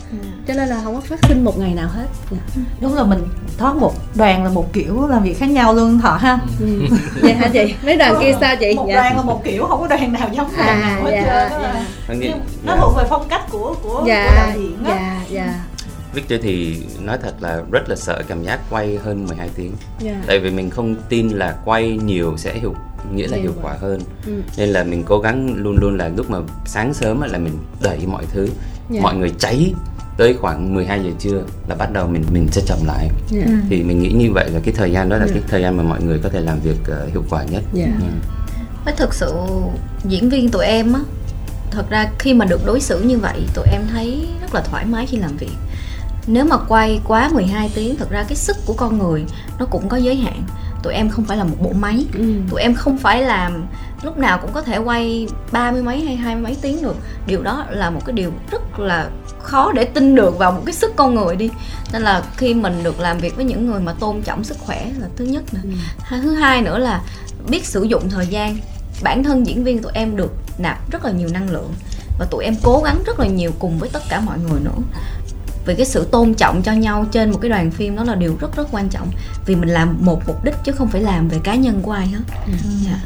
[0.48, 2.06] Cho nên là không có phát sinh một ngày nào hết.
[2.30, 2.62] Dạ.
[2.80, 3.22] Đúng là mình
[3.58, 6.38] thoát một đoàn là một kiểu làm việc khác nhau luôn thọ ha.
[6.60, 6.66] Ừ.
[7.22, 7.74] dạ hả chị?
[7.84, 8.74] Mấy đoàn kia sao chị?
[8.76, 8.94] Một dạ.
[8.94, 11.62] đoàn là một kiểu không có đoàn nào giống đoàn à nào hết dạ trơn
[11.62, 11.84] á.
[12.08, 12.36] dạ.
[12.64, 12.76] Nó dạ.
[12.80, 14.90] thuộc về phong cách của của, của dạ đạo diễn á.
[14.94, 15.54] dạ dạ
[16.16, 19.72] Victor thì nói thật là rất là sợ cảm giác quay hơn 12 tiếng.
[20.00, 20.22] Dạ.
[20.26, 22.74] Tại vì mình không tin là quay nhiều sẽ hiệu
[23.14, 23.72] nghĩa là Hiệu hiệu quả.
[23.72, 24.00] quả hơn.
[24.26, 24.32] Ừ.
[24.56, 27.58] Nên là mình cố gắng luôn luôn là lúc mà sáng sớm á là mình
[27.82, 28.48] đẩy mọi thứ
[28.90, 29.00] Dạ.
[29.02, 29.74] Mọi người cháy
[30.18, 33.08] tới khoảng 12 giờ trưa là bắt đầu mình mình sẽ chậm lại.
[33.30, 33.46] Dạ.
[33.70, 35.82] Thì mình nghĩ như vậy là cái thời gian đó là cái thời gian mà
[35.82, 37.62] mọi người có thể làm việc ờ, hiệu quả nhất.
[37.72, 37.86] Dạ.
[38.00, 38.06] Ừ.
[38.84, 39.32] với thực sự
[40.08, 41.00] diễn viên tụi em á
[41.70, 44.84] thật ra khi mà được đối xử như vậy tụi em thấy rất là thoải
[44.86, 45.50] mái khi làm việc
[46.26, 49.24] nếu mà quay quá 12 tiếng thật ra cái sức của con người
[49.58, 50.42] nó cũng có giới hạn.
[50.82, 52.06] Tụi em không phải là một bộ máy.
[52.14, 52.32] Ừ.
[52.50, 53.66] tụi em không phải làm
[54.02, 56.96] lúc nào cũng có thể quay ba mươi mấy hay hai mươi mấy tiếng được.
[57.26, 59.10] Điều đó là một cái điều rất là
[59.42, 61.50] khó để tin được vào một cái sức con người đi.
[61.92, 64.92] Nên là khi mình được làm việc với những người mà tôn trọng sức khỏe
[64.98, 65.60] là thứ nhất nè.
[65.62, 65.70] Ừ.
[66.22, 67.02] thứ hai nữa là
[67.48, 68.56] biết sử dụng thời gian.
[69.02, 71.72] Bản thân diễn viên tụi em được nạp rất là nhiều năng lượng
[72.18, 74.82] và tụi em cố gắng rất là nhiều cùng với tất cả mọi người nữa
[75.66, 78.36] vì cái sự tôn trọng cho nhau trên một cái đoàn phim đó là điều
[78.40, 79.08] rất rất quan trọng.
[79.46, 82.06] Vì mình làm một mục đích chứ không phải làm về cá nhân của ai
[82.06, 82.20] hết.
[82.86, 82.98] Dạ.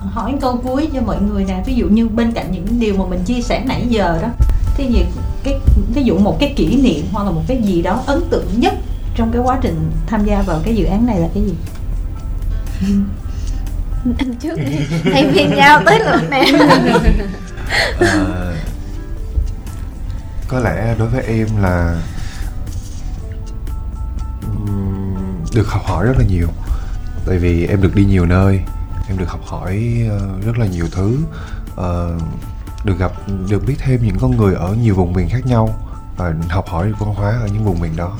[0.00, 1.62] hỏi câu cuối cho mọi người nè.
[1.66, 4.28] Ví dụ như bên cạnh những điều mà mình chia sẻ nãy giờ đó
[4.76, 5.04] thì gì
[5.44, 5.58] cái
[5.94, 8.74] ví dụ một cái kỷ niệm hoặc là một cái gì đó ấn tượng nhất
[9.14, 11.54] trong cái quá trình tham gia vào cái dự án này là cái gì?
[14.18, 14.76] Anh trước đi.
[15.12, 16.44] Thay vì nhau tới lượt nè.
[17.98, 18.54] Ờ,
[20.50, 22.02] có lẽ đối với em là
[25.54, 26.48] được học hỏi rất là nhiều.
[27.26, 28.60] Tại vì em được đi nhiều nơi
[29.08, 31.16] em được học hỏi ờ, rất là nhiều thứ.
[31.76, 32.18] Ờ,
[32.84, 33.12] được gặp
[33.50, 35.76] được biết thêm những con người ở nhiều vùng miền khác nhau
[36.16, 38.18] và học hỏi được văn hóa ở những vùng miền đó.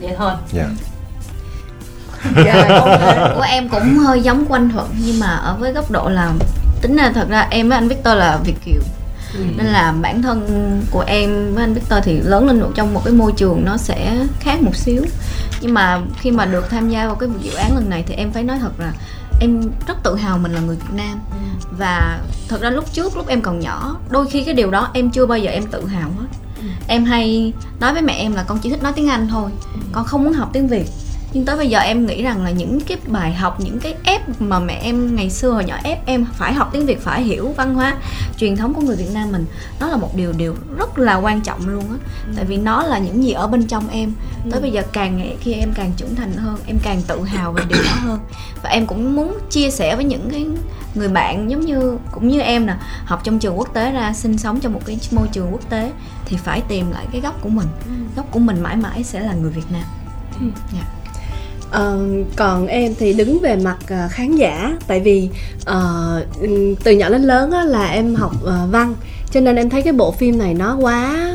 [0.00, 0.32] Vậy thôi.
[0.52, 0.70] Dạ.
[3.34, 6.32] Của em cũng hơi giống của anh Thuận nhưng mà ở với góc độ là
[6.82, 8.82] tính là thật ra em với anh Victor là Việt kiều
[9.38, 13.14] nên là bản thân của em với anh Victor thì lớn lên trong một cái
[13.14, 15.04] môi trường nó sẽ khác một xíu.
[15.60, 18.32] Nhưng mà khi mà được tham gia vào cái dự án lần này thì em
[18.32, 18.92] phải nói thật là
[19.40, 21.20] em rất tự hào mình là người Việt Nam.
[21.78, 25.10] Và thật ra lúc trước lúc em còn nhỏ đôi khi cái điều đó em
[25.10, 26.26] chưa bao giờ em tự hào hết.
[26.86, 29.50] Em hay nói với mẹ em là con chỉ thích nói tiếng Anh thôi
[29.92, 30.86] con không muốn học tiếng Việt
[31.34, 34.40] nhưng tới bây giờ em nghĩ rằng là những cái bài học những cái ép
[34.40, 37.54] mà mẹ em ngày xưa hồi nhỏ ép em phải học tiếng việt phải hiểu
[37.56, 37.96] văn hóa
[38.38, 39.46] truyền thống của người việt nam mình
[39.80, 41.96] nó là một điều điều rất là quan trọng luôn á.
[42.36, 44.12] Tại vì nó là những gì ở bên trong em.
[44.50, 47.52] Tới bây giờ càng ngày khi em càng trưởng thành hơn em càng tự hào
[47.52, 48.18] về điều đó hơn.
[48.62, 50.46] Và em cũng muốn chia sẻ với những cái
[50.94, 54.38] người bạn giống như cũng như em nè học trong trường quốc tế ra sinh
[54.38, 55.92] sống trong một cái môi trường quốc tế
[56.24, 57.66] thì phải tìm lại cái gốc của mình.
[58.16, 59.82] Gốc của mình mãi mãi sẽ là người việt nam.
[60.72, 61.03] Dạ
[61.74, 61.98] Ờ,
[62.36, 65.28] còn em thì đứng về mặt ờ, khán giả tại vì
[65.64, 66.26] ờ,
[66.84, 68.94] từ nhỏ đến lớn á, là em học ờ, văn
[69.30, 71.30] cho nên em thấy cái bộ phim này nó quá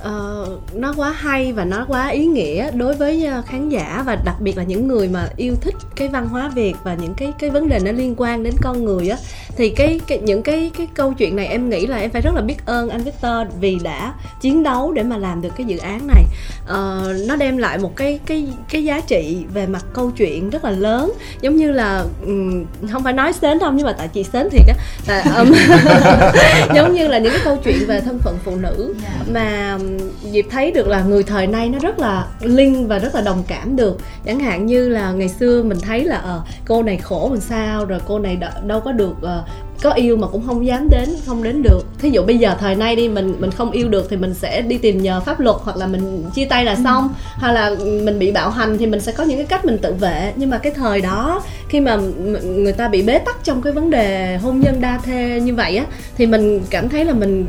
[0.00, 4.16] ờ, nó quá hay và nó quá ý nghĩa đối với ờ, khán giả và
[4.24, 7.32] đặc biệt là những người mà yêu thích cái văn hóa Việt và những cái
[7.38, 9.18] cái vấn đề nó liên quan đến con người á
[9.56, 12.34] thì cái, cái những cái cái câu chuyện này em nghĩ là em phải rất
[12.34, 15.78] là biết ơn anh Victor vì đã chiến đấu để mà làm được cái dự
[15.78, 16.24] án này.
[16.66, 20.64] Ờ, nó đem lại một cái cái cái giá trị về mặt câu chuyện rất
[20.64, 21.12] là lớn.
[21.40, 24.66] Giống như là ừm, không phải nói sến không nhưng mà tại chị sến thiệt
[24.68, 24.74] á.
[25.06, 25.52] Là ừm,
[26.74, 28.94] giống như là những cái câu chuyện về thân phận phụ nữ
[29.32, 29.98] mà ừm,
[30.32, 33.44] Diệp thấy được là người thời nay nó rất là linh và rất là đồng
[33.48, 33.98] cảm được.
[34.26, 37.84] Chẳng hạn như là ngày xưa mình thấy là ờ cô này khổ làm sao
[37.84, 39.44] rồi cô này đâu có được ờ,
[39.82, 41.80] có yêu mà cũng không dám đến không đến được.
[41.98, 44.62] Thí dụ bây giờ thời nay đi mình mình không yêu được thì mình sẽ
[44.62, 47.08] đi tìm nhờ pháp luật hoặc là mình chia tay là xong.
[47.34, 49.92] Hoặc là mình bị bạo hành thì mình sẽ có những cái cách mình tự
[49.92, 50.32] vệ.
[50.36, 51.96] Nhưng mà cái thời đó khi mà
[52.44, 55.76] người ta bị bế tắc trong cái vấn đề hôn nhân đa thê như vậy
[55.76, 55.84] á
[56.16, 57.46] thì mình cảm thấy là mình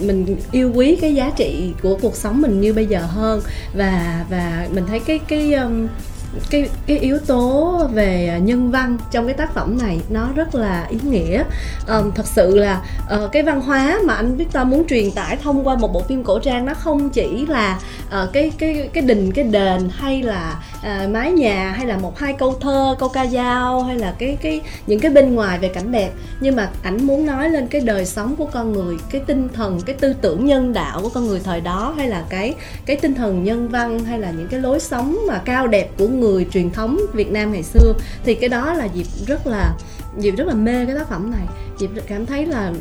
[0.00, 3.40] mình yêu quý cái giá trị của cuộc sống mình như bây giờ hơn.
[3.74, 5.88] Và và mình thấy cái cái um,
[6.50, 10.86] cái cái yếu tố về nhân văn trong cái tác phẩm này nó rất là
[10.90, 11.44] ý nghĩa.
[11.88, 12.82] Um, thật sự là
[13.14, 16.24] uh, cái văn hóa mà anh Victor muốn truyền tải thông qua một bộ phim
[16.24, 20.62] cổ trang nó không chỉ là uh, cái cái cái đình cái đền hay là
[20.78, 24.36] uh, mái nhà hay là một hai câu thơ câu ca dao hay là cái
[24.42, 26.10] cái những cái bên ngoài về cảnh đẹp.
[26.40, 29.80] Nhưng mà ảnh muốn nói lên cái đời sống của con người cái tinh thần
[29.86, 32.54] cái tư tưởng nhân đạo của con người thời đó hay là cái
[32.86, 36.08] cái tinh thần nhân văn hay là những cái lối sống mà cao đẹp của
[36.08, 39.74] người người truyền thống Việt Nam ngày xưa thì cái đó là dịp rất là
[40.18, 41.46] dịp rất là mê cái tác phẩm này.
[41.78, 42.72] Dịp cảm thấy là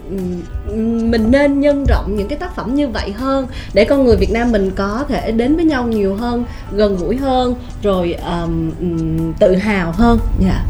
[1.11, 4.31] mình nên nhân rộng những cái tác phẩm như vậy hơn để con người Việt
[4.31, 9.55] Nam mình có thể đến với nhau nhiều hơn gần gũi hơn rồi ừm, tự
[9.55, 10.19] hào hơn.
[10.39, 10.65] Dạ.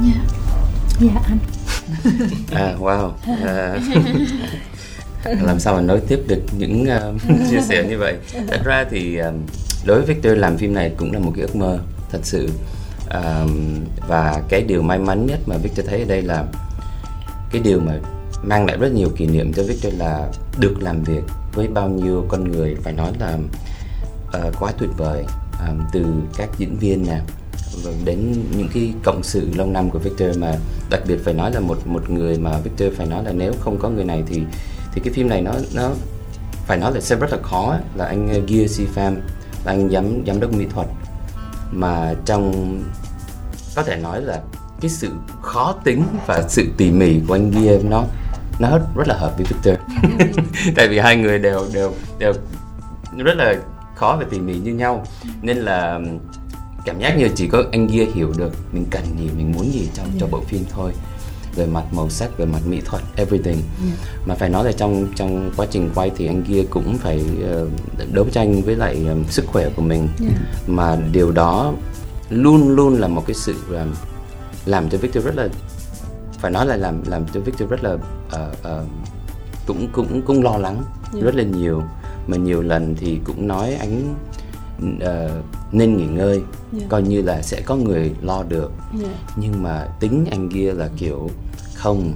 [1.00, 1.22] Dạ.
[1.28, 1.38] Anh.
[2.52, 3.12] À, wow.
[3.46, 3.80] À,
[5.42, 8.16] làm sao mà nói tiếp được những uh, chia sẻ như vậy.
[8.48, 9.36] Thật ra thì um,
[9.86, 11.80] đối với Victor làm phim này cũng là một cái ước mơ
[12.16, 12.50] thật sự.
[13.14, 16.46] Um, và cái điều may mắn nhất mà Victor thấy ở đây là
[17.52, 18.00] cái điều mà
[18.44, 20.28] mang lại rất nhiều kỷ niệm cho Victor là
[20.60, 23.38] được làm việc với bao nhiêu con người phải nói là
[24.48, 25.26] uh, quá tuyệt vời.
[25.68, 26.06] Um, từ
[26.38, 27.20] các diễn viên nè
[28.06, 30.56] đến những cái cộng sự lâu năm của Victor mà
[30.90, 33.78] đặc biệt phải nói là một một người mà Victor phải nói là nếu không
[33.80, 34.42] có người này thì
[34.94, 35.92] thì cái phim này nó nó
[36.68, 39.16] phải nói là sẽ rất là khó là anh uh, Gia Si Pham
[39.66, 40.88] là anh giám giám đốc mỹ thuật
[41.76, 42.54] mà trong
[43.76, 44.42] có thể nói là
[44.82, 45.12] cái sự
[45.42, 48.04] khó tính và sự tỉ mỉ của anh Gia nó
[48.60, 49.76] nó rất, là hợp với Victor.
[50.76, 52.34] Tại vì hai người đều đều đều
[53.18, 53.56] rất là
[53.96, 55.06] khó và tỉ mỉ như nhau.
[55.42, 56.00] Nên là
[56.86, 59.90] cảm giác như chỉ có anh Gia hiểu được mình cần gì mình muốn gì
[59.94, 60.92] trong cho bộ phim thôi
[61.56, 63.58] về mặt màu sắc về mặt mỹ thuật everything.
[64.26, 67.68] Mà phải nói là trong trong quá trình quay thì anh Gia cũng phải ờ,
[68.12, 70.08] đấu tranh với lại ờ, sức khỏe của mình.
[70.68, 71.74] Mà điều đó
[72.30, 73.94] luôn luôn là một cái sự làm
[74.66, 75.48] làm cho Victor rất là
[76.40, 77.98] phải nói là làm làm cho Victor rất là
[78.32, 78.86] ờ, ờ,
[79.68, 80.84] cũng cũng cũng lo lắng
[81.22, 81.84] rất là nhiều.
[82.28, 84.16] Mà nhiều lần thì cũng nói anh
[85.00, 85.42] ờ,
[85.72, 86.42] nên nghỉ ngơi
[86.90, 88.72] coi như là sẽ có người lo được.
[89.36, 91.30] Nhưng mà tính anh kia là kiểu
[91.86, 92.14] không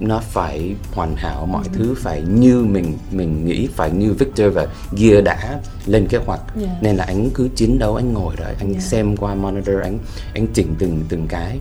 [0.00, 4.66] nó phải hoàn hảo mọi thứ phải như mình mình nghĩ phải như Victor và
[4.92, 6.82] Gia đã lên kế hoạch Yeah.
[6.82, 8.82] nên là anh cứ chiến đấu anh ngồi đó anh Yeah.
[8.82, 9.98] xem qua monitor anh
[10.34, 11.58] anh chỉnh từng từng cái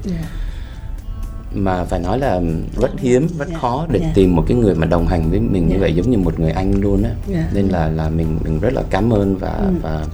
[1.54, 2.42] mà phải nói là
[2.82, 3.62] rất hiếm rất Yeah.
[3.62, 4.16] khó để Yeah.
[4.16, 5.82] tìm một cái người mà đồng hành với mình như Yeah.
[5.82, 7.54] vậy giống như một người anh luôn á Yeah.
[7.54, 9.74] nên là là mình mình rất là cảm ơn và Ừ.
[9.82, 10.06] và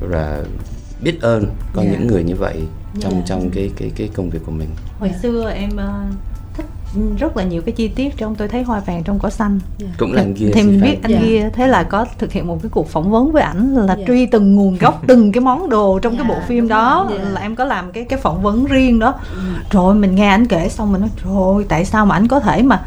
[0.00, 0.44] và
[1.02, 1.92] biết ơn có Yeah.
[1.94, 2.62] những người như vậy
[3.00, 3.26] trong Yeah.
[3.26, 4.68] trong cái cái cái công việc của mình
[4.98, 6.31] hồi xưa em thích
[7.18, 9.60] rất là nhiều cái chi tiết trong tôi thấy hoa vàng trong cỏ xanh.
[9.98, 11.18] Cũng là anh kia thì mình biết anh Dạ.
[11.22, 14.04] kia thế là có thực hiện một cái cuộc phỏng vấn với ảnh là Dạ.
[14.06, 17.06] truy từng nguồn gốc từng cái món đồ trong cái Dạ, bộ phim đó.
[17.10, 17.18] rồi.
[17.24, 17.30] Dạ.
[17.30, 19.14] là em có làm cái cái phỏng vấn riêng đó.
[19.70, 22.62] Rồi mình nghe ảnh kể xong mình nói rồi tại sao mà ảnh có thể
[22.62, 22.82] mà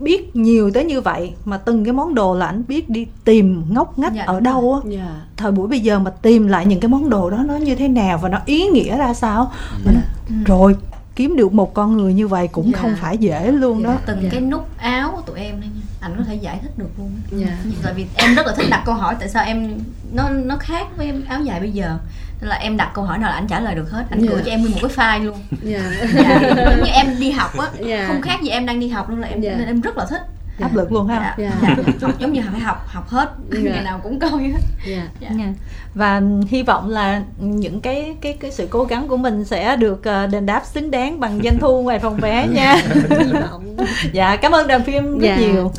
[0.00, 1.32] biết nhiều tới như vậy?
[1.44, 4.80] Mà từng cái món đồ là ảnh biết đi tìm ngóc ngách Dạ, ở đâu
[4.84, 4.90] á.
[4.90, 5.20] dạ.
[5.36, 7.88] Thời buổi bây giờ mà tìm lại những cái món đồ đó nó như thế
[7.88, 9.52] nào và nó ý nghĩa ra sao
[9.84, 10.02] Mình nói,
[10.46, 10.76] rồi
[11.18, 12.78] kiếm được một con người như vậy cũng Dạ.
[12.82, 14.28] không phải dễ luôn đó từng Dạ.
[14.32, 17.10] cái nút áo của tụi em đây nha ảnh có thể giải thích được luôn
[17.16, 17.36] á.
[17.38, 17.56] Dạ.
[17.82, 19.78] tại vì em rất là thích đặt câu hỏi tại sao em
[20.12, 21.98] nó nó khác với em áo dài bây giờ
[22.40, 24.28] nên là em đặt câu hỏi nào là ảnh trả lời được hết ảnh Dạ.
[24.30, 24.90] gửi cho em nguyên một cái
[25.20, 28.04] file luôn dạ dạ, giống như em đi học á Dạ.
[28.08, 29.54] không khác gì em đang đi học luôn là em Dạ.
[29.58, 30.22] nên em rất là thích
[30.60, 31.76] áp lực luôn ha dạ, Dạ.
[32.00, 32.08] dạ.
[32.18, 33.58] giống như phải học học hết Dạ.
[33.72, 35.28] ngày nào cũng coi hết dạ dạ.
[35.28, 35.52] Nha.
[35.94, 40.04] và hy vọng là những cái cái cái sự cố gắng của mình sẽ được
[40.04, 42.76] ờ, đền đáp xứng đáng bằng doanh thu ngoài phòng vé nha
[43.10, 43.76] hy vọng
[44.12, 45.36] dạ cảm ơn đoàn phim rất Dạ.
[45.36, 45.72] nhiều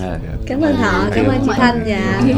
[0.47, 1.11] cảm ơn họ Dạ.
[1.15, 2.35] cảm ơn chị thanh dạ Dạ.